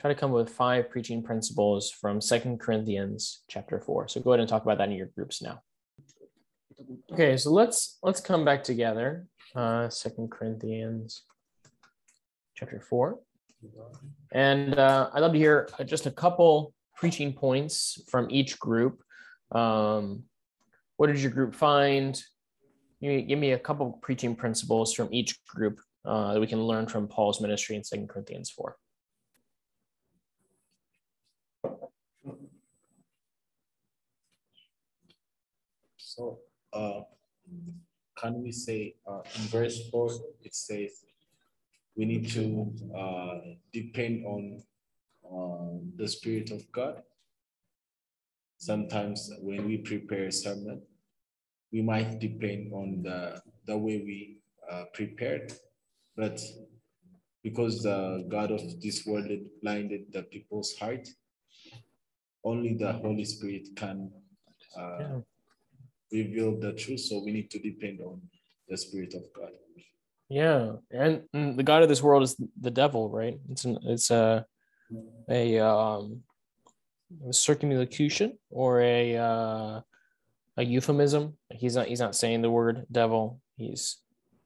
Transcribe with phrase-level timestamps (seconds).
[0.00, 4.08] try to come with five preaching principles from Second Corinthians chapter four.
[4.08, 5.60] So go ahead and talk about that in your groups now.
[7.12, 9.26] Okay, so let's let's come back together.
[9.54, 11.22] Uh, Second Corinthians
[12.54, 13.20] chapter four,
[14.32, 19.02] and uh, I'd love to hear just a couple preaching points from each group.
[19.50, 20.24] Um,
[20.96, 22.20] what did your group find?
[23.00, 27.08] Give me a couple preaching principles from each group uh, that we can learn from
[27.08, 28.76] Paul's ministry in Second Corinthians four.
[36.14, 36.40] So,
[36.74, 37.00] uh,
[38.18, 40.10] can we say uh, in verse 4,
[40.42, 41.06] it says
[41.96, 43.38] we need to uh,
[43.72, 44.62] depend on
[45.24, 47.02] uh, the Spirit of God.
[48.58, 50.82] Sometimes when we prepare a sermon,
[51.72, 54.36] we might depend on the, the way we
[54.70, 55.54] uh, prepared,
[56.14, 56.38] but
[57.42, 59.30] because the God of this world
[59.62, 61.08] blinded the people's heart,
[62.44, 64.10] only the Holy Spirit can
[64.78, 65.20] uh,
[66.12, 67.00] reveal the truth.
[67.00, 68.20] So we need to depend on
[68.68, 69.50] the Spirit of God.
[70.28, 73.38] Yeah, and, the God of this world is the devil, right?
[73.50, 74.46] It's an, it's a
[75.28, 76.22] a um
[77.28, 79.80] a circumlocution or a uh,
[80.56, 81.36] a euphemism.
[81.50, 83.40] He's not he's not saying the word devil.
[83.56, 83.98] He's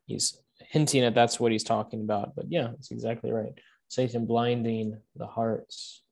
[0.06, 2.34] he's hinting at that's what he's talking about.
[2.34, 3.55] But yeah, that's exactly right.
[3.89, 6.03] Satan blinding the hearts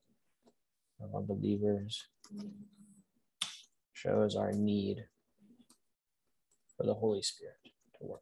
[1.02, 2.06] of unbelievers
[3.92, 5.05] shows our need
[6.84, 7.56] for the Holy Spirit
[7.98, 8.20] to work.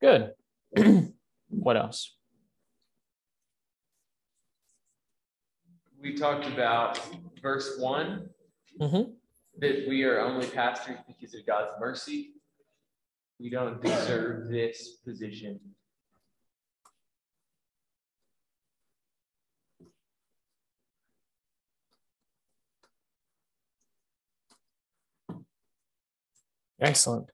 [0.00, 1.12] Good.
[1.50, 2.16] what else?
[6.00, 6.98] We talked about
[7.42, 8.30] verse one
[8.80, 9.10] mm-hmm.
[9.58, 12.30] that we are only pastors because of God's mercy.
[13.38, 15.60] We don't deserve this position
[26.80, 27.30] Excellent.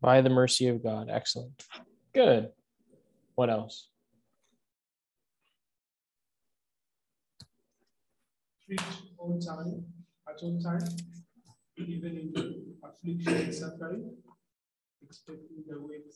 [0.00, 1.08] By the mercy of God.
[1.10, 1.64] Excellent.
[2.14, 2.50] Good.
[3.34, 3.88] What else?
[8.66, 8.80] Preach
[9.46, 9.84] time,
[10.28, 10.80] at all time,
[11.76, 14.16] even in affliction and suffering,
[15.02, 16.14] expecting the weight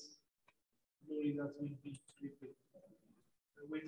[1.07, 2.01] glory that will be.
[2.21, 3.83] The weight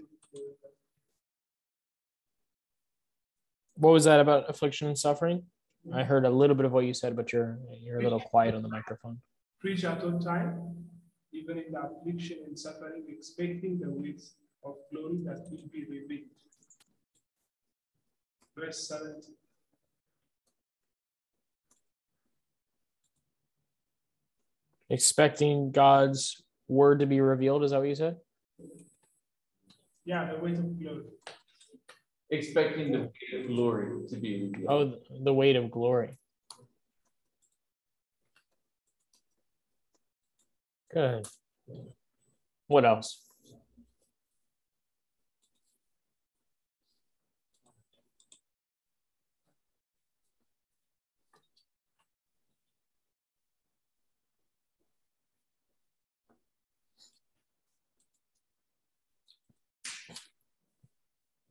[3.77, 5.45] What was that about affliction and suffering?
[5.93, 8.55] I heard a little bit of what you said, but you're you're a little quiet
[8.55, 9.21] on the microphone.
[9.61, 10.87] Preach at all time,
[11.33, 14.23] even in the affliction and suffering, expecting the weight
[14.65, 16.29] of glory that will be revealed.
[18.57, 19.35] Verse 17.
[24.91, 28.17] Expecting God's word to be revealed, is that what you said?
[30.05, 31.03] Yeah, the weight of glory
[32.31, 34.69] expecting the weight of glory to be revealed.
[34.69, 36.17] Oh, the weight of glory.
[40.93, 41.27] Good.
[42.67, 43.28] What else?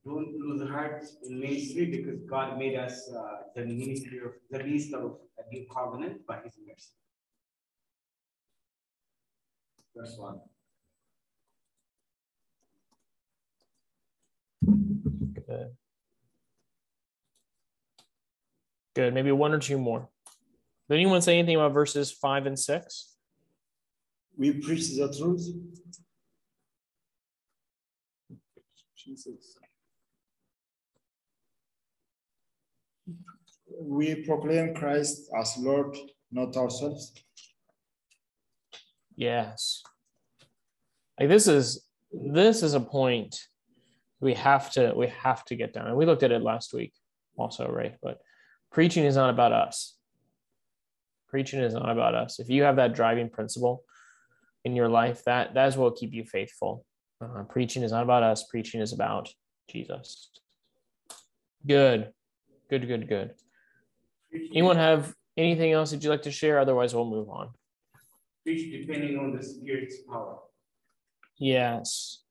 [0.07, 4.97] Don't lose heart in ministry because God made us uh, the ministry of the minister
[4.97, 6.93] of a new covenant by his mercy.
[9.95, 10.39] Verse one.
[15.33, 15.75] Good.
[18.95, 19.13] Good.
[19.13, 20.09] Maybe one or two more.
[20.89, 23.15] Did anyone say anything about verses five and six?
[24.37, 25.49] We preach the truth.
[28.95, 29.57] Jesus.
[33.79, 35.95] We proclaim Christ as Lord,
[36.31, 37.13] not ourselves.
[39.15, 39.83] Yes.
[41.19, 43.39] Like this is this is a point
[44.19, 45.87] we have to we have to get down.
[45.87, 46.93] And we looked at it last week
[47.37, 47.95] also, right?
[48.01, 48.19] But
[48.71, 49.95] preaching is not about us.
[51.29, 52.39] Preaching is not about us.
[52.39, 53.83] If you have that driving principle
[54.63, 56.85] in your life, that that is what will keep you faithful.
[57.21, 58.45] Uh, preaching is not about us.
[58.49, 59.29] Preaching is about
[59.69, 60.29] Jesus.
[61.65, 62.11] Good,
[62.69, 63.33] good, good, good.
[64.33, 66.59] Anyone have anything else that you'd like to share?
[66.59, 67.49] Otherwise, we'll move on.
[68.45, 70.39] Depending on the Spirit's power.
[71.37, 72.23] Yes.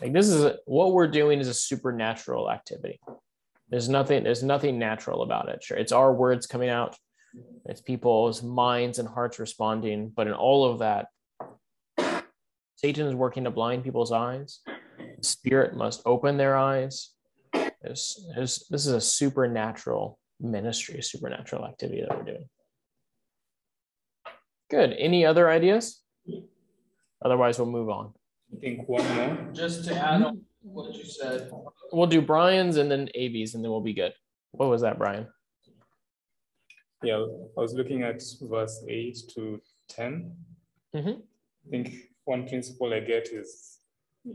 [0.00, 3.00] Like this is a, what we're doing is a supernatural activity.
[3.68, 5.62] There's nothing, there's nothing natural about it.
[5.62, 6.96] Sure, it's our words coming out,
[7.66, 11.06] it's people's minds and hearts responding, but in all of that,
[12.82, 14.60] Satan is working to blind people's eyes.
[14.98, 17.10] The Spirit must open their eyes.
[17.52, 22.48] There's, there's, this is a supernatural ministry, supernatural activity that we're doing.
[24.68, 24.94] Good.
[24.98, 26.00] Any other ideas?
[27.24, 28.12] Otherwise, we'll move on.
[28.52, 29.38] I think one more.
[29.52, 31.50] Just to add on what you said.
[31.92, 34.12] We'll do Brian's and then AB's, and then we'll be good.
[34.50, 35.28] What was that, Brian?
[37.04, 40.32] Yeah, I was looking at verse 8 to 10.
[40.94, 41.08] Mm-hmm.
[41.08, 43.78] I think one principle I get is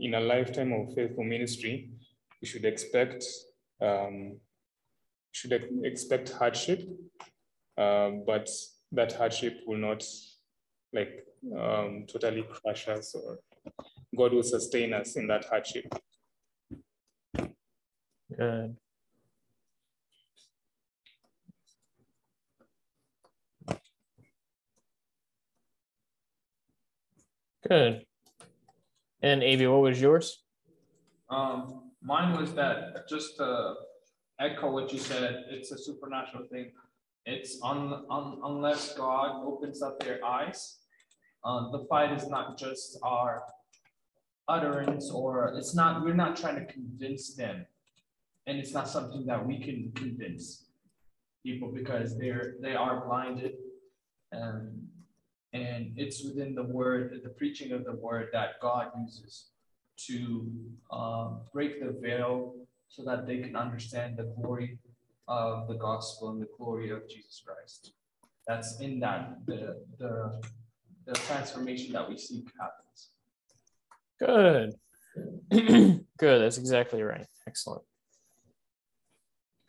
[0.00, 1.90] in a lifetime of faithful ministry,
[2.40, 3.24] we should expect
[3.80, 4.38] um,
[5.32, 5.52] should
[5.84, 6.82] expect hardship,
[7.76, 8.48] uh, but
[8.92, 10.04] that hardship will not
[10.92, 11.24] like
[11.56, 13.38] um, totally crush us or
[14.16, 15.94] God will sustain us in that hardship.
[18.36, 18.76] Good.
[27.68, 28.06] Good.
[29.22, 30.42] And Avi, what was yours?
[31.28, 33.74] Um, mine was that just to
[34.40, 36.72] echo what you said, it's a supernatural thing.
[37.26, 40.78] It's un, un, unless God opens up their eyes,
[41.44, 43.42] uh, the fight is not just our
[44.48, 47.66] utterance or it's not, we're not trying to convince them.
[48.46, 50.64] And it's not something that we can convince
[51.44, 53.56] people because they're, they are blinded.
[54.32, 54.87] And,
[55.52, 59.46] and it's within the word, the preaching of the word that God uses
[60.06, 60.46] to
[60.92, 62.54] um, break the veil
[62.88, 64.78] so that they can understand the glory
[65.26, 67.92] of the gospel and the glory of Jesus Christ.
[68.46, 70.40] That's in that the the,
[71.06, 73.10] the transformation that we seek happens.
[74.18, 74.74] Good.
[76.18, 76.42] Good.
[76.42, 77.26] That's exactly right.
[77.46, 77.82] Excellent.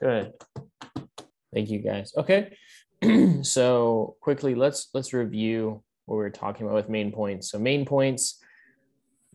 [0.02, 0.34] Good.
[1.54, 2.14] Thank you guys.
[2.16, 2.56] Okay.
[3.44, 7.52] so quickly let's let's review what we were talking about with main points.
[7.52, 8.44] So main points,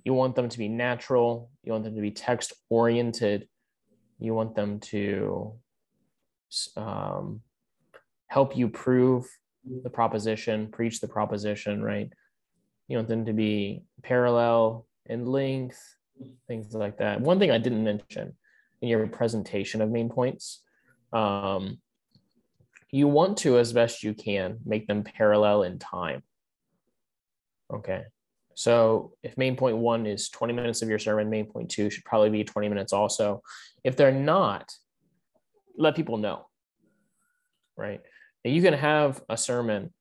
[0.04, 3.48] you want them to be natural, you want them to be text oriented,
[4.18, 5.54] you want them to
[6.76, 7.40] um,
[8.26, 9.26] help you prove
[9.82, 12.10] the proposition, preach the proposition, right?
[12.88, 15.80] You want them to be parallel in length,
[16.48, 17.20] things like that.
[17.20, 18.36] One thing I didn't mention
[18.82, 20.62] in your presentation of main points,
[21.12, 21.78] um,
[22.94, 26.22] you want to, as best you can, make them parallel in time.
[27.72, 28.04] Okay.
[28.54, 32.04] So if main point one is 20 minutes of your sermon, main point two should
[32.04, 33.42] probably be 20 minutes also.
[33.82, 34.72] If they're not,
[35.76, 36.46] let people know,
[37.76, 38.00] right?
[38.44, 39.92] And you can have a sermon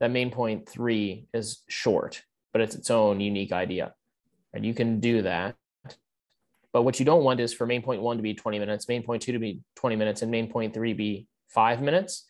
[0.00, 3.94] that main point three is short, but it's its own unique idea,
[4.52, 5.54] and you can do that.
[6.72, 9.04] But what you don't want is for main point one to be 20 minutes, main
[9.04, 12.26] point two to be 20 minutes, and main point three be five minutes.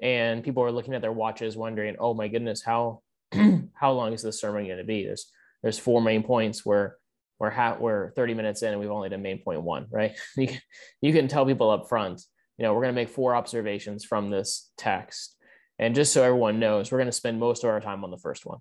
[0.00, 3.02] And people are looking at their watches wondering, oh my goodness, how
[3.74, 5.04] how long is this sermon going to be?
[5.04, 5.30] There's
[5.62, 6.96] there's four main points where
[7.38, 10.16] we're ha- we're 30 minutes in and we've only done main point one, right?
[10.36, 10.60] you can,
[11.00, 12.22] you can tell people up front,
[12.56, 15.36] you know, we're going to make four observations from this text,
[15.78, 18.18] and just so everyone knows, we're going to spend most of our time on the
[18.18, 18.58] first one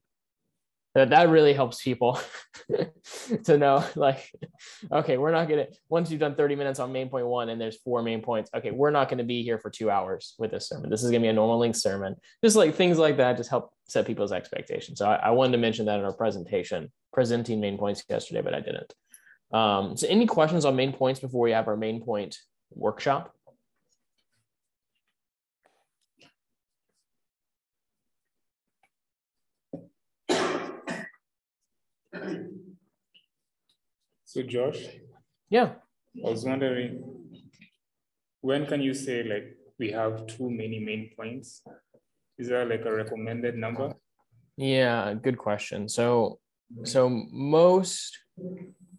[0.98, 2.20] that that really helps people
[3.44, 4.32] to know like
[4.92, 7.78] okay we're not gonna once you've done 30 minutes on main point one and there's
[7.82, 10.90] four main points okay we're not to be here for two hours with this sermon.
[10.90, 12.16] This is to be a normal length sermon.
[12.44, 15.00] Just like things like that just help set people's expectations.
[15.00, 18.54] So I, I, wanted to mention that in our presentation presenting main points yesterday but
[18.54, 18.94] i didn't.
[19.52, 22.38] Um, so any questions on main points before we have our main point
[22.72, 23.34] workshop
[34.28, 34.84] So Josh,
[35.50, 35.76] yeah,
[36.26, 37.02] I was wondering,
[38.42, 41.64] when can you say like we have too many main points?
[42.38, 43.94] Is there like a recommended number?
[44.58, 45.88] Yeah, good question.
[45.88, 46.40] So,
[46.84, 48.18] so most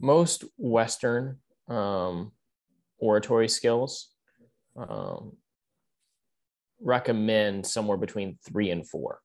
[0.01, 1.39] most Western
[1.69, 2.33] um,
[2.99, 4.09] oratory skills
[4.77, 5.37] um,
[6.81, 9.21] recommend somewhere between three and four.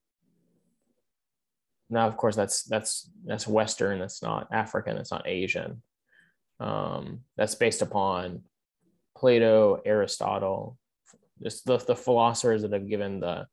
[1.90, 4.00] Now, of course, that's that's that's Western.
[4.00, 4.98] That's not African.
[4.98, 5.82] It's not Asian.
[6.60, 8.44] Um, that's based upon
[9.16, 10.78] Plato, Aristotle,
[11.42, 13.48] just the, the philosophers that have given the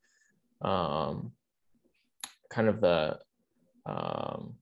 [0.66, 1.32] um,
[2.50, 3.18] kind of the
[3.86, 4.54] um,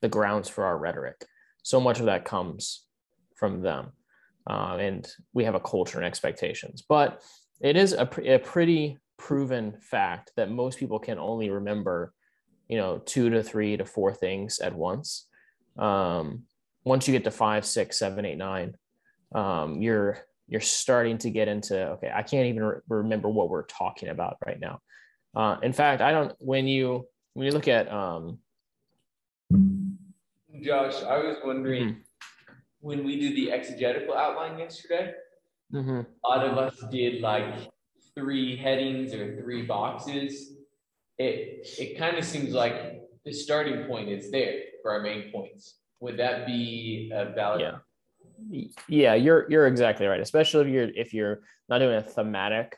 [0.00, 1.24] the grounds for our rhetoric.
[1.62, 2.84] So much of that comes
[3.36, 3.92] from them,
[4.48, 6.82] uh, and we have a culture and expectations.
[6.86, 7.22] But
[7.60, 12.12] it is a, a pretty proven fact that most people can only remember,
[12.72, 15.28] you know, two to three to four things at once.
[15.78, 16.44] Um,
[16.84, 18.76] once you get to five, six, seven, eight, nine,
[19.34, 23.62] um, you're you're starting to get into okay i can't even re- remember what we're
[23.62, 24.80] talking about right now
[25.34, 28.38] uh, in fact i don't when you when you look at um
[30.62, 32.52] josh i was wondering mm-hmm.
[32.80, 35.12] when we did the exegetical outline yesterday
[35.72, 36.00] mm-hmm.
[36.00, 37.70] a lot of us did like
[38.14, 40.52] three headings or three boxes
[41.22, 45.78] it it kind of seems like the starting point is there for our main points
[46.00, 47.78] would that be a valid yeah
[48.88, 50.20] yeah, you're you're exactly right.
[50.20, 52.76] Especially if you're if you're not doing a thematic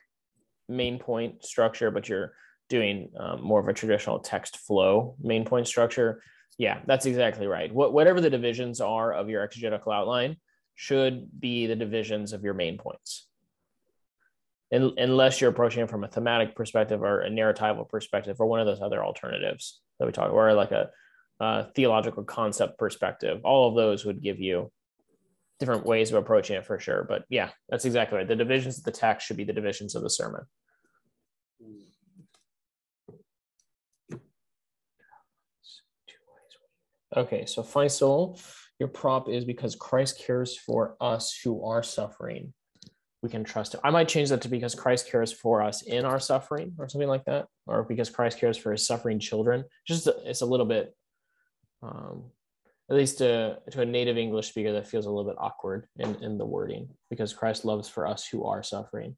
[0.68, 2.34] main point structure, but you're
[2.68, 6.22] doing um, more of a traditional text flow main point structure.
[6.58, 7.72] Yeah, that's exactly right.
[7.72, 10.36] What whatever the divisions are of your exegetical outline
[10.74, 13.28] should be the divisions of your main points.
[14.74, 18.58] In, unless you're approaching it from a thematic perspective or a narratival perspective or one
[18.58, 20.90] of those other alternatives that we talk about, or like a,
[21.38, 24.72] a theological concept perspective, all of those would give you
[25.60, 27.06] different ways of approaching it for sure.
[27.08, 28.26] But yeah, that's exactly right.
[28.26, 30.42] The divisions of the text should be the divisions of the sermon.
[37.16, 38.42] Okay, so Faisal,
[38.80, 42.52] your prop is because Christ cares for us who are suffering.
[43.24, 43.80] We can trust him.
[43.82, 47.08] I might change that to because Christ cares for us in our suffering or something
[47.08, 49.64] like that, or because Christ cares for his suffering children.
[49.88, 50.94] Just it's a little bit
[51.82, 52.24] um,
[52.90, 56.16] at least to, to a native English speaker, that feels a little bit awkward in,
[56.16, 59.16] in the wording because Christ loves for us who are suffering,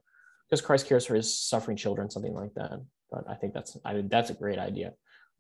[0.49, 2.81] because Christ cares for his suffering children, something like that.
[3.11, 4.93] But I think that's I mean that's a great idea.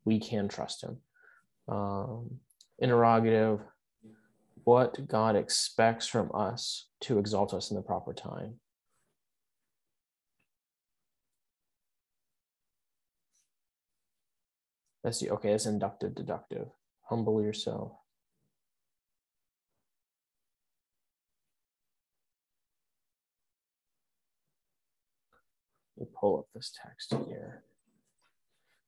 [0.04, 0.96] We can trust him.
[1.68, 2.40] Um,
[2.80, 3.60] interrogative:
[4.66, 8.54] What God expects from us to exalt us in the proper time.
[15.04, 15.52] That's the okay.
[15.52, 16.66] That's inductive, deductive.
[17.02, 17.92] Humble yourself.
[25.96, 27.62] Let me pull up this text here.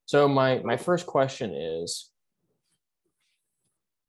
[0.06, 2.10] So my my first question is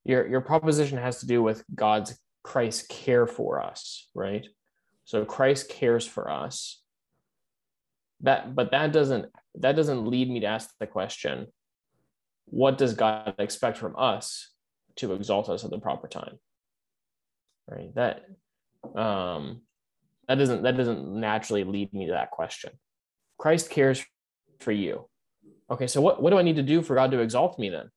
[0.05, 4.47] your your proposition has to do with God's Christ care for us, right?
[5.05, 6.81] So Christ cares for us.
[8.21, 9.25] That but that doesn't
[9.55, 11.47] that doesn't lead me to ask the question,
[12.45, 14.51] what does God expect from us
[14.97, 16.37] to exalt us at the proper time?
[17.67, 17.93] Right?
[17.95, 18.25] That
[18.95, 19.61] um
[20.27, 22.71] that doesn't that doesn't naturally lead me to that question.
[23.37, 24.03] Christ cares
[24.59, 25.07] for you.
[25.71, 27.89] Okay, so what, what do I need to do for God to exalt me then?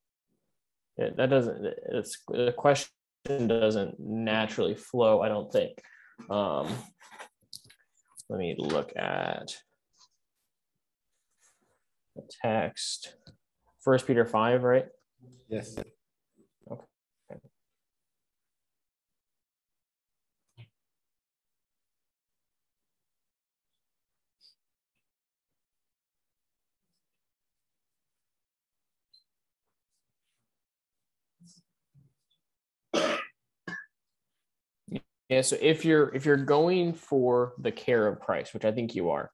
[0.97, 2.89] It, that doesn't, it's the question
[3.25, 5.81] doesn't naturally flow, I don't think.
[6.29, 6.69] Um,
[8.29, 9.57] let me look at
[12.17, 13.17] the text.
[13.83, 14.87] First Peter 5, right?
[15.49, 15.77] Yes.
[35.33, 38.95] Yeah, so if you're if you're going for the care of Christ, which I think
[38.95, 39.31] you are,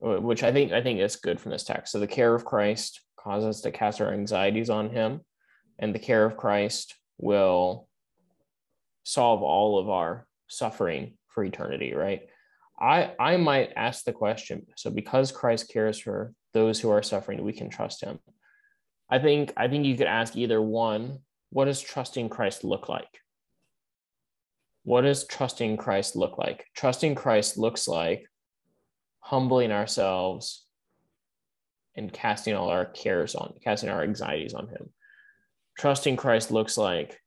[0.00, 1.92] which I think I think is good from this text.
[1.92, 5.20] So the care of Christ causes us to cast our anxieties on him,
[5.78, 7.88] and the care of Christ will
[9.04, 12.22] solve all of our suffering for eternity, right?
[12.80, 17.44] I I might ask the question, so because Christ cares for those who are suffering,
[17.44, 18.18] we can trust him.
[19.08, 23.20] I think I think you could ask either one, what does trusting Christ look like?
[24.88, 26.64] What does trusting Christ look like?
[26.74, 28.26] Trusting Christ looks like
[29.20, 30.64] humbling ourselves
[31.94, 34.88] and casting all our cares on, casting our anxieties on Him.
[35.78, 37.20] Trusting Christ looks like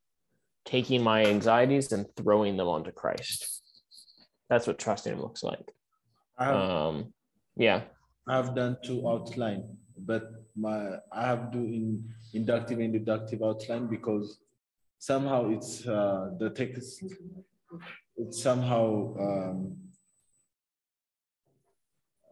[0.66, 3.62] taking my anxieties and throwing them onto Christ.
[4.50, 5.72] That's what trusting Him looks like.
[6.40, 7.14] Have, um,
[7.56, 7.82] yeah.
[8.28, 14.40] I've done two outline, but my I have do in inductive and deductive outline because
[14.98, 17.04] somehow it's uh, the text
[18.18, 19.78] it's somehow um,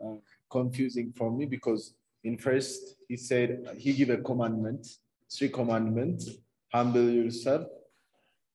[0.04, 0.16] uh,
[0.50, 1.94] confusing for me because
[2.24, 4.88] in first he said he gave a commandment,
[5.32, 6.30] three commandments:
[6.74, 7.68] humble yourself,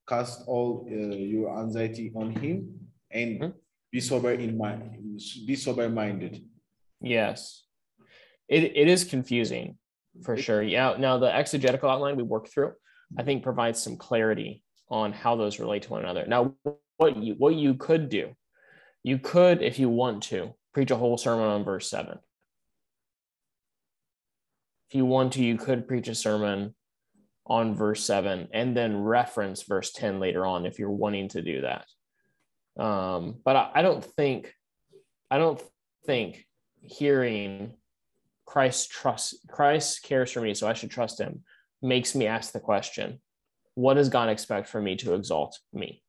[0.08, 3.58] cast all uh, your anxiety on him, and mm-hmm.
[3.90, 6.44] be sober in mind, be sober minded.
[7.00, 7.64] Yes,
[8.48, 9.78] it it is confusing
[10.22, 10.62] for sure.
[10.62, 10.96] Yeah.
[10.98, 12.72] Now the exegetical outline we worked through,
[13.18, 16.24] I think provides some clarity on how those relate to one another.
[16.26, 16.54] Now,
[16.96, 18.34] what you what you could do,
[19.02, 22.18] you could, if you want to, preach a whole sermon on verse seven.
[24.88, 26.74] If you want to, you could preach a sermon
[27.46, 31.62] on verse seven and then reference verse 10 later on if you're wanting to do
[31.62, 31.86] that.
[32.82, 34.52] Um, but I, I don't think,
[35.30, 35.62] I don't
[36.06, 36.46] think
[36.80, 37.74] hearing
[38.46, 41.42] Christ trust Christ cares for me, so I should trust him,
[41.82, 43.20] makes me ask the question,
[43.74, 46.02] what does God expect from me to exalt me?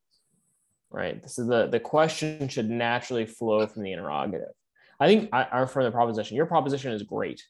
[0.92, 1.22] Right.
[1.22, 4.54] This is the the question should naturally flow from the interrogative.
[5.00, 6.38] I think I are from the proposition.
[6.38, 7.44] Your proposition is great.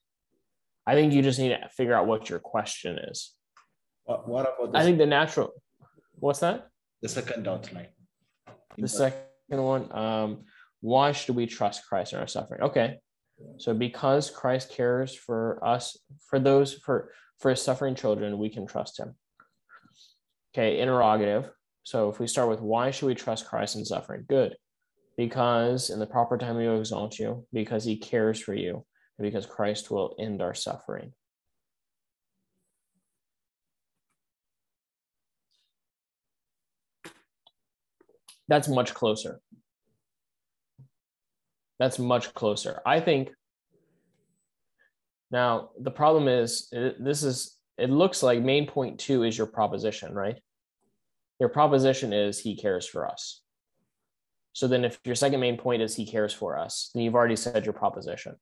[0.88, 3.34] I think you just need to figure out what your question is.
[4.06, 5.52] What, what about the, I think the natural.
[6.16, 6.70] What's that?
[7.02, 7.88] the second outline?
[8.78, 9.20] The second
[9.50, 9.96] one.
[9.96, 10.46] Um,
[10.82, 12.62] why should we trust Christ in our suffering?
[12.62, 12.98] Okay.
[13.58, 15.98] So because Christ cares for us,
[16.30, 19.16] for those for for his suffering children, we can trust him.
[20.56, 21.52] Okay, interrogative.
[21.84, 24.24] So if we start with why should we trust Christ in suffering?
[24.30, 24.56] Good.
[25.18, 28.86] Because in the proper time he will exalt you, because he cares for you,
[29.18, 31.12] and because Christ will end our suffering.
[38.48, 39.42] That's much closer.
[41.80, 42.80] That's much closer.
[42.86, 43.32] I think.
[45.32, 50.14] Now, the problem is this is, it looks like main point two is your proposition,
[50.14, 50.38] right?
[51.40, 53.42] Your proposition is he cares for us.
[54.54, 57.36] So then if your second main point is he cares for us, then you've already
[57.36, 58.36] said your proposition.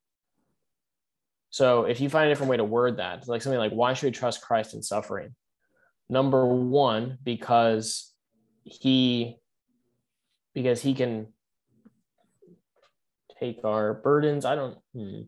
[1.50, 4.08] So if you find a different way to word that, like something like, why should
[4.08, 5.36] we trust Christ in suffering?
[6.10, 8.14] Number one, because
[8.64, 9.38] he
[10.54, 11.28] because he can
[13.40, 14.46] take our burdens.
[14.46, 14.78] I don't.
[14.96, 15.22] Hmm.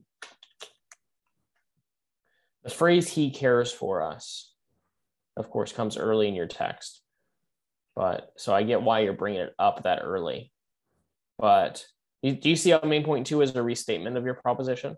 [2.63, 4.53] The phrase "he cares for us,"
[5.37, 7.01] of course, comes early in your text,
[7.95, 10.51] but so I get why you're bringing it up that early.
[11.37, 11.85] But
[12.23, 14.97] do you see how main point two is a restatement of your proposition?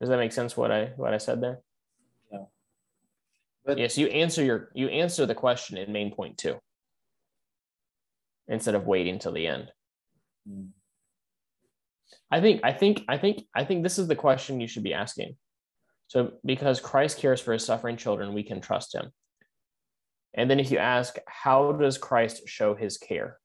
[0.00, 0.56] Does that make sense?
[0.56, 1.60] What I what I said there?
[2.32, 2.44] Yeah.
[3.64, 6.56] But yes, you answer your you answer the question in main point two
[8.48, 9.70] instead of waiting till the end.
[10.48, 10.66] Hmm.
[12.30, 14.94] I think I think I think I think this is the question you should be
[14.94, 15.36] asking.
[16.06, 19.12] So because Christ cares for his suffering children, we can trust him.
[20.34, 23.38] And then if you ask, how does Christ show his care?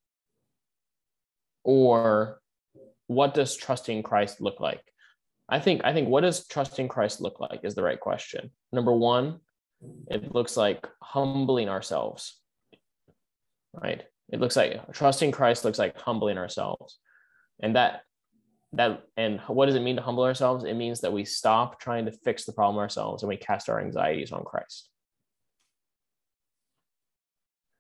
[1.63, 2.39] Or
[3.07, 4.81] what does trusting Christ look like?
[5.47, 8.51] I think I think what does trusting Christ look like is the right question.
[8.71, 9.39] Number 1,
[10.09, 12.39] it looks like humbling ourselves.
[13.73, 14.03] Right?
[14.29, 16.97] It looks like trusting Christ looks like humbling ourselves.
[17.61, 18.01] And that
[18.73, 20.63] that and what does it mean to humble ourselves?
[20.65, 23.79] It means that we stop trying to fix the problem ourselves and we cast our
[23.79, 24.89] anxieties on Christ.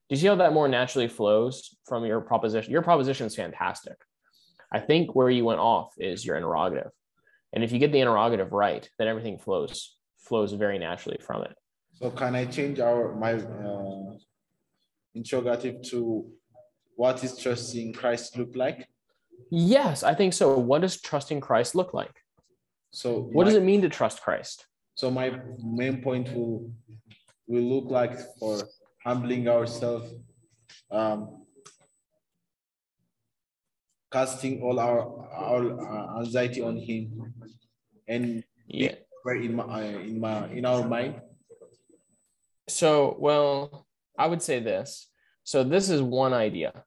[0.07, 2.71] Do you see how that more naturally flows from your proposition?
[2.71, 3.97] Your proposition is fantastic.
[4.71, 6.91] I think where you went off is your interrogative.
[7.53, 11.55] And if you get the interrogative right, then everything flows flows very naturally from it.
[11.93, 14.17] So can I change our my uh,
[15.13, 16.29] interrogative to
[16.95, 18.87] what is trusting Christ look like?
[19.49, 20.57] Yes, I think so.
[20.57, 22.15] What does trusting Christ look like?
[22.91, 24.65] So what my, does it mean to trust Christ?
[24.95, 26.69] So my main point will
[27.47, 28.61] will look like for
[29.05, 30.11] humbling ourselves,
[30.91, 31.45] um,
[34.11, 34.99] casting all our
[35.33, 37.33] our anxiety on Him,
[38.07, 38.95] and yeah,
[39.27, 41.21] in my in my in our mind.
[42.67, 43.85] So well,
[44.17, 45.07] I would say this.
[45.43, 46.83] So this is one idea,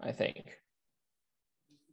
[0.00, 0.58] I think.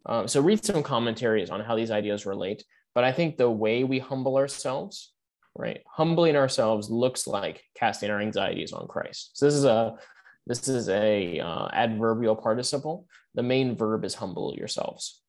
[0.05, 2.63] Um, so read some commentaries on how these ideas relate.
[2.93, 5.14] But I think the way we humble ourselves,
[5.55, 5.81] right?
[5.87, 9.31] Humbling ourselves looks like casting our anxieties on Christ.
[9.33, 9.95] So this is a
[10.47, 13.07] this is a uh, adverbial participle.
[13.33, 15.21] The main verb is humble yourselves.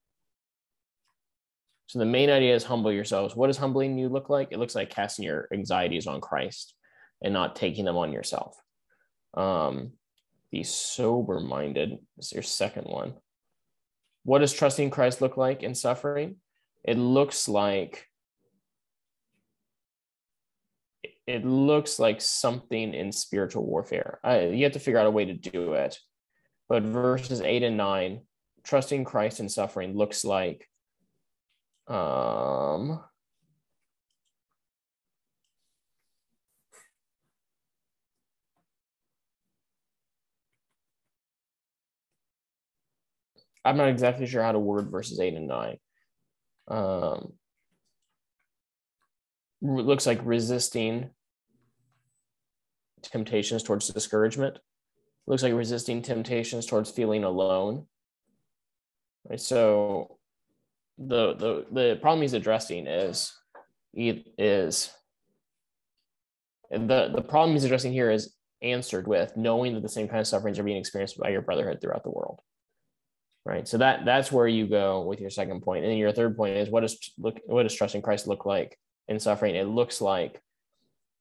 [1.86, 3.34] So the main idea is humble yourselves.
[3.34, 4.48] What does humbling you look like?
[4.50, 6.74] It looks like casting your anxieties on Christ
[7.22, 8.56] and not taking them on yourself.
[9.34, 9.92] Um,
[10.50, 13.14] be sober minded is your second one.
[14.24, 16.36] What does trusting Christ look like in suffering?
[16.84, 18.06] It looks like
[21.26, 24.20] it looks like something in spiritual warfare.
[24.22, 25.98] I, you have to figure out a way to do it.
[26.68, 28.22] But verses eight and nine,
[28.64, 30.68] trusting Christ in suffering looks like
[31.88, 33.00] um,
[43.64, 45.78] I'm not exactly sure how to word verses eight and nine.
[46.68, 47.32] Um,
[49.60, 51.10] looks like resisting
[53.10, 54.58] temptations towards discouragement.
[55.26, 57.86] Looks like resisting temptations towards feeling alone.
[59.28, 59.40] Right.
[59.40, 60.18] So
[60.98, 63.32] the the the problem he's addressing is
[63.94, 64.90] is
[66.70, 70.26] the the problem he's addressing here is answered with knowing that the same kind of
[70.26, 72.40] sufferings are being experienced by your brotherhood throughout the world
[73.44, 76.56] right so that that's where you go with your second point and your third point
[76.56, 80.40] is what does look what does trusting christ look like in suffering it looks like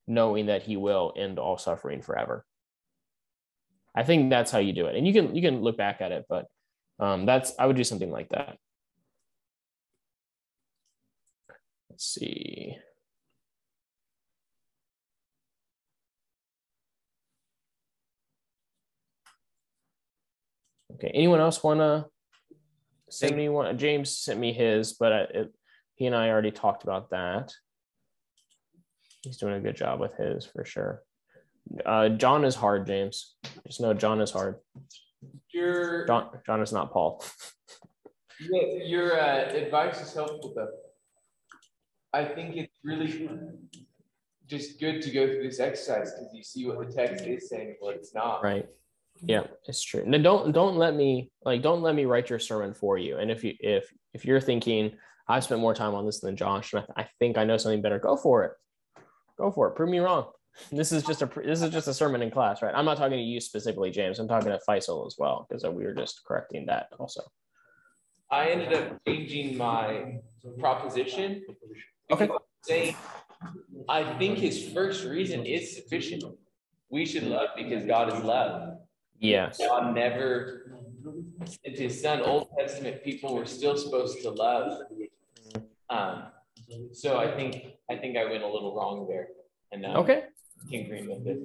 [0.07, 2.45] knowing that he will end all suffering forever
[3.95, 6.11] i think that's how you do it and you can you can look back at
[6.11, 6.45] it but
[6.99, 8.57] um, that's i would do something like that
[11.89, 12.77] let's see
[20.95, 21.11] Okay.
[21.13, 22.05] Anyone else want to
[23.09, 23.77] send me one?
[23.77, 25.53] James sent me his, but I, it,
[25.95, 27.53] he and I already talked about that.
[29.25, 31.03] He's doing a good job with his for sure.
[31.85, 33.35] Uh, John is hard, James.
[33.65, 34.55] Just know John is hard.
[35.51, 37.23] Your John, John is not Paul.
[38.39, 40.69] your uh, advice is helpful though.
[42.13, 43.29] I think it's really
[44.47, 47.75] just good to go through this exercise because you see what the text is saying,
[47.79, 48.43] what it's not.
[48.43, 48.67] Right.
[49.21, 50.03] Yeah, it's true.
[50.05, 53.17] Now don't don't let me like don't let me write your sermon for you.
[53.17, 54.91] And if you if if you're thinking
[55.27, 57.81] I've spent more time on this than Josh, and I, I think I know something
[57.81, 58.51] better, go for it.
[59.38, 59.76] Go for it.
[59.76, 60.26] Prove me wrong.
[60.71, 62.74] This is just a this is just a sermon in class, right?
[62.74, 64.19] I'm not talking to you specifically, James.
[64.19, 67.24] I'm talking to Faisal as well because we were just correcting that also.
[68.32, 70.19] I ended up changing my
[70.58, 71.43] proposition.
[72.10, 72.30] Okay.
[72.62, 72.95] Saying,
[73.89, 76.24] I think his first reason is sufficient.
[76.89, 78.78] We should love because God is love.
[79.19, 79.58] Yes.
[79.58, 80.71] God never
[81.45, 82.21] sent his son.
[82.21, 84.84] Old Testament people were still supposed to love.
[85.89, 86.24] Um,
[86.93, 89.28] so I think I think I went a little wrong there.
[89.71, 90.23] And um, okay,
[90.69, 91.39] tinkering with it.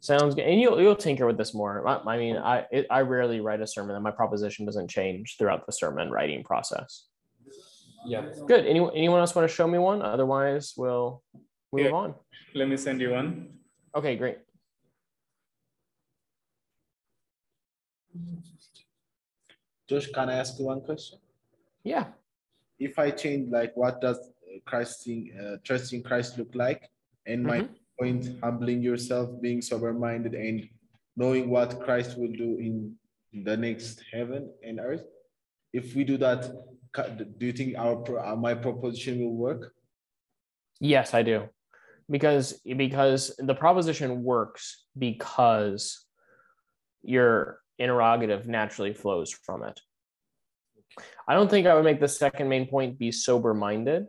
[0.00, 0.46] Sounds good.
[0.46, 1.86] And you'll you'll tinker with this more.
[1.86, 5.36] I, I mean, I it, I rarely write a sermon, and my proposition doesn't change
[5.38, 7.06] throughout the sermon writing process.
[8.04, 8.26] Yeah.
[8.48, 8.66] Good.
[8.66, 10.02] Anyone anyone else want to show me one?
[10.02, 11.22] Otherwise, we'll
[11.72, 11.92] move Yeah.
[11.92, 12.14] on.
[12.54, 13.58] Let me send you one.
[13.94, 14.38] Okay, great.
[19.88, 21.18] Josh, can I ask you one question?
[21.84, 22.06] Yeah.
[22.78, 24.31] If I change, like, what does
[24.64, 26.90] Christing, uh, trusting Christ look like?
[27.26, 27.74] And my Mhm.
[27.98, 30.68] point, humbling yourself, being sober-minded, and
[31.16, 32.96] knowing what Christ will do in
[33.32, 35.04] the next heaven and earth.
[35.72, 36.50] If we do that,
[37.38, 39.74] do you think our uh, my proposition will work?
[40.80, 41.48] Yes, I do.
[42.10, 46.04] Because because the proposition works because
[47.02, 49.80] your interrogative naturally flows from it.
[51.26, 54.06] I don't think I would make the second main point be sober minded.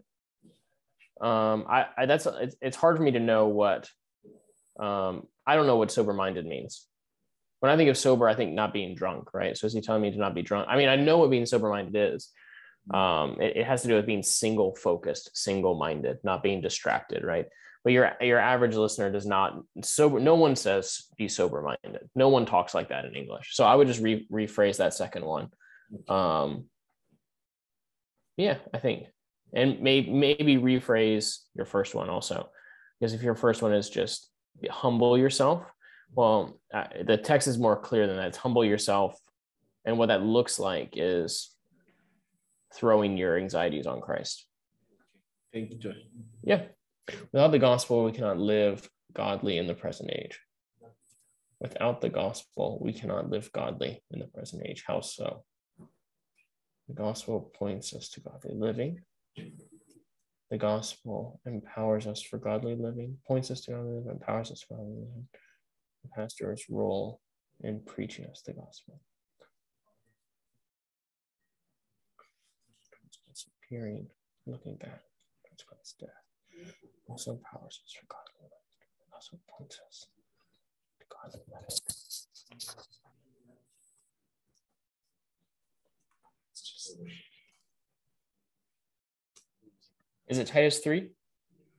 [1.23, 3.89] Um, I, I that's it's, it's hard for me to know what
[4.79, 6.85] um, I don't know what sober minded means.
[7.61, 9.57] When I think of sober, I think not being drunk, right?
[9.57, 10.67] So is he telling me to not be drunk?
[10.69, 12.29] I mean, I know what being sober minded is.
[12.93, 17.23] Um, it, it has to do with being single focused, single minded, not being distracted,
[17.23, 17.45] right?
[17.85, 20.19] But your your average listener does not sober.
[20.19, 22.09] No one says be sober minded.
[22.15, 23.55] No one talks like that in English.
[23.55, 25.49] So I would just re- rephrase that second one.
[26.07, 26.65] Um,
[28.37, 29.07] yeah, I think,
[29.53, 32.49] and maybe maybe rephrase your first one also,
[32.99, 34.29] because if your first one is just
[34.69, 35.63] humble yourself,
[36.13, 38.27] well, uh, the text is more clear than that.
[38.27, 39.17] It's humble yourself,
[39.85, 41.51] and what that looks like is
[42.75, 44.45] throwing your anxieties on Christ.
[45.53, 45.95] Thank you, Josh.
[46.43, 46.63] Yeah.
[47.31, 50.39] Without the gospel, we cannot live godly in the present age.
[51.59, 54.83] Without the gospel, we cannot live godly in the present age.
[54.87, 55.43] How so?
[56.87, 59.01] The gospel points us to godly living.
[59.35, 64.75] The gospel empowers us for godly living, points us to godly living, empowers us for
[64.75, 65.27] godly living.
[66.03, 67.21] The pastor's role
[67.61, 68.99] in preaching us the gospel.
[73.31, 74.07] It's appearing,
[74.45, 75.01] looking back
[75.43, 76.23] towards Christ's death
[77.07, 78.57] also empowers us for godly living.
[79.01, 80.07] It also points us
[80.99, 81.69] to godly living.
[90.27, 91.09] Is it Titus 3?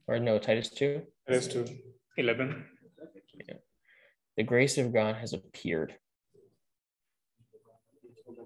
[0.07, 1.03] Or no, Titus 2?
[1.29, 1.65] Let's do
[2.17, 2.65] 11.
[4.37, 5.95] The grace of God has appeared.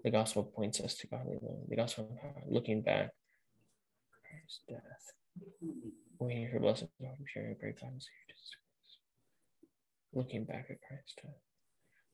[0.05, 1.65] The gospel points us to godly living.
[1.69, 3.11] The gospel, looking back,
[4.29, 5.13] Christ's death,
[6.19, 8.99] waiting for blessed hope, sharing great God and Savior Jesus Christ.
[10.13, 11.33] Looking back at Christ's death,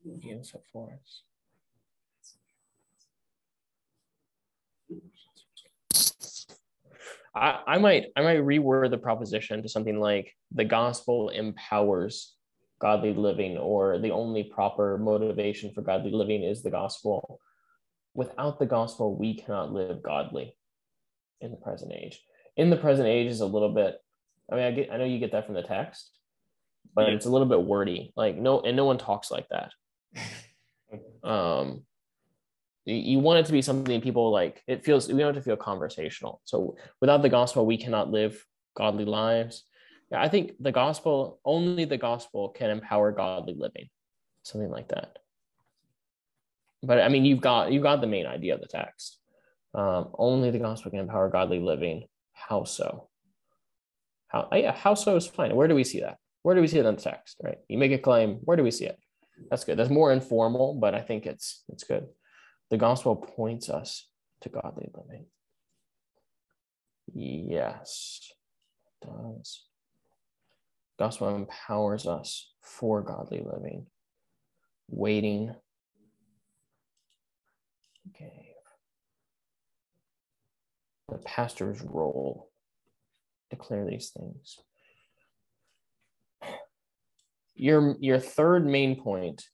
[0.06, 1.22] uh, He is up for us.
[7.34, 12.34] I, I might I might reword the proposition to something like the gospel empowers
[12.80, 17.40] godly living, or the only proper motivation for godly living is the gospel.
[18.14, 20.54] Without the gospel, we cannot live godly
[21.40, 22.20] in the present age.
[22.56, 23.96] In the present age is a little bit.
[24.50, 26.10] I mean, I get I know you get that from the text,
[26.94, 28.12] but it's a little bit wordy.
[28.16, 29.72] Like no, and no one talks like that.
[31.28, 31.84] um,
[32.84, 34.62] you want it to be something people like.
[34.66, 36.40] It feels we want to feel conversational.
[36.44, 38.44] So without the gospel, we cannot live
[38.76, 39.64] godly lives.
[40.10, 43.88] yeah, I think the gospel only the gospel can empower godly living,
[44.42, 45.18] something like that.
[46.82, 49.18] But I mean, you've got you've got the main idea of the text.
[49.74, 52.04] Um, only the gospel can empower godly living.
[52.32, 53.08] How so?
[54.28, 55.56] How yeah, how so is fine.
[55.56, 56.18] Where do we see that?
[56.42, 57.40] Where do we see it in the text?
[57.42, 57.58] Right?
[57.68, 58.40] You make a claim.
[58.42, 58.98] Where do we see it?
[59.50, 59.78] That's good.
[59.78, 62.06] That's more informal, but I think it's it's good.
[62.70, 64.08] The gospel points us
[64.40, 65.26] to godly living.
[67.12, 68.32] Yes,
[68.86, 69.64] it does.
[70.98, 73.86] Gospel empowers us for godly living.
[74.88, 75.54] Waiting.
[78.10, 78.48] Okay.
[81.08, 82.50] The pastor's role.
[83.50, 84.58] Declare these things.
[87.54, 89.44] Your your third main point,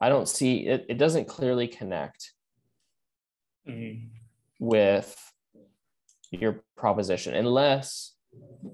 [0.00, 2.32] I don't see it, it doesn't clearly connect
[3.68, 4.06] mm-hmm.
[4.58, 5.16] with
[6.30, 8.14] your proposition unless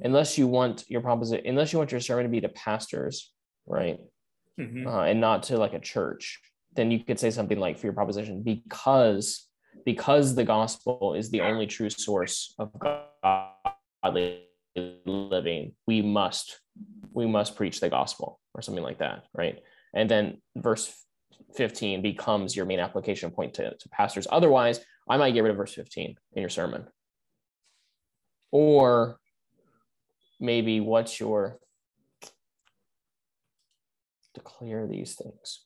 [0.02, 3.32] unless you want your proposition, unless you want your sermon to be to pastors,
[3.66, 3.98] right?
[4.60, 4.86] Mm-hmm.
[4.86, 6.40] Uh, and not to like a church,
[6.74, 9.48] then you could say something like for your proposition, because
[9.84, 12.70] because the gospel is the only true source of
[13.22, 14.42] godly
[15.06, 16.60] living, we must
[17.12, 19.58] we must preach the gospel or something like that, right?
[19.94, 20.92] And then verse
[21.54, 24.26] 15 becomes your main application point to, to pastors.
[24.30, 26.86] Otherwise, I might get rid of verse 15 in your sermon.
[28.50, 29.18] Or
[30.40, 31.58] maybe what's your
[34.34, 35.64] declare these things?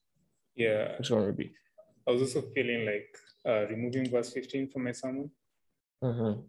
[0.54, 0.96] Yeah.
[0.98, 1.52] Which one would be?
[2.06, 3.08] I was also feeling like
[3.46, 5.30] uh, removing verse 15 from my sermon
[6.02, 6.40] mm-hmm.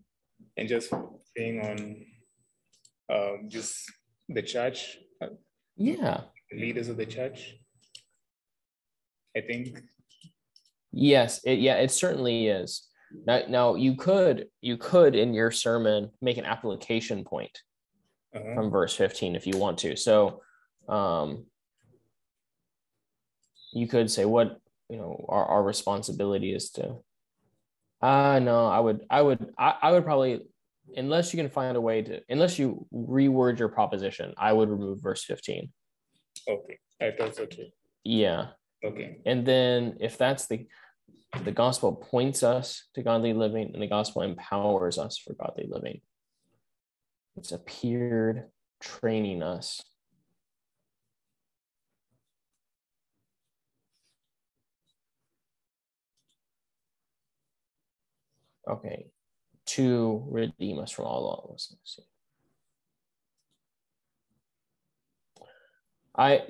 [0.58, 0.94] and just
[1.36, 2.06] saying on
[3.16, 3.92] um, just
[4.30, 4.98] the church.
[5.76, 6.22] Yeah.
[6.52, 7.56] The leaders of the church.
[9.36, 9.82] I think.
[10.92, 12.88] Yes, it, yeah, it certainly is.
[13.26, 17.58] Now, now you could you could in your sermon make an application point
[18.36, 18.56] uh-huh.
[18.56, 19.96] from verse 15 if you want to.
[19.96, 20.42] So
[20.88, 21.46] um,
[23.74, 26.98] you could say what you know our, our responsibility is to
[28.02, 30.42] uh no i would i would I, I would probably
[30.98, 35.02] unless you can find a way to unless you reword your proposition i would remove
[35.02, 35.72] verse 15
[36.50, 37.68] okay i thought so too
[38.04, 38.48] yeah
[38.84, 40.68] okay and then if that's the
[41.44, 46.02] the gospel points us to godly living and the gospel empowers us for godly living
[47.38, 48.50] it's appeared
[48.82, 49.82] training us.
[58.70, 59.08] Okay,
[59.66, 62.00] to redeem us from all lawlessness.
[66.16, 66.44] I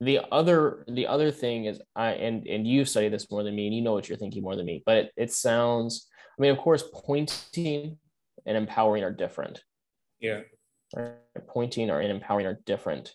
[0.00, 3.66] the other the other thing is I and and you study this more than me
[3.66, 6.50] and you know what you're thinking more than me, but it, it sounds I mean
[6.50, 7.98] of course pointing
[8.44, 9.62] and empowering are different.
[10.20, 10.40] Yeah.
[10.94, 11.14] Right?
[11.48, 13.12] Pointing or and empowering are different.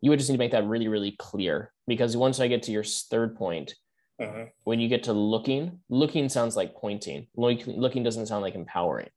[0.00, 2.72] You would just need to make that really, really clear because once I get to
[2.72, 3.74] your third point,
[4.20, 4.46] uh-huh.
[4.64, 7.26] when you get to looking, looking sounds like pointing.
[7.36, 9.08] Looking doesn't sound like empowering.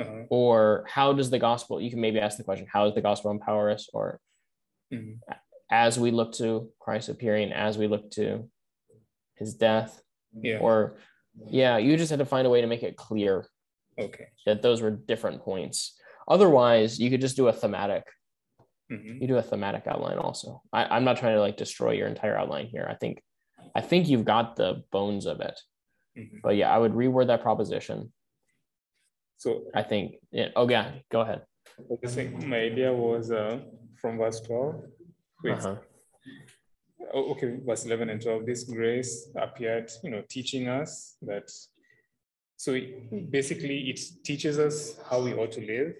[0.00, 0.24] Uh-huh.
[0.30, 1.80] Or how does the gospel?
[1.80, 3.88] You can maybe ask the question: How does the gospel empower us?
[3.92, 4.20] Or
[4.92, 5.32] mm-hmm.
[5.74, 8.48] As we look to Christ appearing, as we look to
[9.34, 10.00] His death,
[10.40, 10.58] yeah.
[10.58, 10.96] Or
[11.48, 13.46] yeah, you just had to find a way to make it clear
[13.98, 14.26] Okay.
[14.46, 15.96] That those were different points.
[16.26, 18.04] Otherwise, you could just do a thematic.
[18.90, 19.22] Mm-hmm.
[19.22, 20.62] You do a thematic outline also.
[20.72, 22.86] I, I'm not trying to like destroy your entire outline here.
[22.88, 23.22] I think
[23.74, 25.58] I think you've got the bones of it.
[26.18, 26.38] Mm-hmm.
[26.42, 28.12] But yeah, I would reword that proposition.
[29.36, 31.42] So I think yeah, oh yeah, go ahead.
[32.02, 33.60] I think My idea was uh,
[34.00, 34.82] from verse 12.
[35.46, 35.76] Uh-huh.
[37.12, 38.46] Oh, okay, verse 11 and 12.
[38.46, 41.50] This grace appeared, you know, teaching us that
[42.56, 42.80] so
[43.30, 45.94] basically, it teaches us how we ought to live.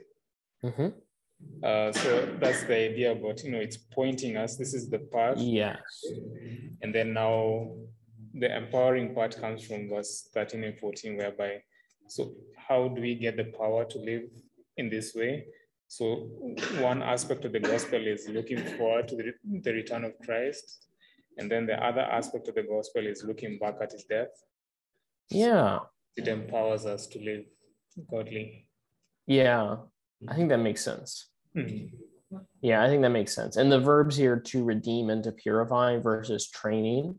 [0.64, 0.88] Mm-hmm.
[1.62, 4.57] Uh, so that's the idea about you know it's pointing us.
[4.57, 5.37] This is the path.
[5.38, 5.77] Yes.
[6.81, 7.73] And then now
[8.33, 11.62] the empowering part comes from verse 13 and 14, whereby
[12.09, 14.23] so how do we get the power to live
[14.77, 15.47] in this way?
[15.88, 16.29] So
[16.81, 20.87] one aspect of the gospel is looking forward to the, the return of Christ.
[21.38, 24.29] And then the other aspect of the gospel is looking back at his death.
[25.31, 25.81] Yeah
[26.16, 27.44] it empowers us to live
[28.11, 28.66] godly.
[29.27, 29.77] Yeah,
[30.29, 31.31] I think that makes sense.
[31.57, 32.37] Mm-hmm.
[32.61, 33.57] Yeah, I think that makes sense.
[33.57, 37.16] And the verbs here to redeem and to purify versus training.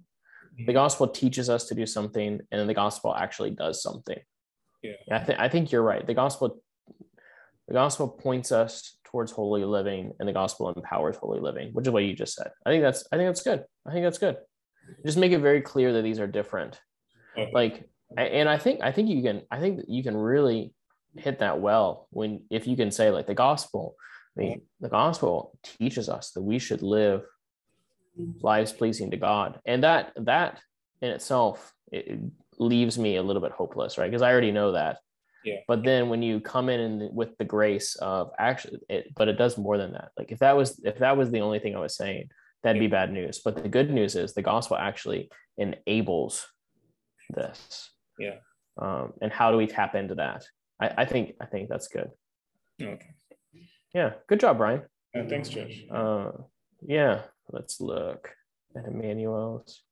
[0.58, 0.74] The mm-hmm.
[0.74, 4.20] gospel teaches us to do something, and the gospel actually does something.
[4.84, 6.06] Yeah, I think I think you're right.
[6.06, 6.62] The gospel,
[7.68, 11.92] the gospel points us towards holy living and the gospel empowers holy living, which is
[11.92, 12.52] what you just said.
[12.66, 13.64] I think that's I think that's good.
[13.88, 14.38] I think that's good.
[15.06, 16.80] Just make it very clear that these are different.
[17.38, 17.52] Okay.
[17.54, 20.74] Like and I think I think you can I think you can really
[21.16, 23.96] hit that well when if you can say like the gospel
[24.38, 27.24] I mean the gospel teaches us that we should live
[28.42, 30.60] lives pleasing to God and that that
[31.02, 32.20] in itself it, it
[32.60, 35.00] leaves me a little bit hopeless right because I already know that
[35.46, 35.58] Yeah.
[35.68, 39.38] but then when you come in and with the grace of actually it but it
[39.38, 40.10] does more than that.
[40.18, 42.30] Like if that was if that was the only thing I was saying
[42.64, 43.42] that'd be bad news.
[43.46, 46.48] But the good news is the gospel actually enables
[47.30, 47.92] this.
[48.18, 48.38] Yeah.
[48.82, 50.46] um, and how do we tap into that?
[50.82, 52.10] I, I think i think that's good.
[52.82, 53.14] Okay.
[53.94, 54.14] yeah.
[54.28, 54.82] Good job brian.
[55.16, 55.86] Uh, thanks, Josh.
[55.92, 56.32] uh,
[56.82, 57.22] yeah.
[57.52, 58.32] Let's look
[58.76, 59.84] at emmanuel's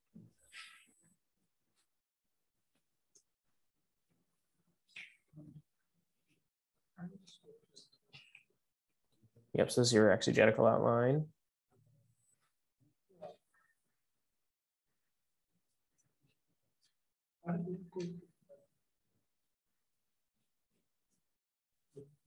[9.53, 11.25] yep so this is your exegetical outline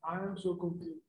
[0.08, 1.00] I am so confused.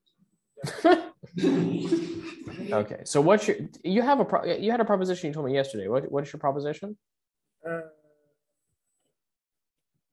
[2.71, 5.53] okay so what's your you have a pro, you had a proposition you told me
[5.53, 6.97] yesterday what, what is your proposition
[7.67, 7.82] Uh,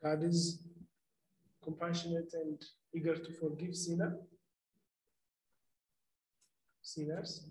[0.03, 0.63] God is
[1.63, 2.63] compassionate and
[2.95, 4.19] eager to forgive sinner.
[6.85, 7.49] Sinners.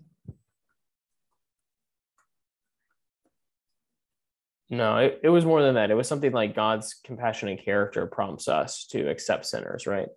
[4.70, 5.90] No, it, it was more than that.
[5.90, 10.08] It was something like God's compassionate character prompts us to accept sinners, right?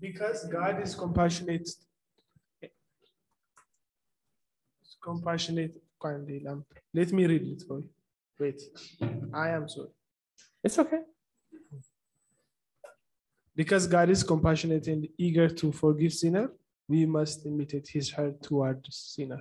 [0.00, 1.68] Because God is compassionate.
[5.02, 5.74] Compassionate.
[6.00, 6.44] kindly,
[6.94, 7.88] Let me read it for you.
[8.38, 8.62] Wait,
[9.34, 9.88] I am sorry.
[10.62, 11.00] It's okay.
[13.54, 16.50] Because God is compassionate and eager to forgive sinner,
[16.88, 19.40] we must imitate his heart toward sinner.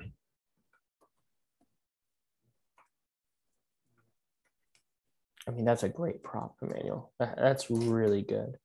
[5.48, 7.14] I mean, that's a great prop, Emmanuel.
[7.20, 8.58] That's really good.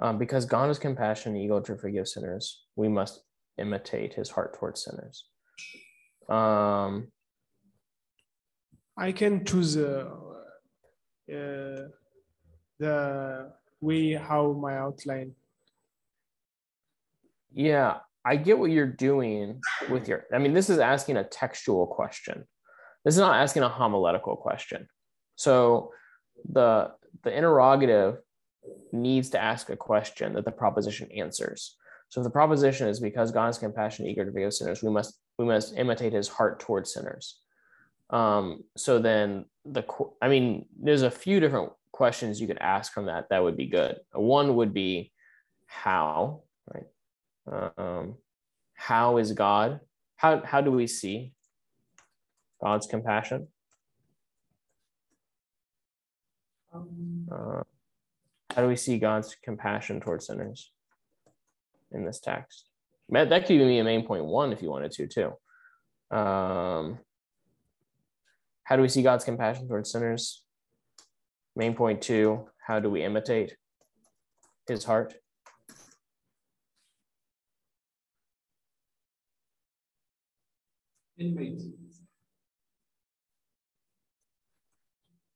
[0.00, 3.20] Um, because God is compassionate, eager to forgive sinners, we must
[3.58, 5.26] imitate his heart towards sinners.
[6.28, 7.12] Um,
[8.96, 10.10] I can choose uh,
[11.30, 11.82] uh,
[12.78, 15.34] the way how my outline.
[17.52, 20.26] Yeah, I get what you're doing with your.
[20.32, 22.44] I mean, this is asking a textual question.
[23.04, 24.88] This is not asking a homiletical question.
[25.36, 25.92] So
[26.50, 28.18] the the interrogative
[28.92, 31.76] needs to ask a question that the proposition answers.
[32.08, 35.18] So if the proposition is because God is compassionate, eager to forgive sinners, we must
[35.38, 37.40] we must imitate His heart towards sinners.
[38.10, 39.84] Um, so then the
[40.20, 43.28] I mean, there's a few different questions you could ask from that.
[43.30, 43.96] That would be good.
[44.12, 45.12] One would be
[45.66, 46.42] how?
[47.46, 48.16] Um,
[48.74, 49.80] how is God?
[50.16, 51.32] How how do we see
[52.62, 53.48] God's compassion?
[56.72, 57.62] Um, Uh,
[58.54, 60.72] how do we see God's compassion towards sinners
[61.92, 62.68] in this text?
[63.08, 66.16] That, that could even be a main point one if you wanted to, too.
[66.16, 66.98] Um,
[68.64, 70.42] how do we see God's compassion towards sinners?
[71.54, 73.56] Main point two, how do we imitate
[74.68, 75.14] his heart?
[81.20, 81.64] Inmates.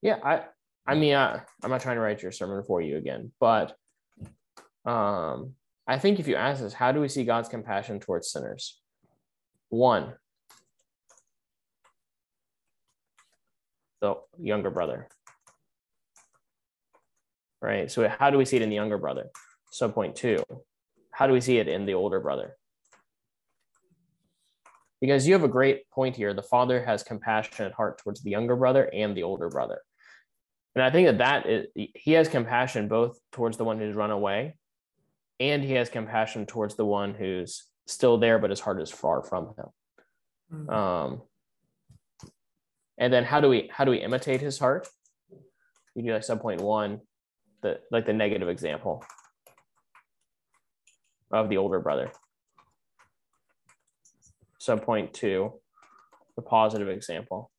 [0.02, 0.42] Yeah, I
[0.86, 3.76] I mean I, I'm not trying to write your sermon for you again, but
[4.84, 5.54] um
[5.86, 8.80] I think if you ask us, how do we see God's compassion towards sinners?
[9.68, 10.14] One,
[14.00, 15.08] the younger brother.
[17.60, 17.90] Right.
[17.90, 19.30] So how do we see it in the younger brother?
[19.70, 20.42] So point two,
[21.10, 22.56] how do we see it in the older brother?
[25.04, 26.32] Because you have a great point here.
[26.32, 29.82] The father has compassionate heart towards the younger brother and the older brother.
[30.74, 34.10] And I think that that is, he has compassion both towards the one who's run
[34.10, 34.56] away
[35.38, 39.22] and he has compassion towards the one who's still there, but his heart is far
[39.22, 39.66] from him.
[40.50, 40.72] Mm.
[40.72, 41.22] Um,
[42.96, 44.88] and then how do we, how do we imitate his heart?
[45.94, 47.02] You do like sub point one,
[47.60, 49.04] the, like the negative example
[51.30, 52.10] of the older brother.
[54.64, 55.52] Sub point two,
[56.36, 57.50] the positive example.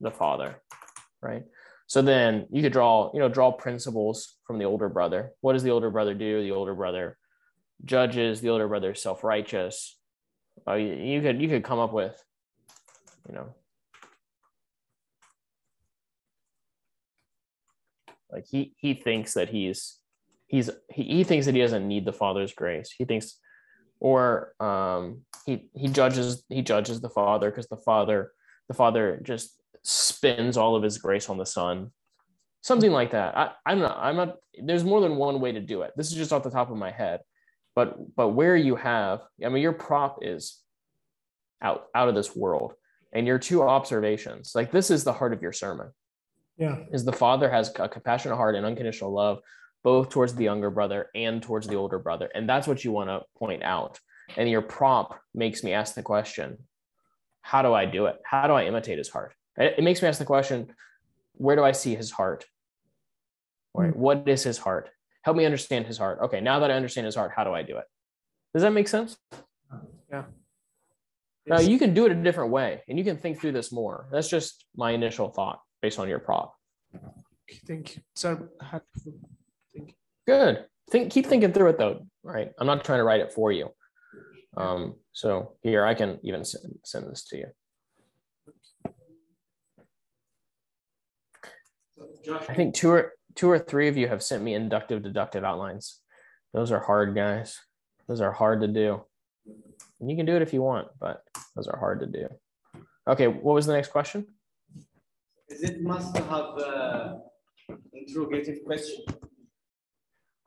[0.00, 0.60] The father
[1.24, 1.42] right?
[1.86, 5.32] So then you could draw you know draw principles from the older brother.
[5.40, 6.42] What does the older brother do?
[6.42, 7.16] The older brother
[7.84, 9.98] judges the older brother is self-righteous.
[10.68, 12.22] Uh, you, you could you could come up with
[13.28, 13.54] you know
[18.30, 19.98] like he he thinks that he's
[20.46, 22.94] he's he, he thinks that he doesn't need the father's grace.
[22.96, 23.38] He thinks
[24.04, 28.32] or um he he judges he judges the father because the father
[28.68, 31.90] the father just spends all of his grace on the son.
[32.60, 33.34] Something like that.
[33.36, 35.92] I, i'm not i'm not there's more than one way to do it.
[35.96, 37.20] This is just off the top of my head.
[37.74, 40.60] But but where you have i mean your prop is
[41.62, 42.74] out out of this world
[43.14, 45.88] and your two observations like this is the heart of your sermon.
[46.58, 46.76] Yeah.
[46.92, 49.38] is the father has a compassionate heart and unconditional love
[49.84, 52.30] both towards the younger brother and towards the older brother.
[52.34, 54.00] And that's what you want to point out.
[54.36, 56.58] And your prompt makes me ask the question
[57.42, 58.16] how do i do it?
[58.24, 59.34] How do i imitate his heart?
[59.58, 60.72] It, it makes me ask the question
[61.34, 62.46] where do i see his heart?
[63.74, 64.00] Right hmm.
[64.00, 64.88] what is his heart?
[65.22, 66.18] Help me understand his heart.
[66.22, 67.84] Okay now that i understand his heart how do i do it?
[68.54, 69.18] Does that make sense?
[70.10, 70.24] Yeah.
[71.46, 74.06] now you can do it a different way and you can think through this more.
[74.10, 76.54] That's just my initial thought based on your prop
[77.66, 78.02] Thank you.
[78.14, 79.12] Sir, helpful.
[80.26, 80.64] Good.
[80.90, 82.06] Think keep thinking through it though.
[82.22, 82.50] Right.
[82.58, 83.70] I'm not trying to write it for you.
[84.56, 87.46] Um, so here I can even send, send this to you.
[92.48, 96.00] I think two or two or three of you have sent me inductive deductive outlines.
[96.52, 97.60] Those are hard, guys.
[98.08, 99.02] Those are hard to do.
[100.00, 101.22] And you can do it if you want, but
[101.54, 102.28] those are hard to do.
[103.08, 104.26] Okay, what was the next question?
[105.48, 107.14] is it must have uh,
[107.92, 109.04] interrogative question?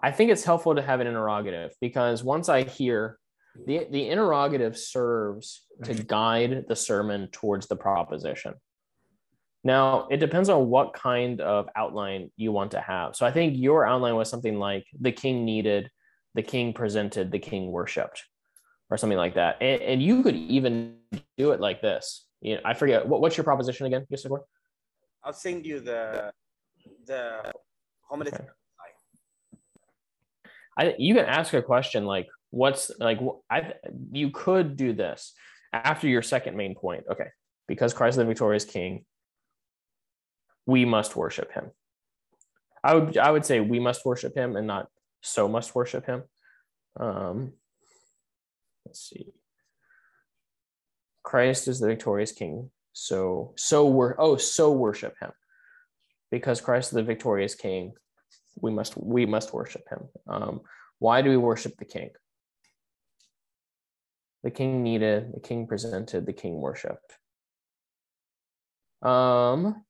[0.01, 3.17] I think it's helpful to have an interrogative because once I hear
[3.65, 6.03] the, the interrogative serves to mm-hmm.
[6.03, 8.53] guide the sermon towards the proposition.
[9.63, 13.15] Now, it depends on what kind of outline you want to have.
[13.15, 15.89] So I think your outline was something like the king needed,
[16.35, 18.23] the king presented, the king worshiped,
[18.89, 19.57] or something like that.
[19.59, 20.97] And, and you could even
[21.37, 22.27] do it like this.
[22.41, 24.39] You know, I forget what, what's your proposition again, Yusuf?
[25.23, 26.31] I'll send you the
[27.05, 27.51] the
[28.09, 28.45] homiletic.
[30.77, 33.19] I you can ask a question like what's like
[33.49, 33.73] I
[34.11, 35.33] you could do this
[35.73, 37.05] after your second main point.
[37.11, 37.29] Okay,
[37.67, 39.05] because Christ is the victorious King,
[40.65, 41.71] we must worship Him.
[42.83, 44.87] I would I would say we must worship Him and not
[45.21, 46.23] so must worship Him.
[46.99, 47.53] Um,
[48.85, 49.33] let's see.
[51.23, 55.31] Christ is the victorious King, so so we're oh so worship Him,
[56.31, 57.93] because Christ is the victorious King
[58.61, 60.61] we must we must worship him um,
[60.99, 62.09] why do we worship the king
[64.43, 67.17] the king needed the king presented the king worshiped
[69.01, 69.83] um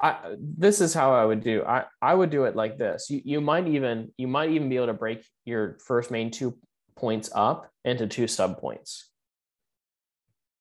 [0.00, 1.64] I, this is how I would do.
[1.64, 3.08] I, I would do it like this.
[3.08, 6.58] You, you might even you might even be able to break your first main two
[6.94, 9.08] points up into two sub points.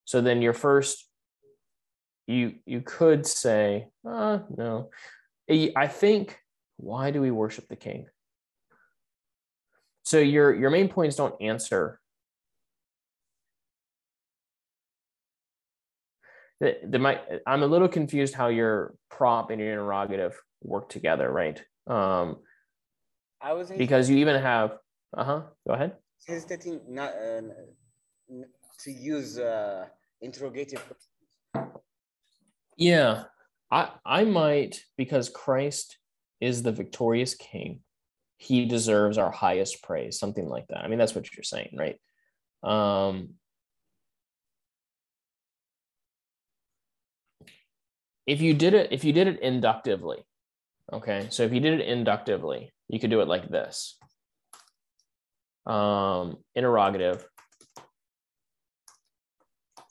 [0.06, 1.10] So then your first
[2.28, 4.90] you you could say, uh, no.
[5.50, 6.38] I think
[6.78, 8.08] why do we worship the king?
[10.04, 12.00] So your your main points don't answer.
[16.60, 21.30] The, the might I'm a little confused how your prop and your interrogative work together,
[21.30, 21.62] right?
[21.88, 22.38] Um,
[23.42, 24.78] I was because you even have
[25.16, 25.42] uh-huh.
[25.68, 25.94] Go ahead.
[26.28, 27.42] hesitating not uh,
[28.80, 29.86] to use uh,
[30.22, 30.82] interrogative.
[32.78, 33.26] Yeah,
[33.72, 35.98] I I might because Christ
[36.42, 37.82] is the victorious King.
[38.38, 40.84] He deserves our highest praise, something like that.
[40.84, 41.98] I mean, that's what you're saying, right?
[42.64, 43.36] Um,
[48.26, 50.26] if you did it, if you did it inductively,
[50.92, 51.28] okay.
[51.30, 53.98] So if you did it inductively, you could do it like this.
[55.66, 57.26] Um, interrogative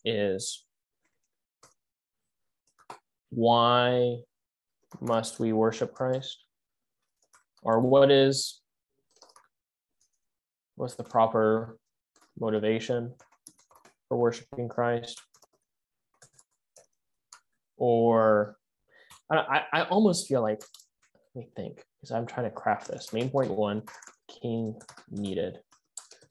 [0.05, 0.65] is
[3.33, 4.19] why
[5.01, 6.45] must we worship Christ?
[7.63, 8.61] Or what is
[10.77, 11.79] what's the proper
[12.39, 13.15] motivation
[14.09, 15.21] for worshiping Christ?
[17.79, 18.57] Or
[19.31, 20.61] I, I, almost feel like
[21.35, 23.15] let me think because I'm trying to craft this.
[23.15, 23.83] Main point one,
[24.43, 24.79] king
[25.11, 25.59] needed.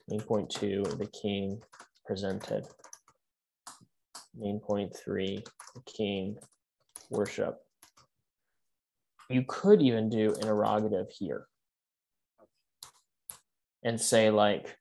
[0.08, 1.60] Main point two, the king
[2.06, 2.64] presented.
[4.36, 5.42] Main point three,
[5.74, 6.36] the king
[7.12, 7.58] worship.
[9.28, 11.46] You could even do interrogative here
[13.84, 14.76] and say like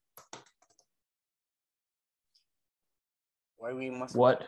[3.58, 4.44] Why we must what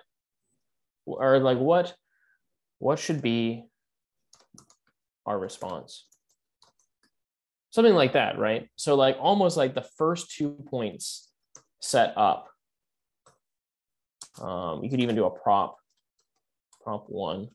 [1.06, 1.94] or like what
[2.80, 3.64] what should be
[5.28, 6.08] our response?
[7.70, 8.68] Something like that right?
[8.76, 11.30] So like almost like the first two points
[11.80, 12.50] set up.
[14.42, 15.78] Um, you could even do a prop
[16.84, 17.50] prop one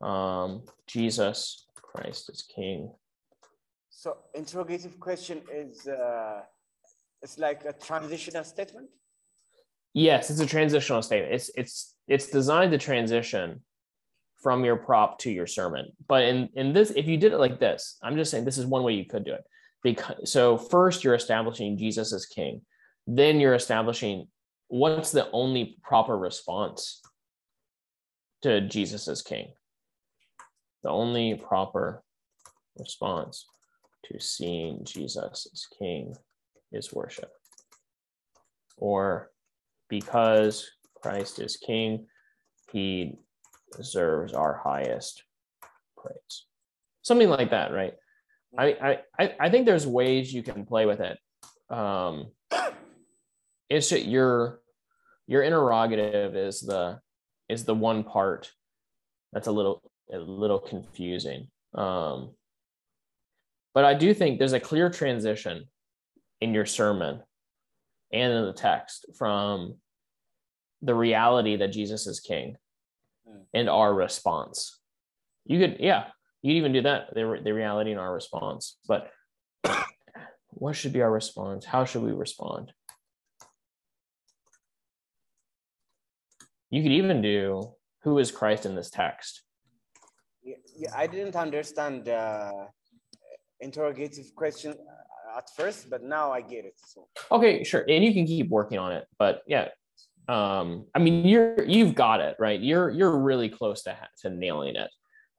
[0.00, 1.68] um, jesus
[1.98, 2.90] Christ is King.
[3.90, 6.42] So interrogative question is uh,
[7.22, 8.88] it's like a transitional statement.
[9.94, 11.34] Yes, it's a transitional statement.
[11.34, 13.62] It's it's it's designed to transition
[14.42, 15.86] from your prop to your sermon.
[16.06, 18.66] But in in this, if you did it like this, I'm just saying this is
[18.66, 19.44] one way you could do it.
[19.82, 22.62] Because so first you're establishing Jesus as king,
[23.06, 24.28] then you're establishing
[24.68, 27.00] what's the only proper response
[28.42, 29.48] to Jesus as king.
[30.88, 32.02] The only proper
[32.78, 33.44] response
[34.06, 36.14] to seeing Jesus as king
[36.72, 37.30] is worship.
[38.78, 39.30] Or
[39.90, 40.66] because
[41.02, 42.06] Christ is king,
[42.72, 43.18] he
[43.76, 45.24] deserves our highest
[45.98, 46.46] praise.
[47.02, 47.92] Something like that, right?
[48.56, 51.18] I I I think there's ways you can play with it.
[51.68, 52.28] Um,
[53.68, 54.62] it's just your
[55.26, 57.00] your interrogative is the
[57.50, 58.50] is the one part
[59.34, 61.48] that's a little a little confusing.
[61.74, 62.30] Um,
[63.74, 65.64] but I do think there's a clear transition
[66.40, 67.22] in your sermon
[68.12, 69.76] and in the text from
[70.82, 72.56] the reality that Jesus is king
[73.52, 74.78] and our response.
[75.44, 76.06] You could, yeah,
[76.42, 78.78] you'd even do that, the, the reality and our response.
[78.86, 79.10] But
[80.48, 81.64] what should be our response?
[81.64, 82.72] How should we respond?
[86.70, 89.42] You could even do who is Christ in this text?
[90.78, 92.52] Yeah, I didn't understand uh,
[93.58, 94.74] interrogative question
[95.36, 96.74] at first, but now I get it.
[96.76, 97.08] So.
[97.32, 97.84] Okay, sure.
[97.88, 99.06] And you can keep working on it.
[99.18, 99.68] But yeah,
[100.28, 102.60] um, I mean, you're you've got it right.
[102.60, 104.90] You're you're really close to to nailing it.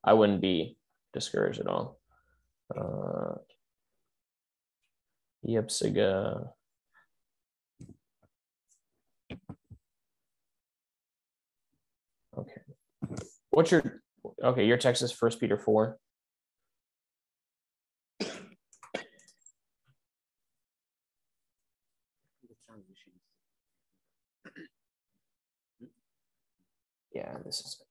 [0.03, 0.77] I wouldn't be
[1.13, 1.99] discouraged at all.
[2.75, 3.35] Uh,
[5.47, 6.49] Yepsiga.
[12.37, 12.61] Okay.
[13.51, 14.01] What's your
[14.43, 14.65] okay?
[14.65, 15.97] Your text is First Peter four.
[27.13, 27.81] Yeah, this is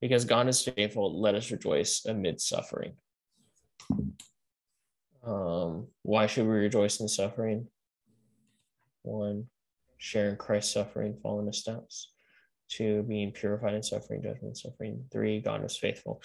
[0.00, 2.94] because God is faithful, let us rejoice amid suffering.
[5.24, 7.68] Um, why should we rejoice in suffering?
[9.02, 9.46] One,
[10.00, 12.10] sharing Christ's suffering, following his steps.
[12.68, 15.04] Two, being purified in suffering, judgment, suffering.
[15.12, 16.22] Three, God is faithful.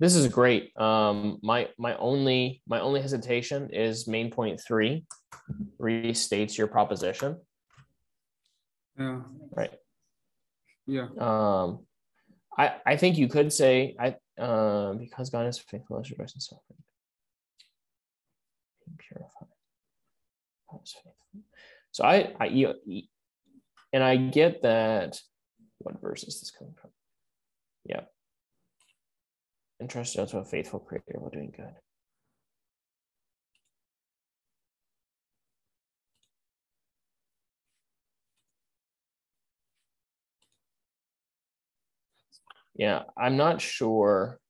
[0.00, 0.76] This is great.
[0.78, 5.06] Um, my my only my only hesitation is main point three
[5.80, 7.36] restates your proposition.
[8.98, 9.20] Yeah.
[9.52, 9.72] Right.
[10.86, 11.06] Yeah.
[11.18, 11.86] Um,
[12.58, 16.40] I I think you could say I uh, because God is faithful as rejoice in
[16.40, 16.82] suffering.
[18.84, 19.54] Being purified.
[20.70, 21.14] God is faithful.
[21.92, 22.74] So I, I, you,
[23.94, 25.20] and I get that.
[25.78, 26.90] What verse is this coming from?
[27.86, 28.00] Yeah.
[29.78, 31.74] And Entrusted unto a faithful creator while doing good.
[42.74, 44.40] Yeah, I'm not sure.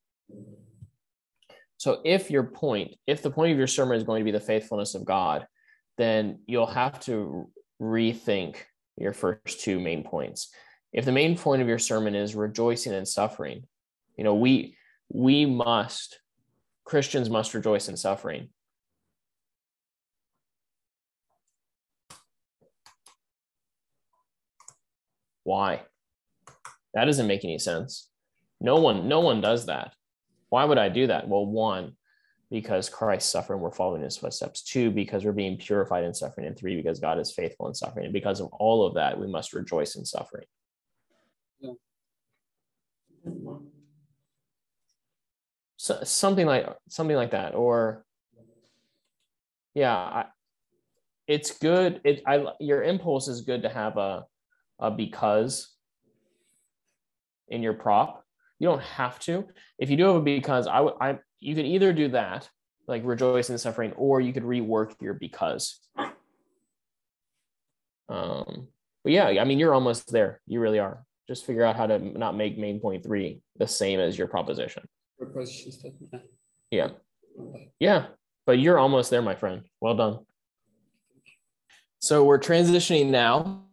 [1.77, 4.41] So if your point, if the point of your sermon is going to be the
[4.41, 5.47] faithfulness of God,
[5.99, 7.51] then you'll have to
[7.83, 8.57] rethink
[8.97, 10.53] your first two main points.
[10.93, 13.65] If the main point of your sermon is rejoicing in suffering,
[14.17, 14.77] you know, we
[15.09, 16.21] we must
[16.85, 18.51] Christians must rejoice in suffering.
[25.43, 25.83] Why?
[26.95, 28.09] That doesn't make any sense.
[28.61, 29.95] No one no one does that.
[30.49, 31.29] Why would I do that?
[31.29, 31.97] Well, one,
[32.55, 34.63] because Christ suffered and we're following his footsteps.
[34.63, 36.47] Two, because we're being purified in suffering.
[36.47, 38.05] And three, because God is faithful in suffering.
[38.05, 40.45] And because of all of that, we must rejoice in suffering.
[41.59, 41.73] Yeah.
[45.79, 47.57] So, something like something like that.
[47.57, 48.05] Or
[49.75, 50.27] yeah, I,
[51.27, 52.03] it's good.
[52.05, 54.27] It I your impulse is good to have a,
[54.79, 55.75] a because
[57.49, 58.25] in your prop.
[58.61, 59.49] You don't have to.
[59.77, 62.49] If you do have a because, I would I you could either do that,
[62.89, 65.79] like rejoice in suffering, or you could rework your because.
[68.09, 68.69] Um,
[69.03, 70.41] but yeah, I mean, you're almost there.
[70.47, 71.05] You really are.
[71.29, 74.89] Just figure out how to not make main point three the same as your proposition.
[76.71, 76.89] Yeah.
[77.79, 78.07] Yeah.
[78.47, 79.63] But you're almost there, my friend.
[79.81, 80.19] Well done.
[81.99, 83.65] So we're transitioning now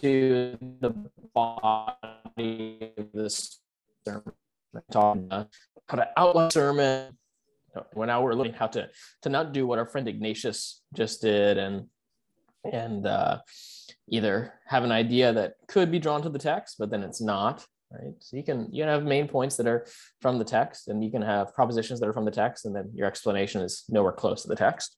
[0.00, 0.94] to the
[1.34, 3.60] body of this
[4.06, 4.32] sermon.
[4.90, 5.48] About
[5.88, 7.16] how to outline sermon.
[7.92, 8.88] When now we're learning how to
[9.22, 11.86] to not do what our friend Ignatius just did and
[12.64, 13.40] and uh,
[14.08, 17.66] either have an idea that could be drawn to the text, but then it's not,
[17.90, 18.14] right?
[18.20, 19.86] So you can you can have main points that are
[20.20, 22.90] from the text, and you can have propositions that are from the text, and then
[22.94, 24.96] your explanation is nowhere close to the text,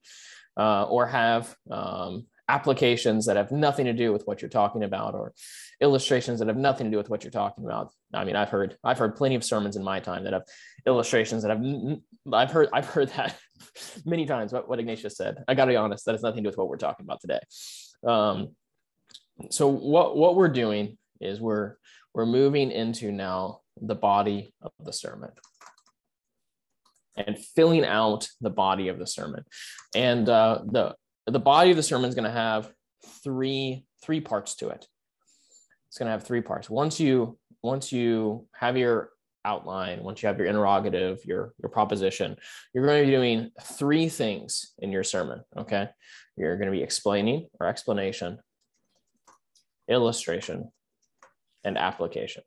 [0.57, 5.15] uh, or have um, applications that have nothing to do with what you're talking about,
[5.15, 5.33] or
[5.81, 7.93] illustrations that have nothing to do with what you're talking about.
[8.15, 10.45] I mean, I've heard I've heard plenty of sermons in my time that have
[10.87, 11.63] illustrations that have
[12.33, 13.37] I've heard I've heard that
[14.05, 14.53] many times.
[14.53, 15.45] What, what Ignatius said.
[15.49, 17.21] I got to be honest, that has nothing to do with what we're talking about
[17.21, 17.41] today.
[18.07, 18.55] Um,
[19.51, 21.77] so what what we're doing is we're
[22.15, 25.31] we're moving into now the body of the sermon
[27.17, 29.45] and filling out the body of the sermon
[29.95, 30.95] and uh, the
[31.27, 32.73] the body of the sermon is going to have
[33.23, 34.87] three three parts to it
[35.89, 39.11] it's going to have three parts once you once you have your
[39.45, 42.37] outline once you have your interrogative your your proposition
[42.75, 45.89] you're going to be doing three things in your sermon okay
[46.37, 48.39] you're going to be explaining or explanation
[49.89, 50.71] illustration,
[51.65, 52.43] and application.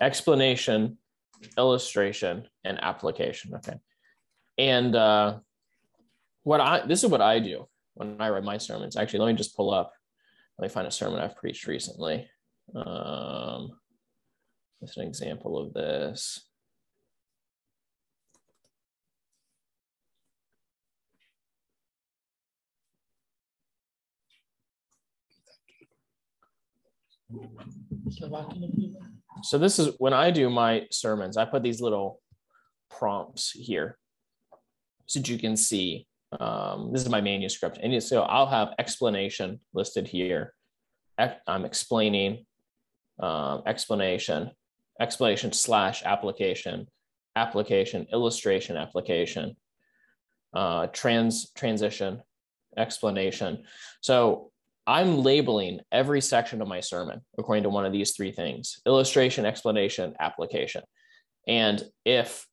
[0.00, 0.98] Explanation,
[1.56, 3.54] illustration, and application.
[3.54, 3.78] Okay.
[4.58, 5.38] And uh,
[6.48, 8.96] what I this is what I do when I write my sermons.
[8.96, 9.92] Actually, let me just pull up.
[10.58, 12.26] Let me find a sermon I've preached recently.
[12.74, 13.70] Um,
[14.80, 16.40] is an example of this.
[29.42, 32.22] So this is when I do my sermons, I put these little
[32.90, 33.98] prompts here
[35.04, 36.07] so that you can see.
[36.38, 37.78] Um, this is my manuscript.
[37.82, 40.54] And so I'll have explanation listed here.
[41.46, 42.46] I'm explaining
[43.18, 44.50] um, explanation,
[45.00, 46.86] explanation slash application,
[47.34, 49.56] application, illustration, application,
[50.54, 52.22] uh, trans transition,
[52.76, 53.64] explanation.
[54.00, 54.50] So
[54.86, 59.44] I'm labeling every section of my sermon according to one of these three things illustration,
[59.44, 60.82] explanation, application.
[61.46, 62.46] And if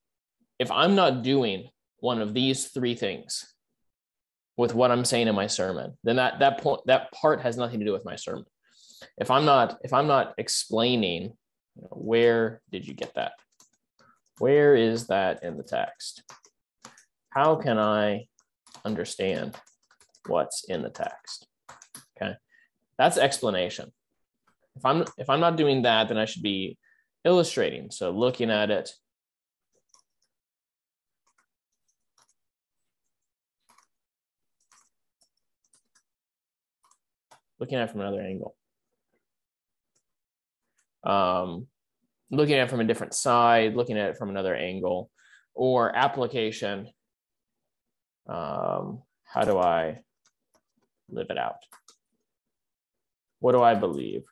[0.59, 1.69] if I'm not doing
[1.99, 3.54] one of these three things
[4.57, 7.79] with what I'm saying in my sermon, then that that point that part has nothing
[7.79, 8.45] to do with my sermon.
[9.17, 11.33] If I'm not if I'm not explaining
[11.75, 13.33] you know, where did you get that?
[14.39, 16.23] Where is that in the text?
[17.29, 18.27] How can I
[18.85, 19.55] understand
[20.27, 21.47] what's in the text?
[22.17, 22.35] Okay.
[22.97, 23.91] That's explanation.
[24.75, 26.77] If I'm if I'm not doing that, then I should be
[27.23, 27.91] illustrating.
[27.91, 28.91] So looking at it.
[37.65, 38.55] Looking at it from another angle.
[41.03, 41.65] Um,
[42.29, 45.09] looking at it from a different side, looking at it from another angle,
[45.55, 46.89] or application.
[48.27, 50.01] Um, how do I
[51.09, 51.55] live it out?
[53.39, 54.25] What do I believe?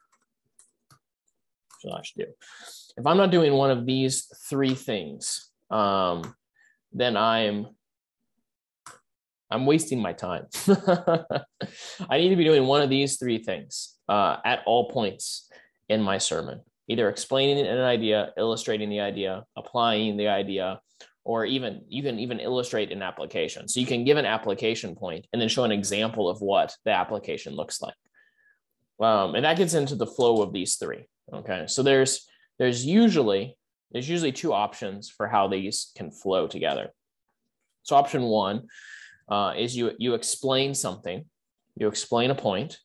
[1.91, 2.33] I should do.
[2.97, 6.35] If I'm not doing one of these three things, um,
[6.91, 7.69] then I'm
[9.53, 10.47] I'm wasting my time.
[12.09, 15.47] I need to be doing one of these three things uh, at all points
[15.89, 20.81] in my sermon, either explaining an idea, illustrating the idea, applying the idea,
[21.23, 23.67] or even you can even illustrate an application.
[23.67, 26.91] So you can give an application point and then show an example of what the
[26.91, 27.93] application looks like.
[28.99, 31.05] Um, and that gets into the flow of these three.
[31.31, 32.27] Okay, so there's
[32.57, 33.55] there's usually
[33.91, 36.89] there's usually two options for how these can flow together.
[37.83, 38.67] So option one
[39.33, 41.25] uh, is you you explain something,
[41.75, 42.77] you explain a point,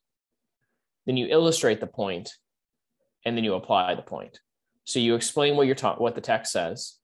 [1.06, 2.32] then you illustrate the point,
[3.24, 4.40] and then you apply the point.
[4.84, 6.94] So you explain what you're taught, what the text says.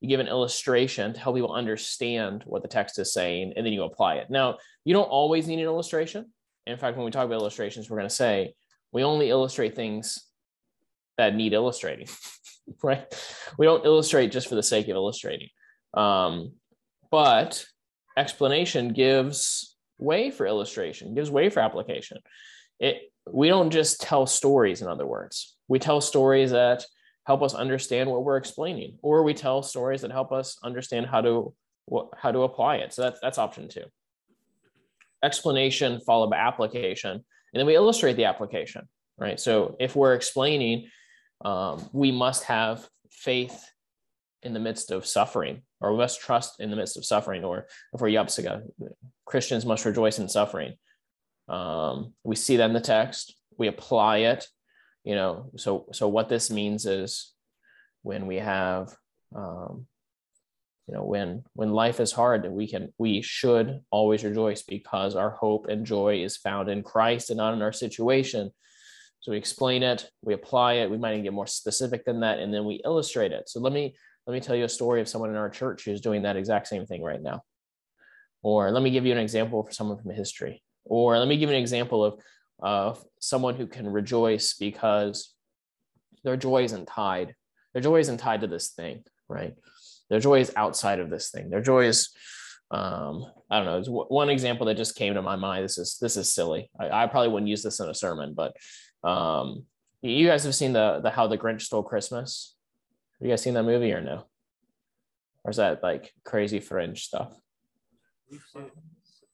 [0.00, 3.72] You give an illustration to help people understand what the text is saying, and then
[3.72, 4.30] you apply it.
[4.30, 6.26] Now, you don't always need an illustration
[6.68, 8.54] in fact, when we talk about illustrations, we're going to say
[8.92, 10.24] we only illustrate things
[11.16, 12.08] that need illustrating,
[12.82, 13.06] right?
[13.58, 15.48] We don't illustrate just for the sake of illustrating.
[15.94, 16.52] Um,
[17.10, 17.64] but
[18.18, 22.18] explanation gives way for illustration, gives way for application.
[22.78, 22.96] It
[23.30, 26.84] we don't just tell stories, in other words, we tell stories that
[27.24, 31.20] help us understand what we're explaining, or we tell stories that help us understand how
[31.20, 31.54] to
[32.16, 32.92] how to apply it.
[32.92, 33.84] So that's that's option two
[35.22, 38.88] explanation followed by application, and then we illustrate the application,
[39.18, 39.38] right?
[39.40, 40.88] So if we're explaining,
[41.44, 43.64] um, we must have faith
[44.42, 47.66] in the midst of suffering, or we must trust in the midst of suffering, or
[47.92, 48.62] if we're Yapsiga,
[49.24, 50.74] Christians must rejoice in suffering.
[51.48, 54.46] Um, we see that in the text, we apply it,
[55.04, 55.50] you know.
[55.56, 57.32] So, so what this means is
[58.02, 58.94] when we have
[59.34, 59.86] um,
[60.88, 65.30] you know when when life is hard we can we should always rejoice because our
[65.30, 68.50] hope and joy is found in christ and not in our situation
[69.20, 72.38] so we explain it we apply it we might even get more specific than that
[72.38, 73.94] and then we illustrate it so let me
[74.28, 76.68] let me tell you a story of someone in our church who's doing that exact
[76.68, 77.42] same thing right now
[78.42, 81.48] or let me give you an example for someone from history or let me give
[81.50, 82.20] you an example of
[82.60, 85.34] of someone who can rejoice because
[86.22, 87.34] their joy isn't tied
[87.72, 89.54] their joy isn't tied to this thing right
[90.08, 91.50] their joy is outside of this thing.
[91.50, 92.10] Their joy is,
[92.70, 93.78] um, I don't know.
[93.78, 95.64] It's one example that just came to my mind.
[95.64, 96.70] This is this is silly.
[96.78, 98.54] I, I probably wouldn't use this in a sermon, but
[99.04, 99.64] um,
[100.02, 102.54] you guys have seen the the How the Grinch Stole Christmas.
[103.20, 104.24] You guys seen that movie or no?
[105.44, 107.32] Or is that like crazy fringe stuff?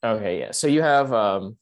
[0.02, 0.52] Okay, yeah.
[0.52, 1.56] So you have um,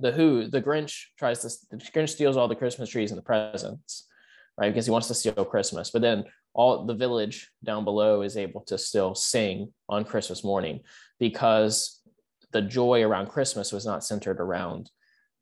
[0.00, 0.48] the Who.
[0.48, 1.50] The Grinch tries to.
[1.70, 4.06] The Grinch steals all the Christmas trees and the presents,
[4.58, 4.68] right?
[4.68, 5.90] Because he wants to steal Christmas.
[5.90, 10.80] But then all the village down below is able to still sing on Christmas morning
[11.18, 12.00] because
[12.52, 14.90] the joy around Christmas was not centered around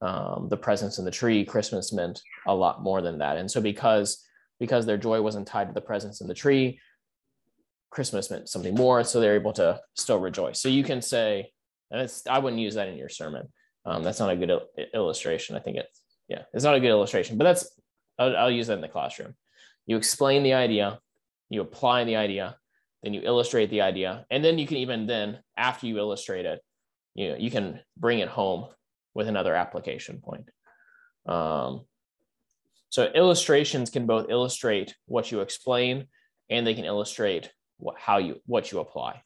[0.00, 1.44] um, the presents in the tree.
[1.44, 4.24] Christmas meant a lot more than that, and so because
[4.62, 6.78] because their joy wasn't tied to the presents in the tree,
[7.90, 9.02] Christmas meant something more.
[9.02, 10.60] So they're able to still rejoice.
[10.60, 11.50] So you can say,
[11.90, 13.48] and it's I wouldn't use that in your sermon.
[13.84, 15.56] Um, that's not a good il- illustration.
[15.56, 17.68] I think it's yeah, it's not a good illustration, but that's
[18.20, 19.34] I'll, I'll use that in the classroom.
[19.84, 21.00] You explain the idea,
[21.50, 22.56] you apply the idea,
[23.02, 26.60] then you illustrate the idea, and then you can even then after you illustrate it,
[27.16, 28.68] you know, you can bring it home
[29.12, 30.48] with another application point.
[31.26, 31.84] Um,
[32.92, 36.08] so illustrations can both illustrate what you explain
[36.50, 39.22] and they can illustrate what, how you what you apply.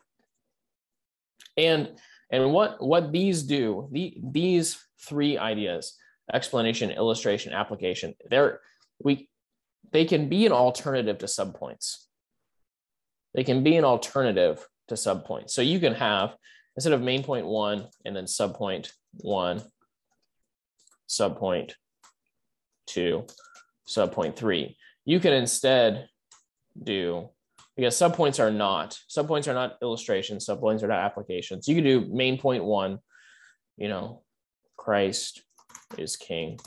[1.56, 1.90] And
[2.30, 5.96] and what what these do, the, these three ideas,
[6.32, 8.60] explanation, illustration, application, they're
[9.02, 9.28] we
[9.90, 12.04] they can be an alternative to subpoints.
[13.34, 15.50] They can be an alternative to subpoints.
[15.50, 16.36] So you can have,
[16.76, 19.60] instead of main point one and then subpoint one,
[21.08, 21.72] subpoint
[22.86, 23.26] two,
[23.88, 26.08] subpoint three, you can instead
[26.82, 27.28] do,
[27.76, 31.68] because subpoints are not, subpoints are not illustrations, subpoints are not applications.
[31.68, 32.98] You can do main point one,
[33.76, 34.22] you know,
[34.76, 35.42] Christ
[35.98, 36.58] is king.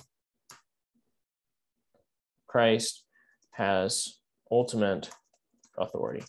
[2.47, 3.03] Christ
[3.51, 4.17] has
[4.51, 5.09] ultimate
[5.78, 6.24] authority,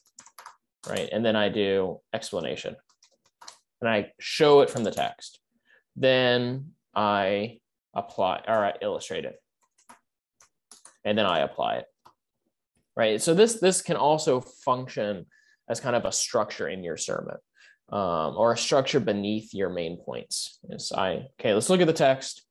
[0.89, 1.09] right?
[1.13, 2.77] And then I do explanation
[3.81, 5.41] and I show it from the text.
[5.97, 7.61] Then I
[7.95, 9.37] apply or I illustrate it.
[11.05, 11.87] And then I apply it.
[12.97, 13.21] Right.
[13.23, 15.27] So this this can also function
[15.69, 17.37] as kind of a structure in your sermon.
[17.91, 20.61] Um, or a structure beneath your main points.
[20.69, 22.43] Is I okay, let's look at the text.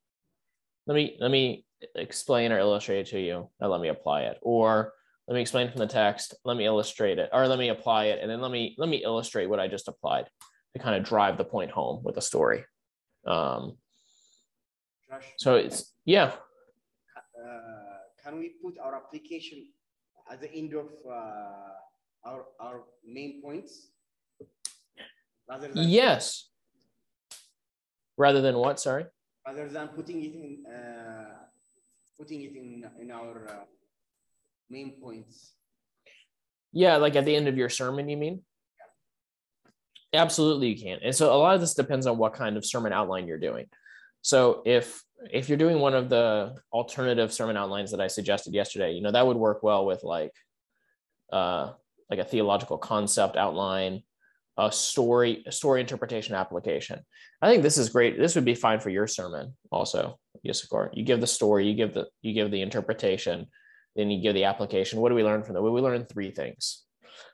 [0.86, 4.38] Let me let me explain or illustrate it to you and let me apply it
[4.42, 4.94] or
[5.28, 8.20] let me explain from the text let me illustrate it or let me apply it
[8.22, 10.26] and then let me let me illustrate what i just applied
[10.74, 12.66] to kind of drive the point home with a story
[13.26, 13.78] um
[15.38, 16.34] so it's yeah
[18.30, 19.68] can we put our application
[20.32, 21.74] at the end of uh,
[22.24, 23.90] our our main points
[25.50, 26.50] rather than yes
[28.18, 29.06] rather than what sorry
[29.48, 31.50] rather than putting it in uh,
[32.18, 33.66] putting it in in our uh,
[34.70, 35.56] main points.
[36.72, 38.44] Yeah, like at the end of your sermon, you mean?
[40.14, 40.22] Yeah.
[40.22, 41.00] Absolutely, you can.
[41.02, 43.66] And so a lot of this depends on what kind of sermon outline you're doing.
[44.22, 45.02] So if
[45.32, 49.12] if you're doing one of the alternative sermon outlines that I suggested yesterday, you know
[49.12, 50.32] that would work well with like
[51.32, 51.72] uh,
[52.10, 54.04] like a theological concept outline,
[54.58, 57.00] a story a story interpretation application.
[57.42, 58.18] I think this is great.
[58.18, 60.90] This would be fine for your sermon also, Yisakor.
[60.94, 63.48] You give the story, you give the you give the interpretation,
[63.96, 65.00] then you give the application.
[65.00, 65.62] What do we learn from that?
[65.62, 66.84] We learn three things.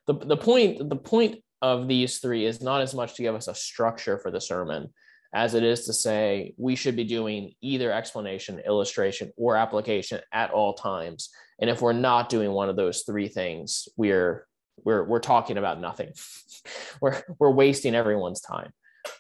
[0.07, 3.47] The, the point the point of these three is not as much to give us
[3.47, 4.93] a structure for the sermon
[5.36, 10.49] as it is to say we should be doing either explanation, illustration, or application at
[10.51, 11.29] all times.
[11.59, 14.47] And if we're not doing one of those three things, we're
[14.83, 16.13] we're we're talking about nothing.
[17.01, 18.71] we're we're wasting everyone's time.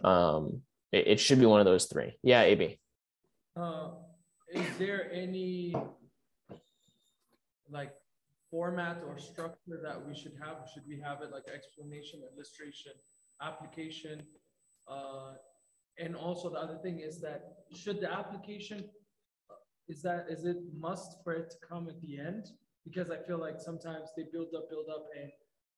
[0.05, 0.61] Um,
[0.93, 2.17] it, it, should be one of those three.
[2.23, 2.79] Yeah, AB.
[3.57, 3.89] Uh,
[4.53, 5.75] is there any
[7.69, 7.91] like
[8.49, 10.69] format or structure that we should have?
[10.73, 12.93] Should we have it like explanation, illustration,
[13.41, 14.23] application?
[14.87, 15.33] Uh,
[15.97, 18.85] and also the other thing is that should the application
[19.87, 22.47] is that is it must for it to come at the end?
[22.83, 25.31] Because I feel like sometimes they build up, build up, and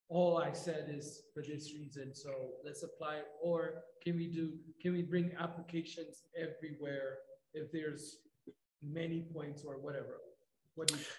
[0.09, 2.13] all I said is for this reason.
[2.13, 2.29] So
[2.63, 3.21] let's apply.
[3.41, 4.53] Or can we do?
[4.81, 7.17] Can we bring applications everywhere
[7.53, 8.17] if there's
[8.81, 10.19] many points or whatever?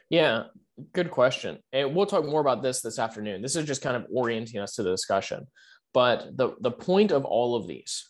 [0.09, 0.45] Yeah,
[0.93, 1.59] good question.
[1.73, 3.43] And we'll talk more about this this afternoon.
[3.43, 5.47] This is just kind of orienting us to the discussion.
[5.93, 8.09] But the, the point of all of these,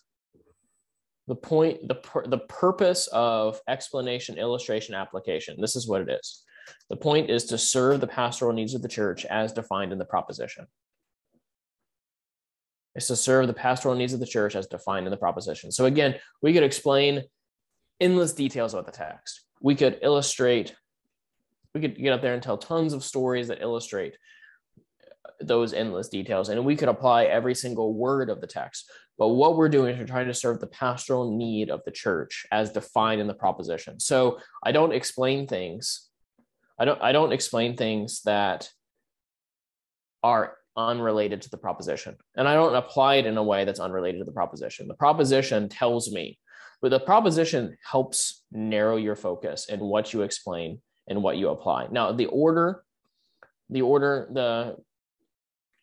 [1.28, 6.42] the point, the, the purpose of explanation, illustration, application, this is what it is.
[6.88, 10.06] The point is to serve the pastoral needs of the church as defined in the
[10.06, 10.66] proposition.
[12.94, 15.70] It's to serve the pastoral needs of the church as defined in the proposition.
[15.70, 17.22] So again, we could explain
[18.00, 19.44] endless details about the text.
[19.60, 20.74] We could illustrate,
[21.74, 24.16] we could get up there and tell tons of stories that illustrate
[25.40, 28.90] those endless details, and we could apply every single word of the text.
[29.18, 32.46] But what we're doing is we're trying to serve the pastoral need of the church
[32.52, 33.98] as defined in the proposition.
[34.00, 36.08] So I don't explain things.
[36.78, 38.70] I don't I don't explain things that
[40.22, 42.16] are unrelated to the proposition.
[42.36, 44.86] And I don't apply it in a way that's unrelated to the proposition.
[44.86, 46.38] The proposition tells me,
[46.80, 51.88] but the proposition helps narrow your focus and what you explain and what you apply.
[51.90, 52.84] Now, the order,
[53.68, 54.76] the order, the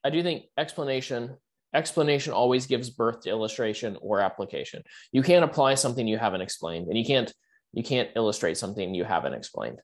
[0.06, 1.36] I do think explanation
[1.74, 4.82] explanation always gives birth to illustration or application.
[5.12, 7.34] You can't apply something you haven't explained, and you can't
[7.74, 9.80] you can't illustrate something you haven't explained.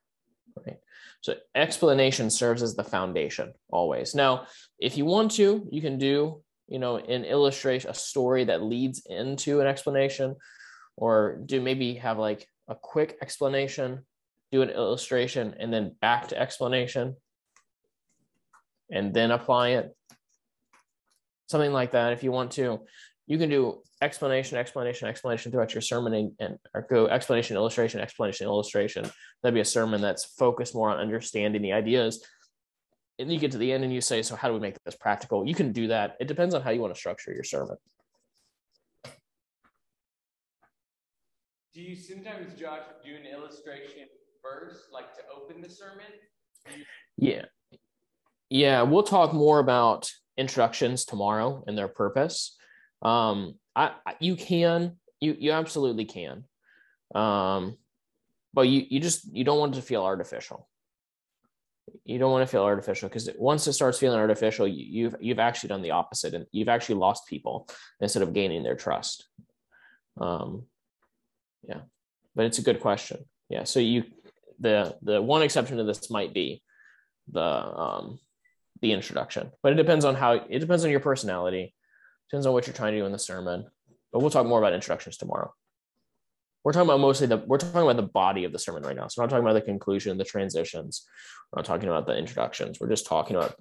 [0.56, 0.78] Right.
[1.22, 4.16] So explanation serves as the foundation always.
[4.16, 4.48] Now,
[4.80, 9.04] if you want to, you can do you know an illustration, a story that leads
[9.08, 10.36] into an explanation,
[10.96, 14.06] or do maybe have like a quick explanation,
[14.52, 17.16] do an illustration, and then back to explanation,
[18.92, 19.96] and then apply it
[21.52, 22.14] something like that.
[22.14, 22.82] If you want to
[23.28, 28.02] you can do explanation explanation explanation throughout your sermon and, and or go explanation illustration
[28.02, 29.10] explanation illustration.
[29.42, 32.26] That'd be a sermon that's focused more on understanding the ideas.
[33.20, 34.96] And you get to the end and you say so how do we make this
[34.96, 35.48] practical?
[35.48, 36.18] You can do that.
[36.20, 37.78] It depends on how you want to structure your sermon.
[41.74, 44.08] Do you sometimes josh do an illustration
[44.44, 46.08] first like to open the sermon?
[47.18, 47.46] Yeah.
[48.50, 52.56] Yeah we'll talk more about introductions tomorrow and their purpose.
[53.02, 56.44] Um, I, you can, you, you absolutely can.
[57.16, 57.78] Um,
[58.54, 60.68] but you, you just, you don't want to feel artificial.
[62.06, 65.40] You don't want to feel artificial because once it starts feeling artificial, you, you've, you've
[65.40, 67.68] actually done the opposite and you've actually lost people
[68.00, 69.28] instead of gaining their trust.
[70.20, 70.64] Um,
[71.68, 71.82] yeah,
[72.36, 73.26] but it's a good question.
[73.50, 73.64] Yeah.
[73.64, 74.04] So you,
[74.60, 76.62] the, the one exception to this might be
[77.32, 78.20] the, um,
[78.82, 79.52] the introduction.
[79.64, 81.74] But it depends on how it depends on your personality,
[82.30, 83.66] depends on what you're trying to do in the sermon.
[84.12, 85.54] But we'll talk more about introductions tomorrow.
[86.64, 89.08] We're talking about mostly the we're talking about the body of the sermon right now.
[89.08, 91.08] So we're not talking about the conclusion, the transitions.
[91.52, 92.80] We're not talking about the introductions.
[92.80, 93.56] We're just talking about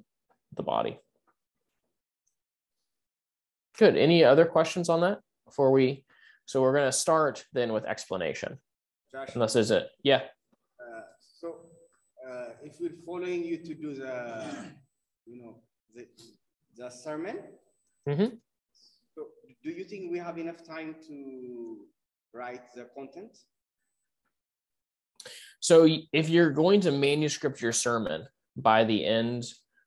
[0.57, 0.99] the body.
[3.79, 3.97] Good.
[3.97, 6.05] Any other questions on that before we?
[6.45, 8.59] So we're going to start then with explanation.
[9.12, 10.23] Josh, Unless there's a yeah.
[10.79, 11.03] Uh,
[11.39, 11.61] so
[12.29, 14.55] uh, if we're following you to do the
[15.27, 15.57] you know,
[15.95, 16.07] the,
[16.77, 17.39] the sermon.
[18.09, 18.37] Mm-hmm.
[19.14, 19.27] So
[19.62, 21.87] do you think we have enough time to
[22.33, 23.37] write the content?
[25.61, 29.45] So if you're going to manuscript your sermon by the end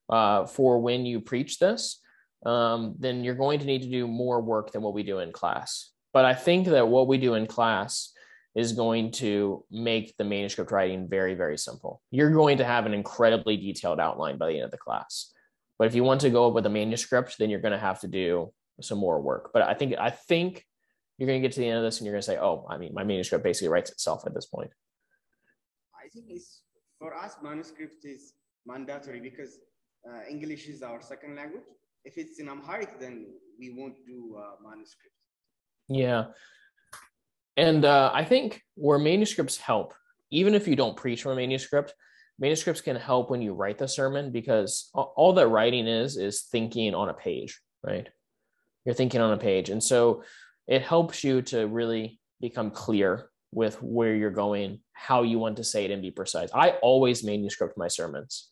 [0.10, 2.00] uh, for when you preach this,
[2.46, 5.32] um, then you're going to need to do more work than what we do in
[5.32, 5.92] class.
[6.12, 8.12] But I think that what we do in class
[8.56, 12.02] is going to make the manuscript writing very, very simple.
[12.12, 15.34] You're going to have an incredibly detailed outline by the end of the class.
[15.80, 18.08] But if you want to go with a manuscript, then you're going to have to
[18.08, 19.52] do some more work.
[19.54, 20.66] But I think I think
[21.18, 22.66] you're going to get to the end of this and you're going to say, "Oh,
[22.70, 24.72] I mean, my manuscript basically writes itself at this point."
[25.96, 26.62] I think it's
[27.00, 28.34] for us manuscript is
[28.66, 29.60] mandatory because
[30.08, 31.64] uh, English is our second language.
[32.06, 33.28] If it's in Amharic, then
[33.60, 35.16] we won't do uh, manuscript.
[35.88, 36.26] Yeah,
[37.58, 39.94] and uh, I think where manuscripts help,
[40.32, 41.94] even if you don't preach from a manuscript,
[42.40, 46.96] manuscripts can help when you write the sermon because all that writing is is thinking
[46.96, 48.08] on a page, right?
[48.86, 49.70] You're thinking on a page.
[49.70, 50.24] And so
[50.68, 55.64] it helps you to really become clear with where you're going, how you want to
[55.64, 56.50] say it, and be precise.
[56.54, 58.50] I always manuscript my sermons.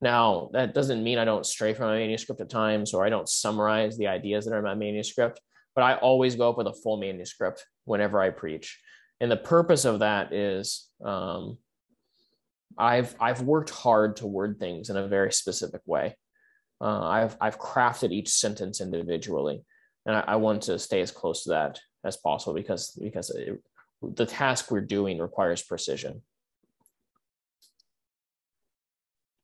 [0.00, 3.28] Now, that doesn't mean I don't stray from my manuscript at times or I don't
[3.28, 5.40] summarize the ideas that are in my manuscript,
[5.76, 8.80] but I always go up with a full manuscript whenever I preach.
[9.20, 11.58] And the purpose of that is um,
[12.76, 16.16] I've I've worked hard to word things in a very specific way.
[16.80, 19.62] Uh, I've I've crafted each sentence individually,
[20.06, 23.62] and I, I, want to stay as close to that as possible because because it,
[24.02, 26.22] the task we're doing requires precision.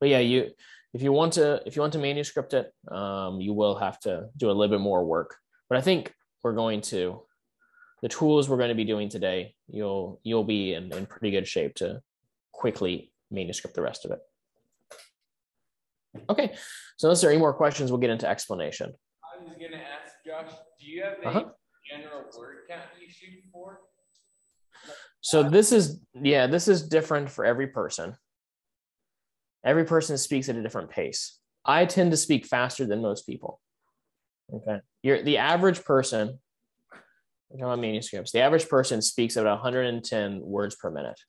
[0.01, 0.51] But yeah, you
[0.93, 4.29] if you want to if you want to manuscript it, um, you will have to
[4.37, 5.37] do a little bit more work.
[5.71, 6.13] But I think
[6.43, 7.23] we're going to
[8.03, 9.55] the tools we're going to be doing today.
[9.69, 12.03] You'll you'll be in, in pretty good shape to
[12.53, 14.19] quickly manuscript the rest of it.
[16.29, 16.53] Okay,
[16.97, 18.93] so unless there are any more questions, we'll get into explanation.
[19.25, 21.45] I was going to ask Josh, do you have a uh-huh.
[21.91, 23.81] general word count you shoot for?
[25.23, 28.15] So this is, yeah, this is different for every person.
[29.65, 31.39] Every person speaks at a different pace.
[31.65, 33.61] I tend to speak faster than most people.
[34.55, 34.81] Okay.
[35.03, 36.39] You're the average person,
[36.93, 41.21] I'm talking about manuscripts, the average person speaks at 110 words per minute.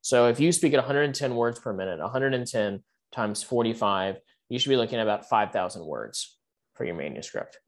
[0.00, 2.82] So if you speak at 110 words per minute, 110
[3.12, 4.16] times 45,
[4.48, 6.38] you should be looking at about 5,000 words
[6.74, 7.58] for your manuscript.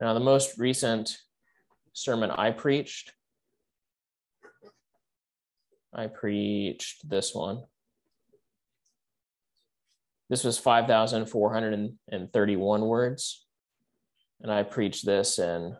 [0.00, 1.16] Now, the most recent
[1.92, 3.12] sermon I preached,
[5.94, 7.62] I preached this one.
[10.32, 13.46] This was 5,431 words.
[14.40, 15.76] And I preached this in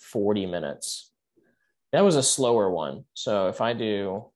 [0.00, 1.12] 40 minutes.
[1.92, 3.04] That was a slower one.
[3.14, 4.32] So if I do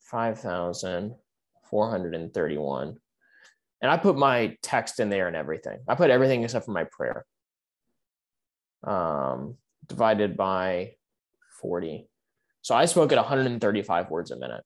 [0.00, 2.96] 5,431,
[3.80, 6.84] and I put my text in there and everything, I put everything except for my
[6.84, 7.24] prayer,
[8.86, 9.56] um,
[9.86, 10.96] divided by
[11.62, 12.06] 40.
[12.60, 14.62] So I spoke at 135 words a minute.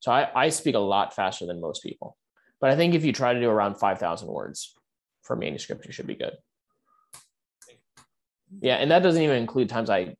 [0.00, 2.16] So I, I speak a lot faster than most people.
[2.60, 4.74] But I think if you try to do around 5,000 words
[5.22, 6.32] for manuscript, you should be good.
[8.60, 10.16] Yeah, and that doesn't even include times I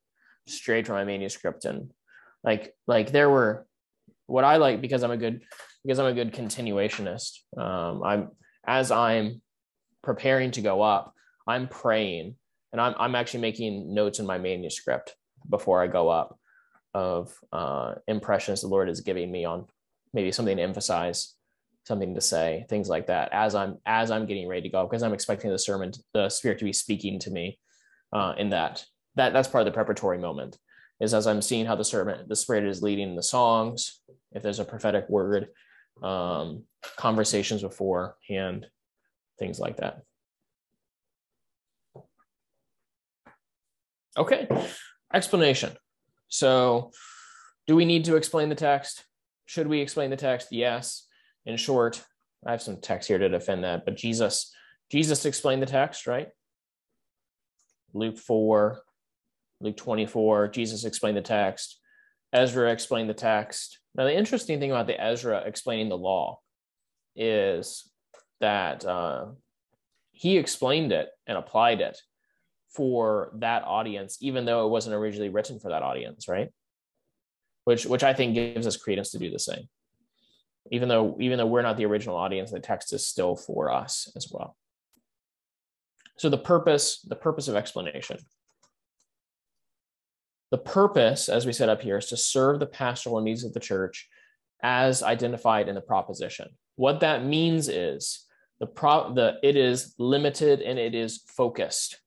[0.47, 1.91] strayed from my manuscript and
[2.45, 3.67] like like there were
[4.27, 5.43] what I like because I'm a good
[5.85, 7.39] because I'm a good continuationist.
[7.57, 8.31] Um, I'm
[8.67, 9.43] as I'm
[10.03, 11.15] preparing to go up,
[11.47, 12.37] I'm praying
[12.73, 15.15] and I'm I'm actually making notes in my manuscript
[15.49, 16.39] before I go up
[16.97, 19.67] of uh, impressions the Lord is giving me on
[20.15, 21.35] maybe something to emphasize,
[21.85, 23.29] something to say, things like that.
[23.33, 26.59] As I'm as I'm getting ready to go, because I'm expecting the sermon, the Spirit
[26.61, 27.59] to be speaking to me
[28.15, 28.83] uh, in that.
[29.17, 30.57] That that's part of the preparatory moment.
[30.99, 34.01] Is as I'm seeing how the sermon, the Spirit is leading the songs.
[34.33, 35.49] If there's a prophetic word,
[36.03, 36.65] um,
[36.97, 38.67] conversations beforehand,
[39.39, 40.01] things like that.
[44.17, 44.49] Okay,
[45.13, 45.77] explanation.
[46.29, 46.91] So,
[47.67, 49.05] do we need to explain the text?
[49.47, 50.49] Should we explain the text?
[50.51, 51.07] Yes.
[51.45, 52.05] In short,
[52.45, 54.53] I have some text here to defend that, but Jesus,
[54.91, 56.29] Jesus explained the text, right?
[57.93, 58.81] Luke 4,
[59.61, 61.81] Luke 24, Jesus explained the text.
[62.33, 63.79] Ezra explained the text.
[63.95, 66.41] Now, the interesting thing about the Ezra explaining the law
[67.15, 67.91] is
[68.41, 69.27] that uh,
[70.13, 71.99] he explained it and applied it
[72.77, 76.51] for that audience, even though it wasn't originally written for that audience, right?
[77.65, 79.69] Which which I think gives us credence to do the same.
[80.71, 84.13] Even though even though we're not the original audience, the text is still for us
[84.15, 84.57] as well.
[86.19, 88.19] So the purpose, the purpose of explanation.
[90.51, 93.61] The purpose, as we set up here, is to serve the pastoral needs of the
[93.61, 94.09] church
[94.63, 96.49] as identified in the proposition.
[96.77, 98.27] What that means is
[98.61, 102.01] the pro the it is limited and it is focused.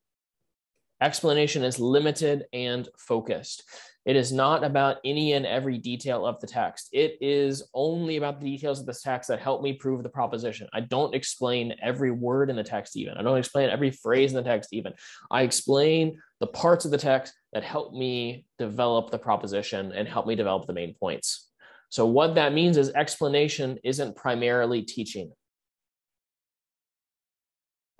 [1.01, 3.63] Explanation is limited and focused.
[4.05, 6.89] It is not about any and every detail of the text.
[6.91, 10.67] It is only about the details of this text that help me prove the proposition.
[10.73, 13.17] I don't explain every word in the text, even.
[13.17, 14.93] I don't explain every phrase in the text, even.
[15.29, 20.27] I explain the parts of the text that help me develop the proposition and help
[20.27, 21.49] me develop the main points.
[21.89, 25.31] So, what that means is explanation isn't primarily teaching.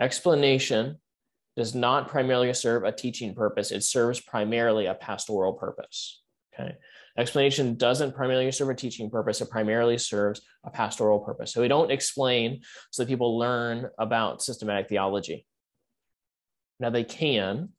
[0.01, 0.97] Explanation
[1.59, 3.71] does not primarily serve a teaching purpose.
[3.71, 6.21] It serves primarily a pastoral purpose.
[6.53, 6.73] Okay.
[7.17, 9.41] Explanation doesn't primarily serve a teaching purpose.
[9.41, 11.51] It primarily serves a pastoral purpose.
[11.51, 15.45] So we don't explain so that people learn about systematic theology.
[16.79, 17.73] Now they can,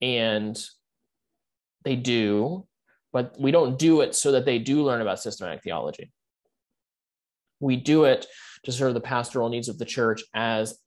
[0.00, 0.58] and
[1.84, 2.66] they do,
[3.12, 6.10] but we don't do it so that they do learn about systematic theology.
[7.60, 8.24] We do it
[8.64, 10.78] to serve the pastoral needs of the church as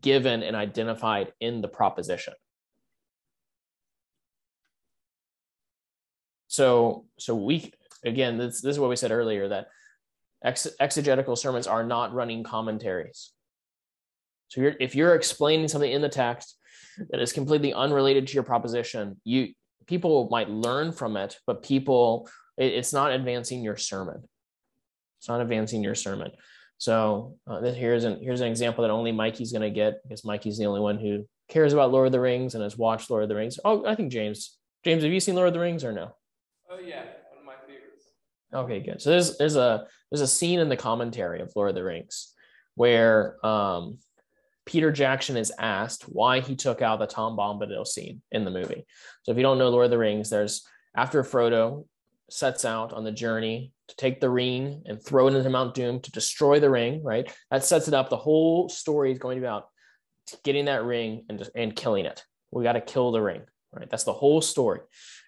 [0.00, 2.34] given and identified in the proposition.
[6.48, 7.72] So, so we
[8.04, 9.68] again, this, this is what we said earlier that
[10.44, 13.32] ex, exegetical sermons are not running commentaries.
[14.48, 16.56] So, you're, if you're explaining something in the text
[17.10, 19.48] that is completely unrelated to your proposition, you
[19.86, 24.22] people might learn from it, but people, it, it's not advancing your sermon.
[25.18, 26.30] It's not advancing your sermon.
[26.84, 30.58] So uh, here's an here's an example that only Mikey's going to get because Mikey's
[30.58, 33.30] the only one who cares about Lord of the Rings and has watched Lord of
[33.30, 33.58] the Rings.
[33.64, 34.58] Oh, I think James.
[34.84, 36.14] James, have you seen Lord of the Rings or no?
[36.70, 38.04] Oh yeah, one of my favorites.
[38.52, 39.00] Okay, good.
[39.00, 42.34] So there's there's a there's a scene in the commentary of Lord of the Rings
[42.74, 43.96] where um
[44.66, 48.84] Peter Jackson is asked why he took out the Tom Bombadil scene in the movie.
[49.22, 51.86] So if you don't know Lord of the Rings, there's after Frodo
[52.34, 56.00] sets out on the journey to take the ring and throw it into Mount Doom
[56.00, 57.32] to destroy the ring, right?
[57.52, 58.10] That sets it up.
[58.10, 59.68] The whole story is going to be about
[60.42, 62.24] getting that ring and, and killing it.
[62.50, 63.88] We got to kill the ring, right?
[63.88, 64.80] That's the whole story.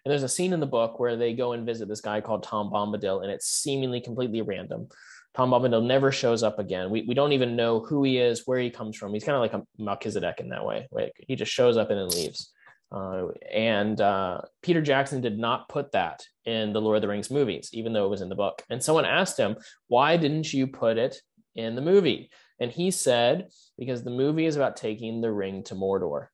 [0.05, 2.43] And there's a scene in the book where they go and visit this guy called
[2.43, 4.89] Tom Bombadil, and it's seemingly completely random.
[5.35, 6.91] Tom Bombadil never shows up again.
[6.91, 9.15] We, we don't even know who he is, where he comes from.
[9.15, 10.89] He's kind of like a Melchizedek in that way.
[10.91, 12.53] Like he just shows up and then leaves.
[12.93, 17.31] Uh, and uh, Peter Jackson did not put that in the Lord of the Rings
[17.31, 18.63] movies, even though it was in the book.
[18.71, 19.57] And someone asked him,
[19.89, 21.21] why didn't you put it
[21.55, 22.31] in the movie?
[22.61, 26.29] And he said, because the movie is about taking the ring to Mordor.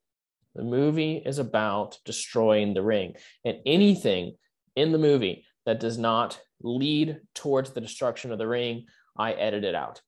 [0.55, 3.15] The movie is about destroying the ring.
[3.45, 4.37] And anything
[4.77, 8.87] in the movie that does not lead towards the destruction of the ring,
[9.17, 10.03] I edited out.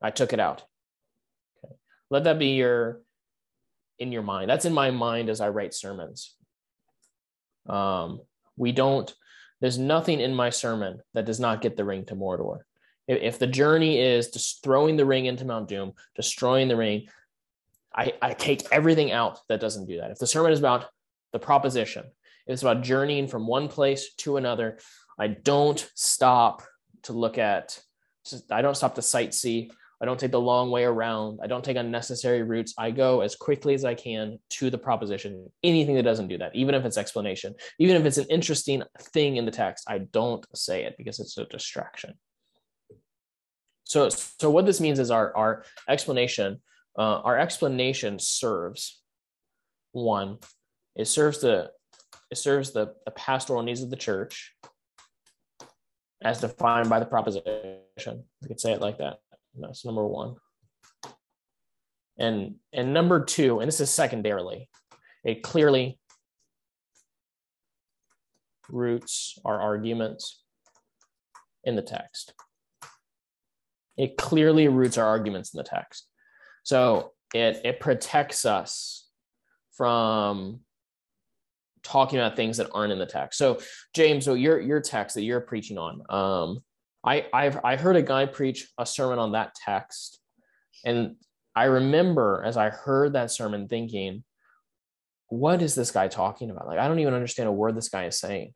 [0.00, 0.64] I took it out.
[1.62, 1.74] Okay.
[2.10, 3.02] Let that be your
[3.98, 4.50] in your mind.
[4.50, 6.34] That's in my mind as I write sermons.
[7.68, 8.20] Um,
[8.56, 9.12] we don't,
[9.60, 12.60] there's nothing in my sermon that does not get the ring to Mordor.
[13.06, 17.08] If, if the journey is just throwing the ring into Mount Doom, destroying the ring,
[17.94, 20.10] I, I take everything out that doesn't do that.
[20.10, 20.86] If the sermon is about
[21.32, 22.04] the proposition,
[22.46, 24.78] it's about journeying from one place to another,
[25.18, 26.62] I don't stop
[27.04, 27.80] to look at,
[28.50, 29.70] I don't stop to sightsee.
[30.02, 31.38] I don't take the long way around.
[31.44, 32.74] I don't take unnecessary routes.
[32.76, 35.48] I go as quickly as I can to the proposition.
[35.62, 39.36] Anything that doesn't do that, even if it's explanation, even if it's an interesting thing
[39.36, 42.14] in the text, I don't say it because it's a distraction.
[43.84, 46.60] So, so what this means is our, our explanation,
[46.98, 49.00] uh, our explanation serves
[49.92, 50.38] one,
[50.96, 51.70] it serves the
[52.30, 54.54] it serves the, the pastoral needs of the church
[56.22, 58.24] as defined by the proposition.
[58.40, 59.18] We could say it like that.
[59.58, 60.36] That's number one.
[62.18, 64.68] And and number two, and this is secondarily,
[65.24, 65.98] it clearly
[68.68, 70.42] roots our arguments
[71.64, 72.34] in the text.
[73.96, 76.06] It clearly roots our arguments in the text.
[76.64, 79.08] So it it protects us
[79.72, 80.60] from
[81.82, 83.38] talking about things that aren't in the text.
[83.38, 83.58] So
[83.94, 86.60] James, so your your text that you're preaching on, um,
[87.04, 90.20] I I've I heard a guy preach a sermon on that text,
[90.84, 91.16] and
[91.54, 94.24] I remember as I heard that sermon thinking,
[95.28, 96.66] what is this guy talking about?
[96.66, 98.52] Like I don't even understand a word this guy is saying.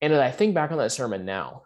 [0.00, 1.62] And as I think back on that sermon now,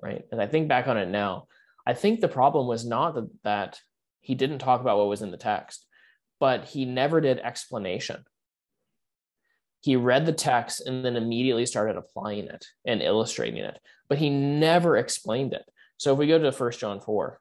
[0.00, 0.24] right?
[0.32, 1.46] And I think back on it now,
[1.86, 3.80] I think the problem was not that, that
[4.20, 5.86] he didn't talk about what was in the text,
[6.40, 8.24] but he never did explanation
[9.80, 14.30] he read the text and then immediately started applying it and illustrating it but he
[14.30, 15.64] never explained it.
[15.98, 17.40] So if we go to First john 4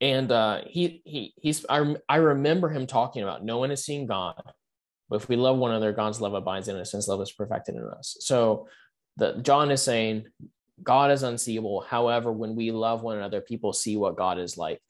[0.00, 4.06] and uh, he he he's I, I remember him talking about no one has seen
[4.06, 4.42] god
[5.08, 7.74] but if we love one another god's love abides in us since love is perfected
[7.74, 8.16] in us.
[8.20, 8.68] So
[9.16, 10.26] the john is saying
[10.82, 11.82] god is unseeable.
[11.82, 14.80] However when we love one another people see what god is like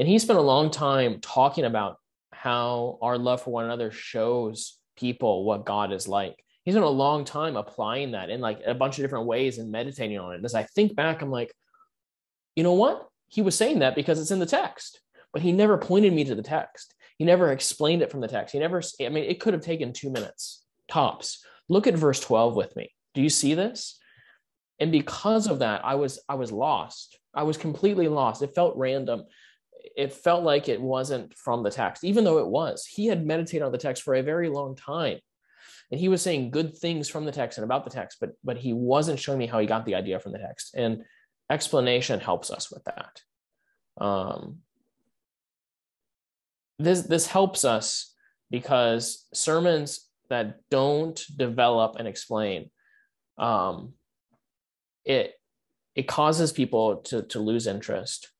[0.00, 1.98] and he spent a long time talking about
[2.32, 6.42] how our love for one another shows people what God is like.
[6.64, 9.70] He spent a long time applying that in like a bunch of different ways and
[9.70, 10.36] meditating on it.
[10.36, 11.52] And as I think back, I'm like,
[12.56, 13.06] you know what?
[13.28, 15.02] He was saying that because it's in the text,
[15.34, 16.94] but he never pointed me to the text.
[17.18, 18.54] He never explained it from the text.
[18.54, 21.44] He never, I mean, it could have taken two minutes tops.
[21.68, 22.90] Look at verse 12 with me.
[23.12, 24.00] Do you see this?
[24.78, 27.18] And because of that, I was I was lost.
[27.34, 28.40] I was completely lost.
[28.40, 29.24] It felt random
[29.96, 32.86] it felt like it wasn't from the text, even though it was.
[32.86, 35.18] He had meditated on the text for a very long time.
[35.90, 38.56] And he was saying good things from the text and about the text, but but
[38.56, 40.74] he wasn't showing me how he got the idea from the text.
[40.74, 41.04] And
[41.50, 43.22] explanation helps us with that.
[44.00, 44.58] Um,
[46.78, 48.14] this this helps us
[48.50, 52.70] because sermons that don't develop and explain,
[53.36, 53.94] um,
[55.04, 55.34] it
[55.96, 58.30] it causes people to to lose interest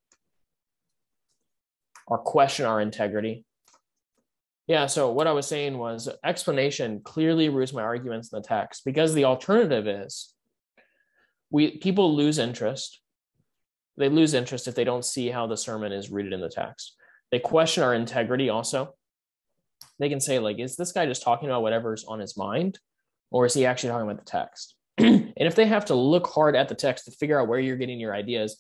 [2.11, 3.45] or question our integrity.
[4.67, 8.85] Yeah, so what I was saying was explanation clearly roots my arguments in the text
[8.85, 10.35] because the alternative is
[11.51, 13.01] we people lose interest.
[13.97, 16.95] They lose interest if they don't see how the sermon is rooted in the text.
[17.31, 18.95] They question our integrity also.
[19.99, 22.79] They can say, like, is this guy just talking about whatever's on his mind?
[23.31, 24.75] Or is he actually talking about the text?
[24.99, 27.77] and if they have to look hard at the text to figure out where you're
[27.77, 28.59] getting your ideas,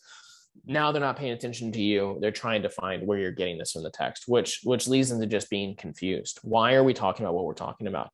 [0.67, 3.73] now they're not paying attention to you they're trying to find where you're getting this
[3.73, 7.25] from the text which which leads them to just being confused why are we talking
[7.25, 8.11] about what we're talking about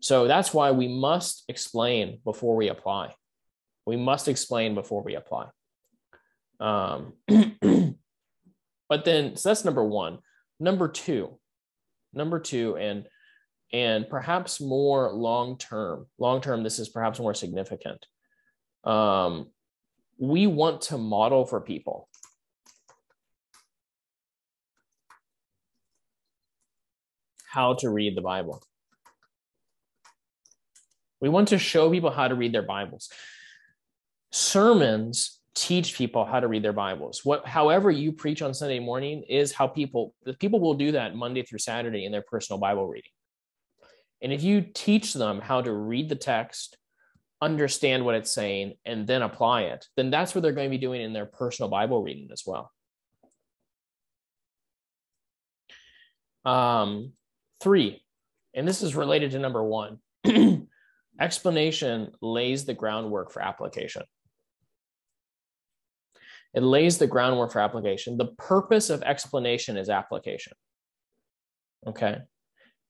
[0.00, 3.12] so that's why we must explain before we apply
[3.86, 5.46] we must explain before we apply
[6.60, 7.12] Um,
[8.88, 10.18] but then, so that's number one.
[10.58, 11.38] Number two,
[12.12, 13.06] number two, and
[13.72, 16.06] and perhaps more long term.
[16.18, 18.06] Long term, this is perhaps more significant.
[18.84, 19.50] Um,
[20.18, 22.08] we want to model for people.
[27.48, 28.62] How to read the Bible.
[31.20, 33.10] We want to show people how to read their Bibles.
[34.32, 37.24] Sermons teach people how to read their Bibles.
[37.24, 41.42] What, however, you preach on Sunday morning is how people people will do that Monday
[41.42, 43.10] through Saturday in their personal Bible reading.
[44.22, 46.76] And if you teach them how to read the text,
[47.40, 50.78] understand what it's saying, and then apply it, then that's what they're going to be
[50.78, 52.72] doing in their personal Bible reading as well.
[56.44, 57.12] Um,
[57.60, 58.02] three,
[58.54, 59.98] and this is related to number one.
[61.20, 64.02] explanation lays the groundwork for application.
[66.54, 68.16] It lays the groundwork for application.
[68.16, 70.54] The purpose of explanation is application.
[71.86, 72.18] Okay.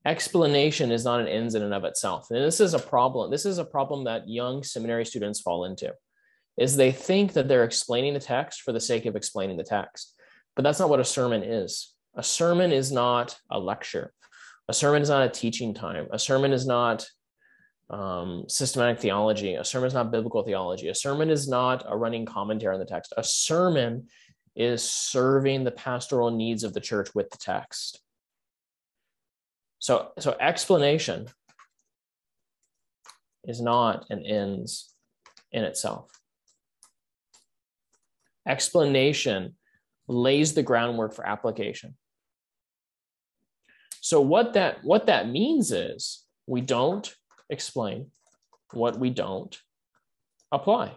[0.06, 2.28] Explanation is not an ends in and of itself.
[2.30, 3.28] And this is a problem.
[3.28, 5.92] This is a problem that young seminary students fall into
[6.56, 10.14] is they think that they're explaining the text for the sake of explaining the text.
[10.54, 11.92] But that's not what a sermon is.
[12.14, 14.12] A sermon is not a lecture.
[14.68, 16.06] A sermon is not a teaching time.
[16.12, 17.04] A sermon is not
[17.90, 19.54] um, systematic theology.
[19.54, 20.88] A sermon is not biblical theology.
[20.88, 23.12] A sermon is not a running commentary on the text.
[23.16, 24.06] A sermon
[24.54, 28.00] is serving the pastoral needs of the church with the text.
[29.78, 31.28] So, so explanation
[33.44, 34.92] is not an ends
[35.52, 36.10] in itself.
[38.46, 39.56] Explanation
[40.08, 41.96] lays the groundwork for application.
[44.00, 47.12] So what that what that means is we don't
[47.50, 48.12] explain
[48.72, 49.56] what we don't
[50.52, 50.94] apply.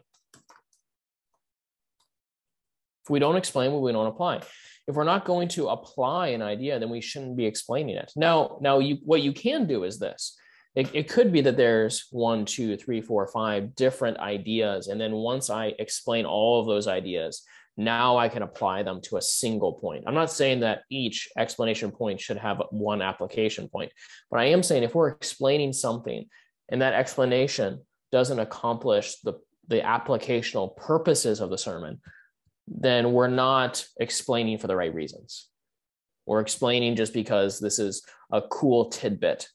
[3.04, 4.42] If we don't explain what we don't apply,
[4.90, 8.12] if we're not going to apply an idea, then we shouldn't be explaining it.
[8.16, 10.36] Now, now you what you can do is this.
[10.76, 14.88] It, it could be that there's one, two, three, four, five different ideas.
[14.88, 17.44] And then once I explain all of those ideas,
[17.78, 20.06] now I can apply them to a single point.
[20.08, 23.92] I'm not saying that each explanation point should have one application point,
[24.32, 26.26] but I am saying if we're explaining something
[26.70, 29.34] and that explanation doesn't accomplish the,
[29.68, 32.02] the applicational purposes of the sermon,
[32.70, 35.48] then we're not explaining for the right reasons.
[36.26, 39.48] We're explaining just because this is a cool tidbit,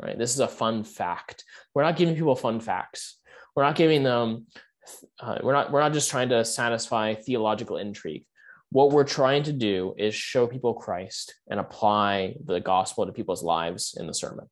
[0.00, 0.18] right?
[0.18, 1.44] This is a fun fact.
[1.74, 3.18] We're not giving people fun facts.
[3.54, 4.46] We're not giving them,
[5.20, 8.24] uh, we're not, we're not just trying to satisfy theological intrigue.
[8.70, 13.42] What we're trying to do is show people Christ and apply the gospel to people's
[13.42, 14.48] lives in the sermon.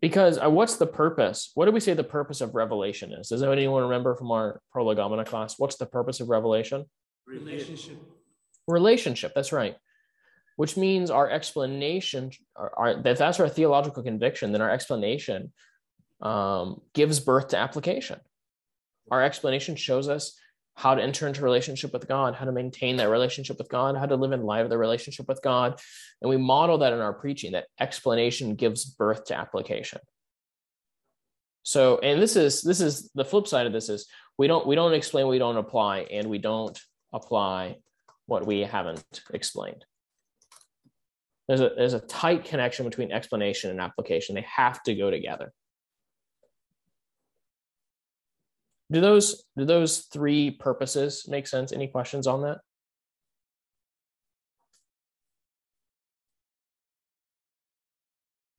[0.00, 1.50] Because uh, what's the purpose?
[1.54, 3.28] What do we say the purpose of revelation is?
[3.28, 5.58] Does anyone remember from our prolegomena class?
[5.58, 6.86] What's the purpose of revelation?
[7.26, 7.98] Relationship.
[8.66, 9.32] Relationship.
[9.34, 9.76] That's right.
[10.56, 15.52] Which means our explanation, our, our, if that's our theological conviction, then our explanation
[16.22, 18.20] um, gives birth to application.
[19.10, 20.38] Our explanation shows us
[20.76, 24.06] how to enter into relationship with God, how to maintain that relationship with God, how
[24.06, 25.78] to live in light of the relationship with God.
[26.22, 30.00] And we model that in our preaching, that explanation gives birth to application.
[31.62, 34.06] So, and this is this is the flip side of this is
[34.38, 36.78] we don't we don't explain we don't apply, and we don't
[37.12, 37.76] apply
[38.26, 39.84] what we haven't explained.
[41.46, 44.34] There's a there's a tight connection between explanation and application.
[44.34, 45.52] They have to go together.
[48.90, 51.72] Do those do those three purposes make sense?
[51.72, 52.58] Any questions on that?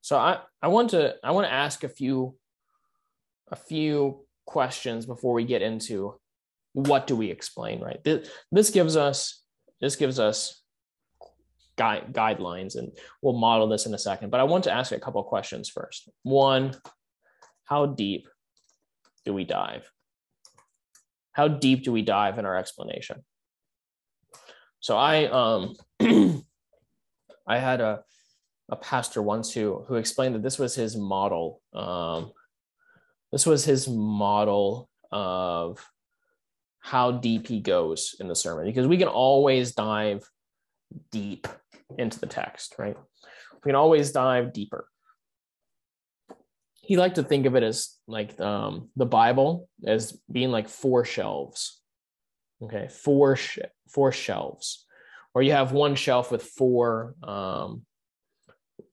[0.02, 2.36] So I, I want to I want to ask a few
[3.52, 6.20] a few questions before we get into
[6.74, 8.02] what do we explain, right?
[8.04, 9.42] This, this gives us
[9.80, 10.62] this gives us
[11.78, 12.92] guide, guidelines and
[13.22, 14.30] we'll model this in a second.
[14.30, 16.10] But I want to ask a couple questions first.
[16.24, 16.76] One,
[17.66, 18.28] how deep
[19.26, 19.90] do we dive?
[21.34, 23.24] How deep do we dive in our explanation?
[24.80, 25.76] So I um
[27.48, 28.04] I had a
[28.70, 31.62] a pastor once who who explained that this was his model.
[31.74, 32.32] Um,
[33.32, 35.86] this was his model of
[36.80, 40.28] how deep he goes in the sermon because we can always dive
[41.12, 41.48] deep
[41.98, 42.98] into the text, right?
[43.64, 44.88] We can always dive deeper
[46.82, 51.06] he liked to think of it as like um, the Bible as being like four
[51.06, 51.82] shelves.
[52.64, 53.60] Okay, four sh-
[53.90, 54.86] four shelves,
[55.34, 57.86] or you have one shelf with four um,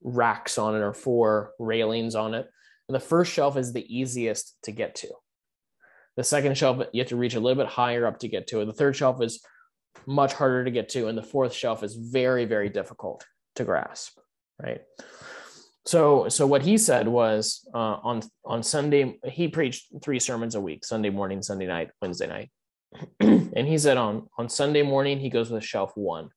[0.02, 2.48] racks on it or four railings on it.
[2.88, 5.08] And the first shelf is the easiest to get to.
[6.16, 8.60] The second shelf, you have to reach a little bit higher up to get to
[8.60, 8.64] it.
[8.64, 9.44] The third shelf is
[10.06, 11.06] much harder to get to.
[11.06, 14.18] And the fourth shelf is very, very difficult to grasp,
[14.60, 14.80] right?
[15.86, 20.60] So, so what he said was uh, on on Sunday he preached three sermons a
[20.60, 22.50] week: Sunday morning, Sunday night, Wednesday night.
[23.20, 26.30] and he said on on Sunday morning he goes with shelf one.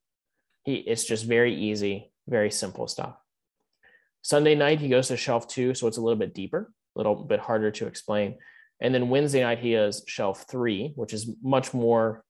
[0.63, 3.15] He it's just very easy, very simple stuff.
[4.21, 7.15] Sunday night he goes to shelf two, so it's a little bit deeper, a little
[7.15, 8.37] bit harder to explain.
[8.79, 12.23] And then Wednesday night he has shelf three, which is much more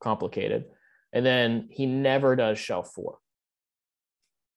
[0.00, 0.64] complicated.
[1.12, 3.18] And then he never does shelf four.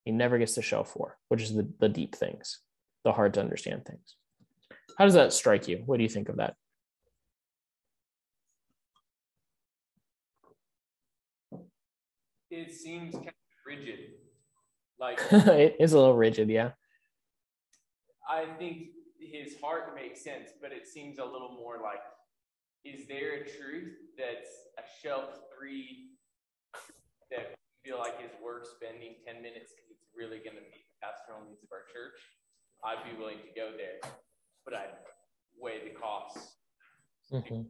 [0.08, 2.62] He never gets to shelf four, which is the, the deep things,
[3.04, 4.16] the hard to understand things.
[4.98, 5.84] How does that strike you?
[5.86, 6.56] What do you think of that?
[12.50, 13.34] It seems kind of
[13.66, 14.00] rigid.
[14.98, 16.72] Like it is a little rigid, yeah.
[18.30, 22.00] I think his heart makes sense, but it seems a little more like,
[22.86, 24.48] is there a truth that's
[24.80, 26.12] a shelf three
[27.30, 31.40] that feel like is worth spending 10 minutes It's really going to meet the pastoral
[31.48, 32.20] needs of our church,
[32.84, 34.12] I'd be willing to go there,
[34.66, 34.92] but I'd
[35.58, 36.58] weigh the costs.
[37.32, 37.62] Mm-hmm.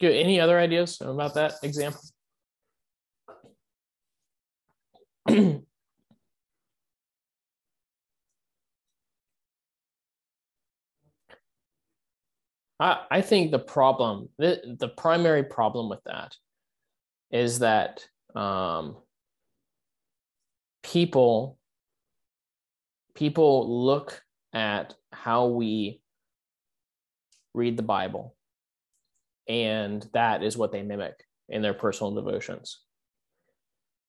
[0.00, 0.14] Good.
[0.14, 2.00] Any other ideas about that example?
[12.80, 16.34] I, I think the problem, the, the primary problem with that
[17.30, 18.96] is that um,
[20.82, 21.58] people
[23.14, 24.22] people look
[24.52, 26.00] at how we
[27.52, 28.36] read the Bible,
[29.48, 32.78] and that is what they mimic in their personal devotions.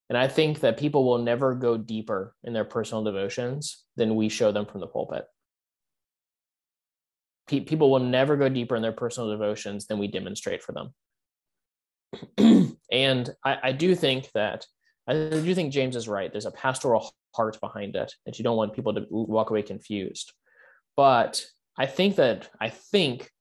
[0.09, 4.29] And I think that people will never go deeper in their personal devotions than we
[4.29, 5.25] show them from the pulpit.
[7.49, 10.93] People will never go deeper in their personal devotions than we demonstrate for them.
[12.91, 14.65] and I, I do think that
[15.07, 16.31] I do think James is right.
[16.31, 20.33] There's a pastoral heart behind it that you don't want people to walk away confused.
[20.95, 21.43] But
[21.77, 23.31] I think that I think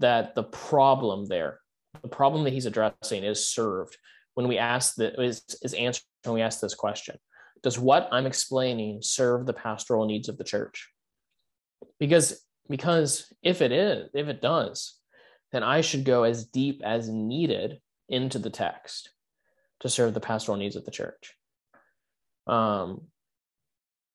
[0.00, 1.60] that the problem there,
[2.02, 3.96] the problem that he's addressing is served
[4.34, 7.16] when we ask that is, is answered when we ask this question.
[7.62, 10.88] Does what I'm explaining serve the pastoral needs of the church?
[11.98, 14.94] Because because if it is, if it does,
[15.52, 19.10] then I should go as deep as needed into the text
[19.80, 21.34] to serve the pastoral needs of the church.
[22.46, 23.02] Um,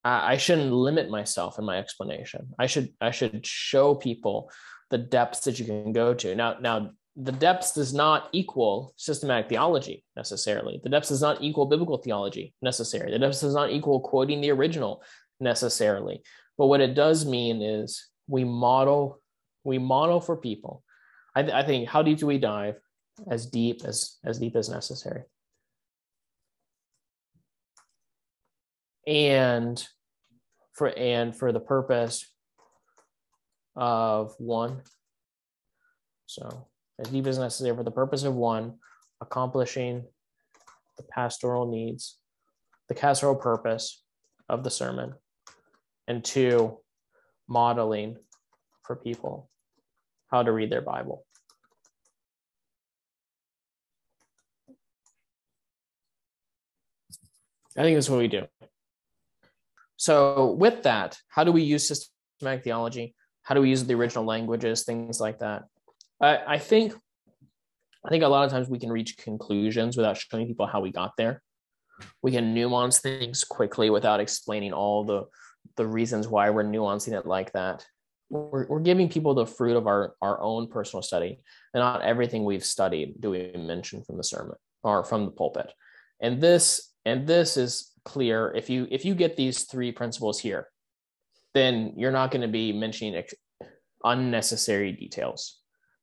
[0.03, 2.53] I, I shouldn't limit myself in my explanation.
[2.59, 4.51] I should I should show people
[4.89, 6.35] the depths that you can go to.
[6.35, 10.81] Now, now the depths does not equal systematic theology necessarily.
[10.83, 13.11] The depths does not equal biblical theology necessarily.
[13.11, 15.03] The depths does not equal quoting the original
[15.39, 16.21] necessarily.
[16.57, 19.19] But what it does mean is we model
[19.63, 20.83] we model for people.
[21.35, 22.75] I, th- I think how deep do we dive?
[23.29, 25.23] as deep as as deep as necessary
[29.05, 29.85] and
[30.73, 32.25] for and for the purpose
[33.75, 34.81] of one
[36.25, 36.67] so
[36.99, 38.75] as deep as necessary for the purpose of one
[39.21, 40.03] accomplishing
[40.97, 42.17] the pastoral needs
[42.89, 44.03] the pastoral purpose
[44.49, 45.13] of the sermon
[46.07, 46.77] and two
[47.47, 48.17] modeling
[48.83, 49.49] for people
[50.31, 51.25] how to read their bible
[57.77, 58.43] I think that's what we do.
[59.97, 63.15] So, with that, how do we use systematic theology?
[63.41, 65.63] How do we use the original languages, things like that?
[66.21, 66.93] I, I think,
[68.05, 70.91] I think a lot of times we can reach conclusions without showing people how we
[70.91, 71.41] got there.
[72.21, 75.23] We can nuance things quickly without explaining all the
[75.77, 77.85] the reasons why we're nuancing it like that.
[78.29, 81.39] We're, we're giving people the fruit of our our own personal study,
[81.73, 85.71] and not everything we've studied do we mention from the sermon or from the pulpit.
[86.19, 88.51] And this and this is clear.
[88.55, 90.67] If you if you get these three principles here
[91.53, 93.35] then you're not going to be mentioning ex-
[94.03, 95.59] unnecessary details.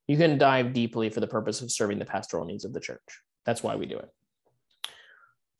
[0.06, 3.00] You can dive deeply for the purpose of serving the pastoral needs of the church.
[3.44, 4.08] That's why we do it.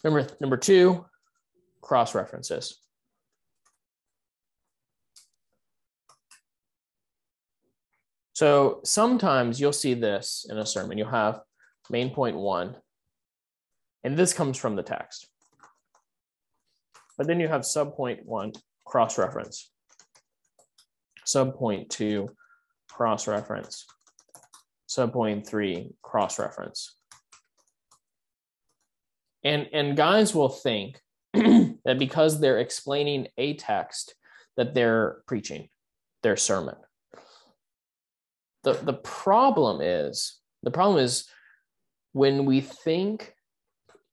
[0.02, 1.04] Number number two
[1.82, 2.78] cross references
[8.40, 11.40] so sometimes you'll see this in a sermon you'll have
[11.90, 12.76] main point one
[14.02, 15.28] and this comes from the text.
[17.18, 18.52] But then you have subpoint one,
[18.86, 19.70] cross-reference.
[21.26, 22.28] Subpoint two,
[22.90, 23.86] cross-reference.
[24.88, 26.96] Subpoint three, cross-reference.
[29.44, 31.00] And, and guys will think
[31.34, 34.14] that because they're explaining a text
[34.56, 35.68] that they're preaching.
[36.22, 36.76] their sermon.
[38.62, 41.26] The, the problem is the problem is
[42.12, 43.34] when we think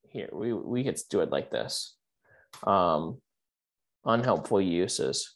[0.10, 1.96] here we, we could do it like this
[2.64, 3.22] um,
[4.06, 5.34] unhelpful uses.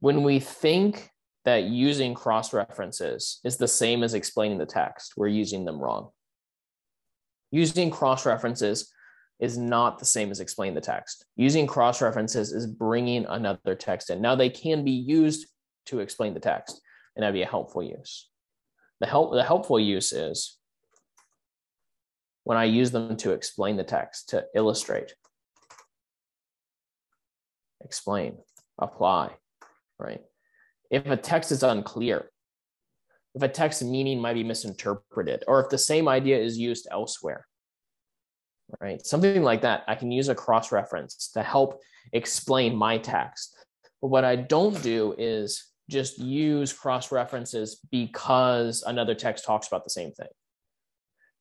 [0.00, 1.10] When we think
[1.44, 6.10] that using cross references is the same as explaining the text we're using them wrong.
[7.50, 8.90] Using cross references
[9.40, 11.24] is not the same as explaining the text.
[11.36, 14.20] Using cross references is bringing another text in.
[14.20, 15.46] Now they can be used
[15.86, 16.80] to explain the text
[17.14, 18.28] and that'd be a helpful use.
[19.00, 20.58] The help the helpful use is
[22.44, 25.14] when I use them to explain the text, to illustrate,
[27.82, 28.36] explain,
[28.78, 29.30] apply,
[29.98, 30.20] right?
[30.90, 32.30] If a text is unclear,
[33.34, 37.46] if a text meaning might be misinterpreted, or if the same idea is used elsewhere,
[38.80, 39.04] right?
[39.04, 41.80] Something like that, I can use a cross reference to help
[42.12, 43.56] explain my text.
[44.00, 49.84] But what I don't do is just use cross references because another text talks about
[49.84, 50.28] the same thing.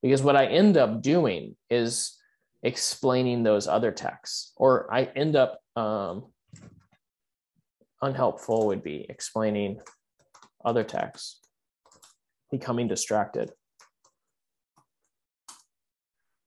[0.02, 2.20] Because what I end up doing is
[2.62, 6.26] explaining those other texts, or I end up um,
[8.02, 9.80] unhelpful would be explaining
[10.64, 11.40] other texts,
[12.52, 13.52] becoming distracted.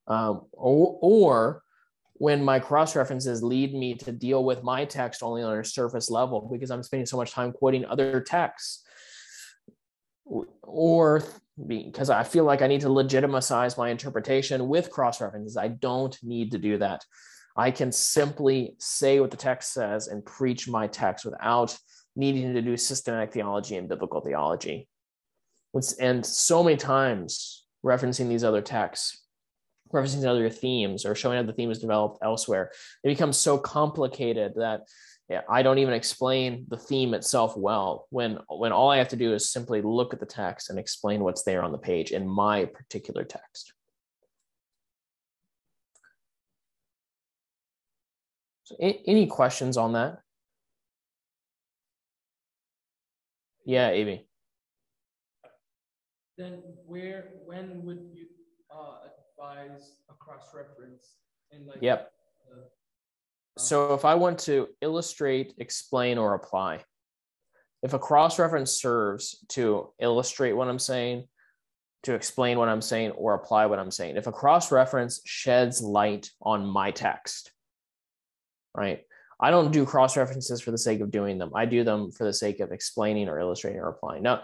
[0.08, 1.62] Um, or, or
[2.14, 6.10] when my cross references lead me to deal with my text only on a surface
[6.10, 8.84] level because I'm spending so much time quoting other texts,
[10.62, 11.22] or
[11.66, 15.56] because I feel like I need to legitimize my interpretation with cross references.
[15.56, 17.04] I don't need to do that.
[17.56, 21.76] I can simply say what the text says and preach my text without
[22.14, 24.88] needing to do systematic theology and biblical theology.
[26.00, 29.25] And so many times referencing these other texts
[29.92, 32.70] referencing other themes or showing how the theme is developed elsewhere.
[33.04, 34.82] It becomes so complicated that
[35.48, 39.34] I don't even explain the theme itself well when when all I have to do
[39.34, 42.64] is simply look at the text and explain what's there on the page in my
[42.66, 43.72] particular text.
[48.64, 50.18] So any questions on that?
[53.64, 54.28] Yeah, Avi.
[56.38, 58.26] Then where when would you
[58.70, 59.08] uh,
[60.10, 61.14] a cross reference
[61.52, 62.10] and like yep.
[62.52, 62.60] uh,
[63.58, 66.80] so if i want to illustrate explain or apply
[67.82, 71.24] if a cross reference serves to illustrate what i'm saying
[72.02, 75.82] to explain what i'm saying or apply what i'm saying if a cross reference sheds
[75.82, 77.52] light on my text
[78.76, 79.00] right?
[79.40, 81.50] I don't do cross references for the sake of doing them.
[81.54, 84.22] I do them for the sake of explaining or illustrating or applying.
[84.22, 84.42] Now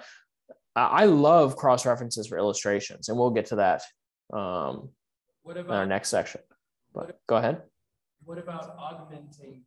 [0.74, 3.82] i love cross references for illustrations and we'll get to that
[4.32, 4.88] um,
[5.42, 6.40] what about, in our next section.
[6.94, 7.62] But go ahead.
[8.24, 9.62] What about augmenting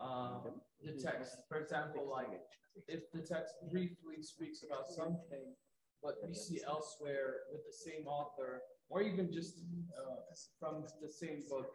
[0.00, 0.42] um,
[0.82, 1.36] the text?
[1.48, 2.40] For example, like
[2.88, 5.54] if the text briefly speaks about something,
[6.02, 9.60] but we see elsewhere with the same author, or even just
[9.98, 10.16] uh,
[10.60, 11.74] from the same book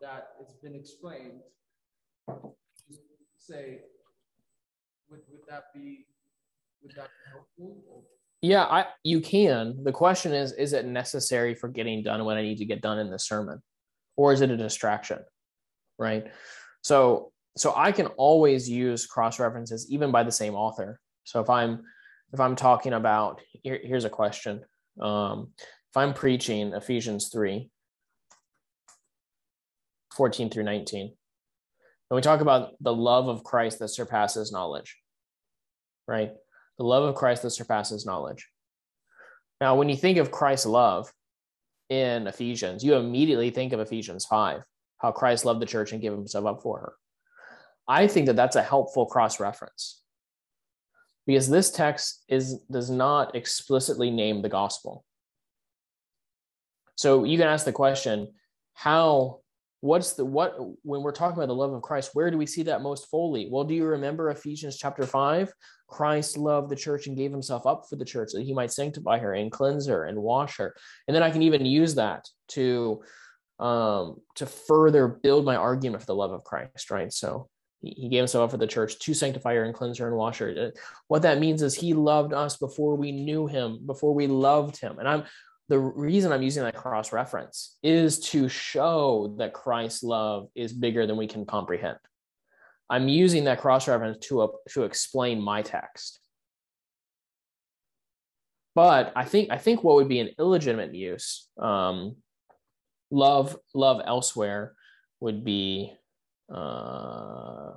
[0.00, 1.40] that it's been explained,
[3.36, 3.80] say,
[5.10, 6.06] would, would that be
[6.82, 8.04] would that be helpful?
[8.44, 9.82] Yeah, I you can.
[9.84, 12.98] The question is, is it necessary for getting done what I need to get done
[12.98, 13.62] in the sermon?
[14.16, 15.20] Or is it a distraction?
[15.98, 16.26] Right.
[16.82, 21.00] So so I can always use cross references even by the same author.
[21.24, 21.84] So if I'm
[22.34, 24.60] if I'm talking about here, here's a question.
[25.00, 27.70] Um, if I'm preaching Ephesians 3,
[30.14, 31.14] 14 through 19, and
[32.14, 34.98] we talk about the love of Christ that surpasses knowledge,
[36.06, 36.32] right?
[36.78, 38.48] The love of Christ that surpasses knowledge.
[39.60, 41.12] Now, when you think of Christ's love
[41.88, 44.62] in Ephesians, you immediately think of Ephesians 5,
[44.98, 46.92] how Christ loved the church and gave himself up for her.
[47.86, 50.02] I think that that's a helpful cross reference
[51.26, 55.04] because this text is does not explicitly name the gospel.
[56.96, 58.32] So you can ask the question,
[58.74, 59.40] how
[59.80, 62.62] what's the what when we're talking about the love of Christ, where do we see
[62.64, 63.48] that most fully?
[63.50, 65.52] Well, do you remember Ephesians chapter 5?
[65.94, 69.18] Christ loved the church and gave himself up for the church that he might sanctify
[69.18, 70.74] her and cleanse her and wash her.
[71.06, 73.02] And then I can even use that to
[73.60, 77.12] um to further build my argument for the love of Christ, right?
[77.12, 77.48] So
[77.80, 80.38] he gave himself up for the church to sanctify her and cleanse her and wash
[80.38, 80.72] her.
[81.06, 84.98] What that means is he loved us before we knew him, before we loved him.
[84.98, 85.24] And I'm
[85.68, 91.06] the reason I'm using that cross reference is to show that Christ's love is bigger
[91.06, 91.98] than we can comprehend.
[92.90, 96.20] I'm using that cross reference to, uh, to explain my text.
[98.74, 102.16] But I think I think what would be an illegitimate use, um,
[103.10, 104.74] love love elsewhere,
[105.20, 105.92] would be
[106.52, 107.74] uh,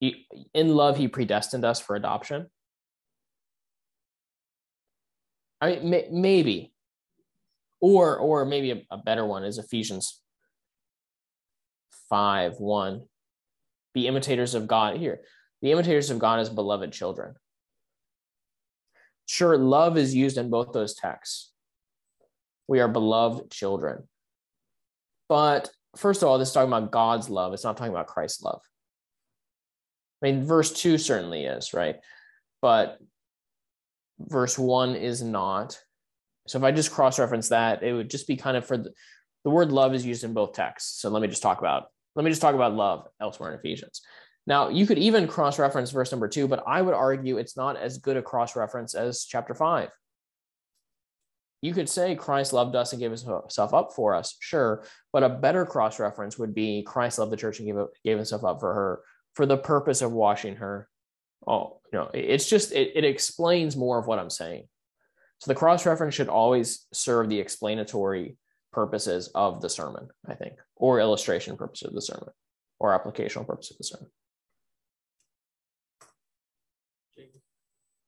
[0.00, 2.46] in love, he predestined us for adoption.
[5.60, 6.72] I mean, may, maybe,
[7.80, 10.20] or or maybe a, a better one is Ephesians
[12.08, 13.02] five one.
[13.94, 14.96] Be imitators of God.
[14.96, 15.20] Here,
[15.62, 17.34] the imitators of God as beloved children.
[19.26, 21.52] Sure, love is used in both those texts.
[22.68, 24.04] We are beloved children.
[25.28, 27.52] But first of all, this is talking about God's love.
[27.52, 28.60] It's not talking about Christ's love.
[30.22, 31.96] I mean, verse 2 certainly is, right?
[32.62, 32.98] But
[34.18, 35.78] verse 1 is not.
[36.46, 38.92] So if I just cross reference that, it would just be kind of for the,
[39.44, 41.00] the word love is used in both texts.
[41.00, 44.00] So let me just talk about let me just talk about love elsewhere in Ephesians.
[44.46, 47.76] Now, you could even cross reference verse number 2, but I would argue it's not
[47.76, 49.90] as good a cross reference as chapter 5.
[51.62, 55.28] You could say Christ loved us and gave himself up for us, sure, but a
[55.28, 58.72] better cross reference would be Christ loved the church and gave, gave himself up for
[58.72, 59.00] her
[59.34, 60.88] for the purpose of washing her.
[61.46, 64.68] Oh, you know, it's just, it, it explains more of what I'm saying.
[65.38, 68.36] So the cross reference should always serve the explanatory
[68.76, 72.28] purposes of the sermon, I think, or illustration purposes of the sermon,
[72.78, 74.10] or applicational purpose of the sermon.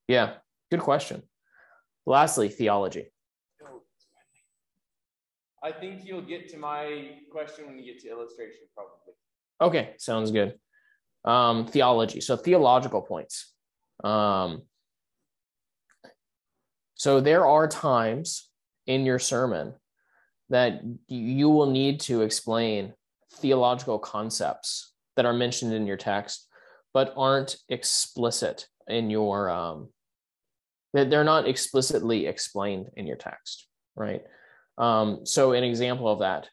[0.06, 0.34] Yeah,
[0.70, 1.22] good question.
[2.06, 3.06] Lastly, theology.
[5.62, 9.14] I think you'll get to my question when you get to illustration, probably.
[9.60, 10.54] Okay, sounds good
[11.24, 12.20] um, theology.
[12.20, 13.52] So theological points.
[14.04, 14.62] Um,
[16.94, 18.48] so there are times
[18.86, 19.74] in your sermon
[20.50, 22.94] that you will need to explain
[23.34, 26.48] theological concepts that are mentioned in your text,
[26.94, 29.88] but aren't explicit in your um,
[30.94, 34.22] that they're not explicitly explained in your text, right?
[34.78, 36.48] Um, so an example of that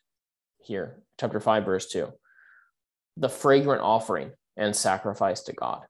[0.59, 2.11] here, chapter five, verse two,
[3.17, 5.83] the fragrant offering and sacrifice to God.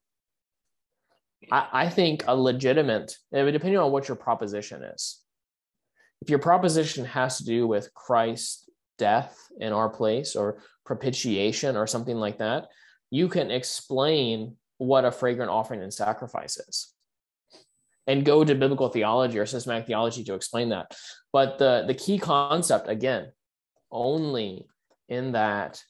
[1.52, 5.22] I, I think a legitimate, depending on what your proposition is,
[6.22, 11.88] if your proposition has to do with Christ's death in our place or propitiation or
[11.88, 12.68] something like that,
[13.12, 16.94] you can explain what a fragrant offering and sacrifice is
[18.08, 20.96] and go to biblical theology or systematic theology to explain that.
[21.34, 23.32] But the, the key concept, again,
[23.92, 24.68] only
[25.10, 25.82] in that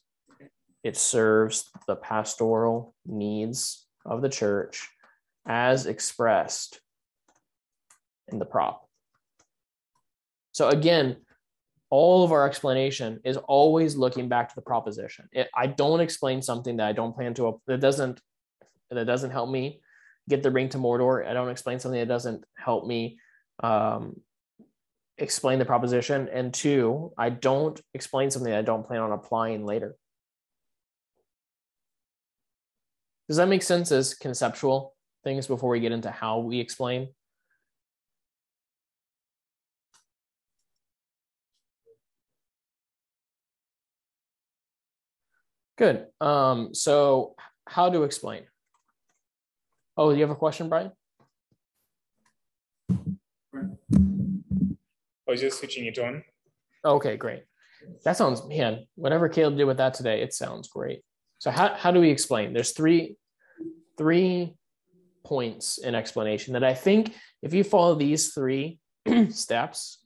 [0.84, 4.88] it serves the pastoral needs of the church
[5.46, 6.80] as expressed
[8.32, 8.85] in the prop.
[10.56, 11.18] So again,
[11.90, 15.28] all of our explanation is always looking back to the proposition.
[15.34, 18.22] It, I don't explain something that I don't plan to that doesn't
[18.90, 19.82] that doesn't help me
[20.30, 21.28] get the ring to Mordor.
[21.28, 23.20] I don't explain something that doesn't help me
[23.62, 24.22] um,
[25.18, 26.30] explain the proposition.
[26.32, 29.98] And two, I don't explain something I don't plan on applying later.
[33.28, 34.96] Does that make sense as conceptual
[35.26, 37.10] things before we get into how we explain?
[45.78, 46.08] Good.
[46.22, 47.36] Um, so
[47.68, 48.44] how to explain?
[49.98, 50.92] Oh, do you have a question, Brian?
[55.28, 56.24] I was just switching it on.
[56.84, 57.44] Okay, great.
[58.04, 61.02] That sounds, man, whatever Caleb did with that today, it sounds great.
[61.40, 62.54] So how, how do we explain?
[62.54, 63.18] There's three
[63.98, 64.54] three
[65.24, 68.80] points in explanation that I think if you follow these three
[69.30, 70.05] steps,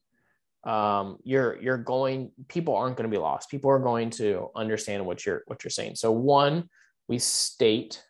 [0.70, 3.50] um, you're you're going people aren't going to be lost.
[3.50, 5.96] People are going to understand what you're what you're saying.
[5.96, 6.70] So one,
[7.08, 8.04] we state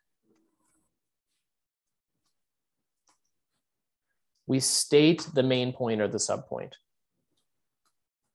[4.46, 6.74] we state the main point or the subpoint.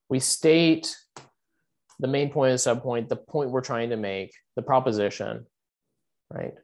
[0.09, 0.97] We state
[1.99, 5.45] the main and of the subpoint, the point we're trying to make, the proposition,
[6.31, 6.55] right?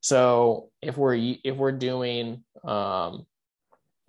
[0.00, 3.26] So if we're if we're doing um,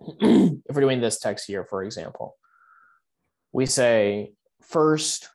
[0.00, 2.36] if we're doing this text here, for example,
[3.52, 4.32] we say
[4.62, 5.28] first,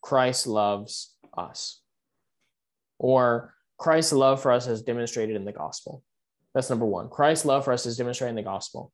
[0.00, 1.80] Christ loves us,
[2.98, 6.02] or Christ's love for us is demonstrated in the gospel.
[6.54, 7.08] That's number one.
[7.08, 8.92] Christ's love for us is demonstrated in the gospel.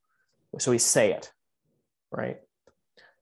[0.59, 1.31] So we say it,
[2.11, 2.39] right?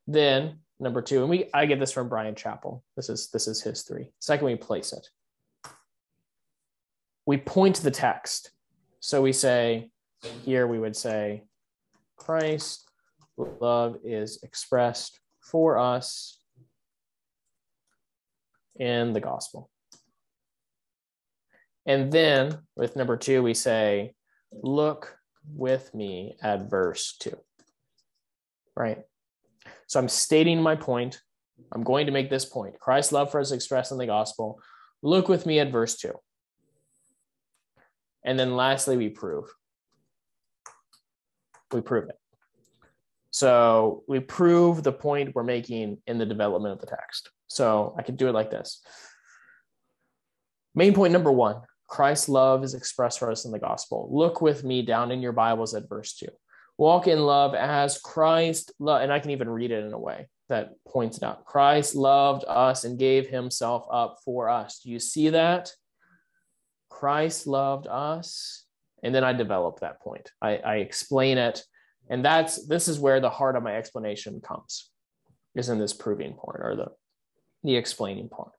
[0.06, 2.82] Then number two, and we I get this from Bryan Chapell.
[2.96, 4.10] This is this is his three.
[4.18, 5.08] Second, we place it.
[7.24, 8.50] We point the text.
[9.00, 9.90] So we say,
[10.44, 11.44] here we would say,
[12.16, 12.88] Christ
[13.36, 16.38] love is expressed for us
[18.76, 19.70] in the gospel.
[21.86, 24.14] And then with number two, we say,
[24.52, 25.16] look
[25.54, 27.36] with me at verse two.
[28.76, 29.02] Right?
[29.86, 31.20] So I'm stating my point.
[31.70, 32.78] I'm going to make this point.
[32.78, 34.60] Christ's love for us expressed in the gospel.
[35.02, 36.12] Look with me at verse 2.
[38.24, 39.44] And then lastly, we prove.
[41.72, 42.16] We prove it.
[43.32, 47.30] So we prove the point we're making in the development of the text.
[47.48, 48.82] So I could do it like this.
[50.74, 54.08] Main point number one Christ's love is expressed for us in the gospel.
[54.12, 56.26] Look with me down in your Bibles at verse 2.
[56.78, 60.28] Walk in love as Christ loved, and I can even read it in a way
[60.48, 61.44] that points it out.
[61.44, 64.80] Christ loved us and gave himself up for us.
[64.80, 65.70] Do you see that?
[66.88, 68.64] Christ loved us.
[69.02, 70.30] And then I develop that point.
[70.40, 71.62] I, I explain it.
[72.12, 74.90] And that's this is where the heart of my explanation comes,
[75.54, 76.88] is in this proving point or the,
[77.64, 78.52] the explaining part.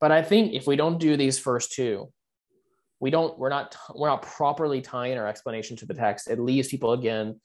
[0.00, 2.12] But I think if we don't do these first two,
[2.98, 6.28] we don't we're not we're not properly tying our explanation to the text.
[6.28, 7.40] It leaves people again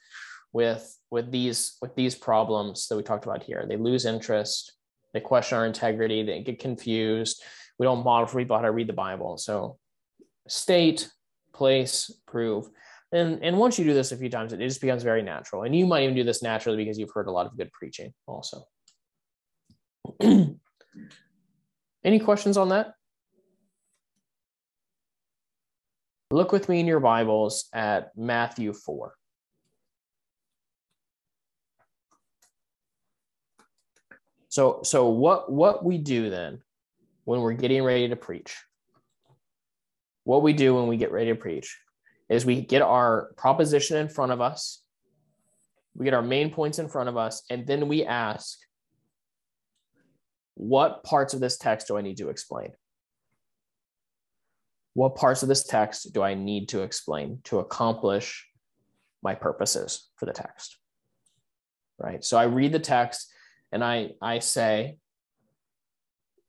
[0.52, 3.68] with with these with these problems that we talked about here.
[3.69, 4.73] They lose interest,
[5.14, 7.44] they question our integrity, they get confused.
[7.78, 9.38] We don't model for people how to read the Bible.
[9.38, 9.78] So
[10.48, 11.07] state,
[11.53, 12.68] place, prove.
[13.11, 15.63] And, and once you do this a few times, it just becomes very natural.
[15.63, 18.13] And you might even do this naturally because you've heard a lot of good preaching
[18.25, 18.63] also.
[22.03, 22.93] Any questions on that?
[26.31, 29.13] Look with me in your Bibles at Matthew 4.
[34.47, 36.61] So, so what, what we do then
[37.25, 38.55] when we're getting ready to preach,
[40.23, 41.77] what we do when we get ready to preach
[42.31, 44.81] is we get our proposition in front of us,
[45.93, 48.57] we get our main points in front of us, and then we ask,
[50.53, 52.69] what parts of this text do I need to explain?
[54.93, 58.47] What parts of this text do I need to explain to accomplish
[59.21, 60.77] my purposes for the text?
[61.99, 62.23] Right.
[62.23, 63.29] So I read the text
[63.73, 64.97] and I I say,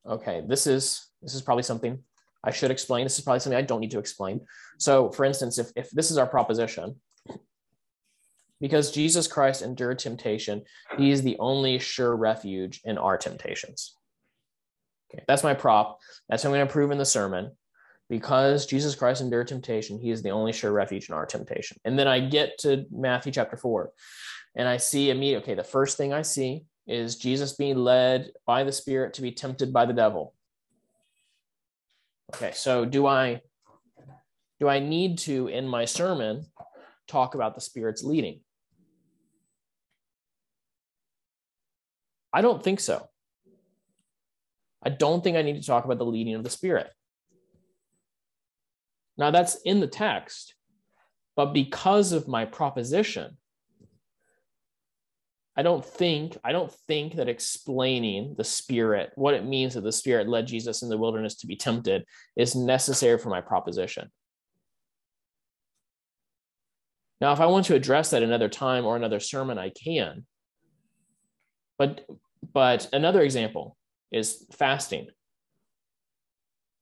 [0.07, 1.99] okay, this is this is probably something
[2.45, 3.05] I should explain.
[3.05, 4.41] This is probably something I don't need to explain.
[4.79, 6.97] So for instance, if, if this is our proposition,
[8.61, 10.63] because Jesus Christ endured temptation,
[10.97, 13.97] he is the only sure refuge in our temptations.
[15.13, 15.99] Okay, that's my prop.
[16.29, 17.51] That's what I'm going to prove in the sermon.
[18.09, 21.79] Because Jesus Christ endured temptation, he is the only sure refuge in our temptation.
[21.85, 23.91] And then I get to Matthew chapter 4
[24.55, 28.65] and I see immediately, okay, the first thing I see is Jesus being led by
[28.65, 30.35] the Spirit to be tempted by the devil.
[32.35, 33.41] Okay, so do I
[34.59, 36.47] do I need to in my sermon
[37.09, 38.41] talk about the Spirit's leading?
[42.33, 43.07] I don't think so.
[44.83, 46.89] I don't think I need to talk about the leading of the Spirit.
[49.19, 50.55] Now, that's in the text,
[51.37, 53.37] but because of my proposition,
[55.57, 59.93] I don't think I don't think that explaining the spirit, what it means that the
[59.93, 62.05] spirit led Jesus in the wilderness to be tempted,
[62.37, 64.11] is necessary for my proposition.
[67.21, 70.27] Now, if I want to address that another time or another sermon, I can.
[71.79, 72.07] But
[72.53, 73.77] but another example
[74.11, 75.09] is fasting.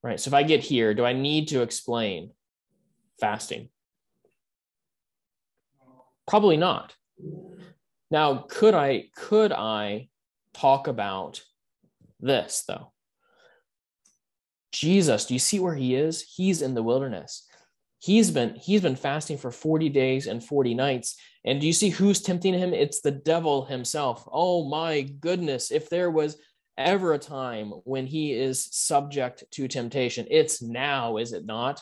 [0.01, 0.19] Right.
[0.19, 2.31] So if I get here, do I need to explain
[3.19, 3.69] fasting?
[6.27, 6.95] Probably not.
[8.11, 10.09] Now, could I could I
[10.53, 11.41] talk about
[12.19, 12.91] this though?
[14.71, 16.21] Jesus, do you see where he is?
[16.21, 17.47] He's in the wilderness.
[17.99, 21.15] He's been he's been fasting for 40 days and 40 nights.
[21.45, 22.73] And do you see who's tempting him?
[22.73, 24.27] It's the devil himself.
[24.31, 26.37] Oh my goodness, if there was
[26.77, 30.27] ever a time when he is subject to temptation.
[30.29, 31.81] It's now, is it not?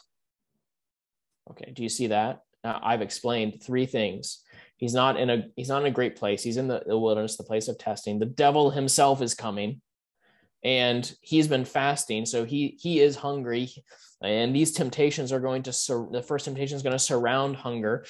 [1.51, 2.41] Okay, do you see that?
[2.63, 4.43] Now, I've explained three things.
[4.79, 6.41] He's not in a he's not in a great place.
[6.41, 8.17] He's in the, the wilderness, the place of testing.
[8.17, 9.81] The devil himself is coming,
[10.63, 13.69] and he's been fasting, so he he is hungry,
[14.23, 18.05] and these temptations are going to sur- the first temptation is going to surround hunger,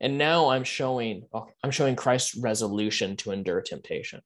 [0.00, 1.24] and now I'm showing
[1.62, 4.22] I'm showing Christ's resolution to endure temptation.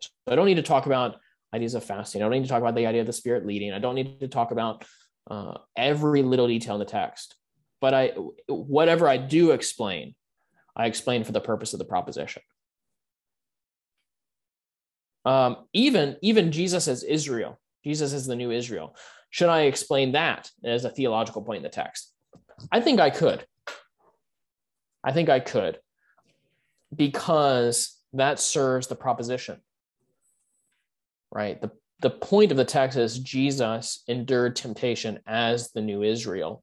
[0.00, 1.16] So I don't need to talk about
[1.54, 2.22] ideas of fasting.
[2.22, 3.74] I don't need to talk about the idea of the spirit leading.
[3.74, 4.86] I don't need to talk about
[5.30, 7.36] uh, every little detail in the text.
[7.80, 8.12] But I,
[8.48, 10.14] whatever I do explain,
[10.76, 12.42] I explain for the purpose of the proposition.
[15.24, 18.94] Um, even even Jesus as Israel, Jesus as the new Israel.
[19.30, 22.12] Should I explain that as a theological point in the text?
[22.70, 23.44] I think I could.
[25.02, 25.78] I think I could,
[26.94, 29.60] because that serves the proposition
[31.36, 31.60] right?
[31.60, 31.70] The,
[32.00, 36.62] the point of the text is Jesus endured temptation as the new Israel.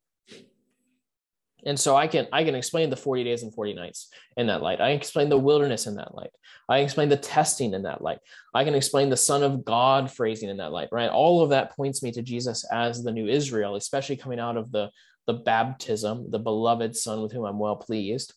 [1.65, 4.61] And so I can I can explain the 40 days and 40 nights in that
[4.61, 4.81] light.
[4.81, 6.31] I can explain the wilderness in that light.
[6.67, 8.19] I can explain the testing in that light.
[8.53, 11.09] I can explain the Son of God phrasing in that light, right?
[11.09, 14.71] All of that points me to Jesus as the new Israel, especially coming out of
[14.71, 14.89] the,
[15.27, 18.33] the baptism, the beloved Son with whom I'm well pleased,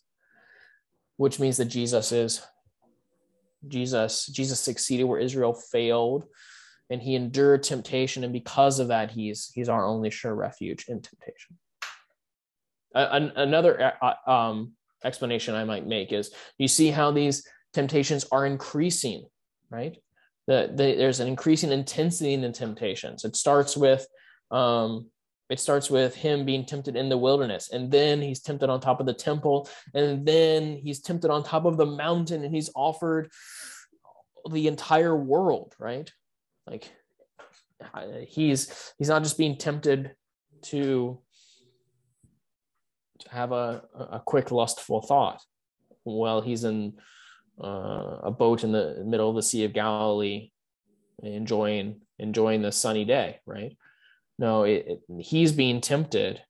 [1.17, 2.43] which means that Jesus is
[3.67, 6.27] Jesus, Jesus succeeded where Israel failed,
[6.91, 11.01] and he endured temptation, and because of that, he's he's our only sure refuge in
[11.01, 11.59] temptation
[12.97, 14.73] another uh, uh, um,
[15.05, 19.27] explanation I might make is you see how these temptations are increasing,
[19.71, 19.97] right?
[20.47, 23.25] The, the, there's an increasing intensity in the temptations.
[23.25, 24.07] It starts with
[24.51, 25.11] um,
[25.49, 28.99] it starts with him being tempted in the wilderness, and then he's tempted on top
[28.99, 33.31] of the temple, and then he's tempted on top of the mountain, and he's offered
[34.51, 36.11] the entire world, right?
[36.67, 36.91] Like
[38.27, 40.15] he's he's not just being tempted
[40.63, 41.21] to
[43.31, 45.43] have a, a quick lustful thought
[46.05, 46.95] while he's in
[47.63, 50.51] uh, a boat in the middle of the Sea of Galilee,
[51.23, 53.77] enjoying enjoying the sunny day, right?
[54.39, 56.43] No, it, it, he's being tempted,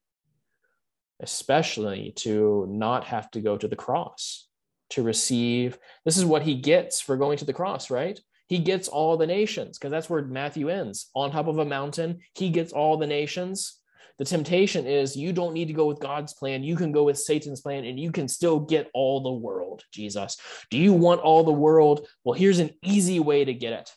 [1.20, 4.48] especially to not have to go to the cross
[4.90, 5.78] to receive.
[6.04, 8.18] This is what he gets for going to the cross, right?
[8.48, 12.20] He gets all the nations because that's where Matthew ends on top of a mountain.
[12.34, 13.80] He gets all the nations
[14.18, 16.64] the temptation is you don't need to go with God's plan.
[16.64, 20.38] You can go with Satan's plan and you can still get all the world, Jesus.
[20.70, 22.06] Do you want all the world?
[22.24, 23.90] Well, here's an easy way to get it.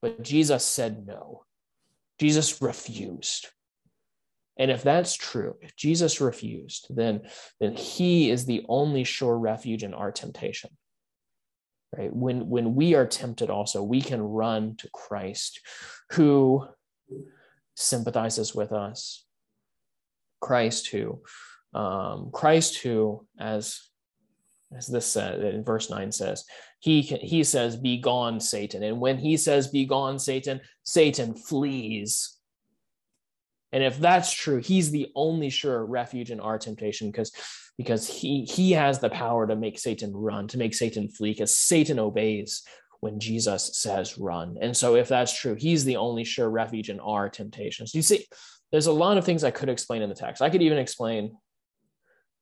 [0.00, 1.44] But Jesus said no.
[2.18, 3.48] Jesus refused.
[4.56, 7.22] And if that's true, if Jesus refused, then,
[7.60, 10.70] then he is the only sure refuge in our temptation.
[11.96, 12.12] Right?
[12.12, 15.60] When, when we are tempted, also, we can run to Christ
[16.12, 16.66] who
[17.76, 19.24] sympathizes with us,
[20.40, 21.20] Christ who,
[21.74, 23.80] um, Christ who, as
[24.76, 26.44] as this said in verse 9 says,
[26.80, 28.82] he he says, Be gone, Satan.
[28.82, 32.36] And when he says, Be gone, Satan, Satan flees.
[33.72, 37.32] And if that's true, he's the only sure refuge in our temptation because
[37.76, 41.54] because he he has the power to make Satan run, to make Satan flee, because
[41.54, 42.62] Satan obeys
[43.00, 44.56] when Jesus says run.
[44.60, 47.94] And so if that's true, he's the only sure refuge in our temptations.
[47.94, 48.26] You see,
[48.70, 50.42] there's a lot of things I could explain in the text.
[50.42, 51.34] I could even explain you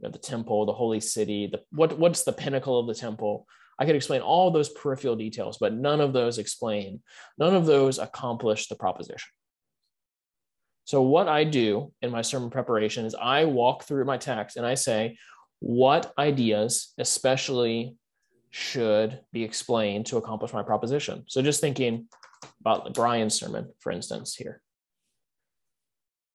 [0.03, 3.47] know, the temple, the holy city, the what what's the pinnacle of the temple.
[3.79, 7.03] I could explain all those peripheral details, but none of those explain,
[7.39, 9.29] none of those accomplish the proposition.
[10.85, 14.65] So what I do in my sermon preparation is I walk through my text and
[14.65, 15.19] I say,
[15.59, 17.97] what ideas especially
[18.51, 21.25] should be explained to accomplish my proposition.
[21.27, 22.09] So just thinking
[22.61, 24.63] about Brian's sermon, for instance, here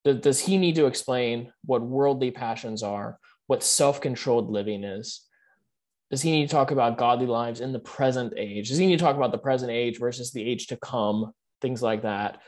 [0.03, 5.21] does he need to explain what worldly passions are, what self controlled living is?
[6.09, 8.69] Does he need to talk about godly lives in the present age?
[8.69, 11.31] Does he need to talk about the present age versus the age to come?
[11.61, 12.41] Things like that.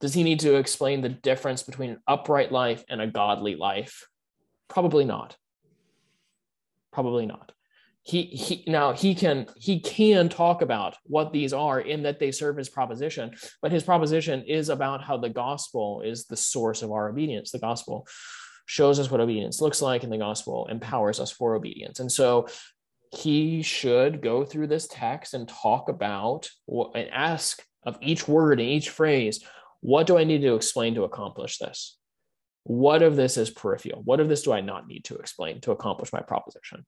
[0.00, 4.06] Does he need to explain the difference between an upright life and a godly life?
[4.68, 5.36] Probably not.
[6.92, 7.52] Probably not
[8.02, 12.32] he he now he can he can talk about what these are in that they
[12.32, 16.90] serve his proposition but his proposition is about how the gospel is the source of
[16.90, 17.50] our obedience.
[17.50, 18.06] The gospel
[18.64, 22.00] shows us what obedience looks like and the gospel empowers us for obedience.
[22.00, 22.46] And so
[23.12, 26.48] he should go through this text and talk about
[26.94, 29.44] and ask of each word and each phrase
[29.80, 31.96] what do i need to explain to accomplish this?
[32.64, 34.02] What of this is peripheral?
[34.04, 36.86] What of this do i not need to explain to accomplish my proposition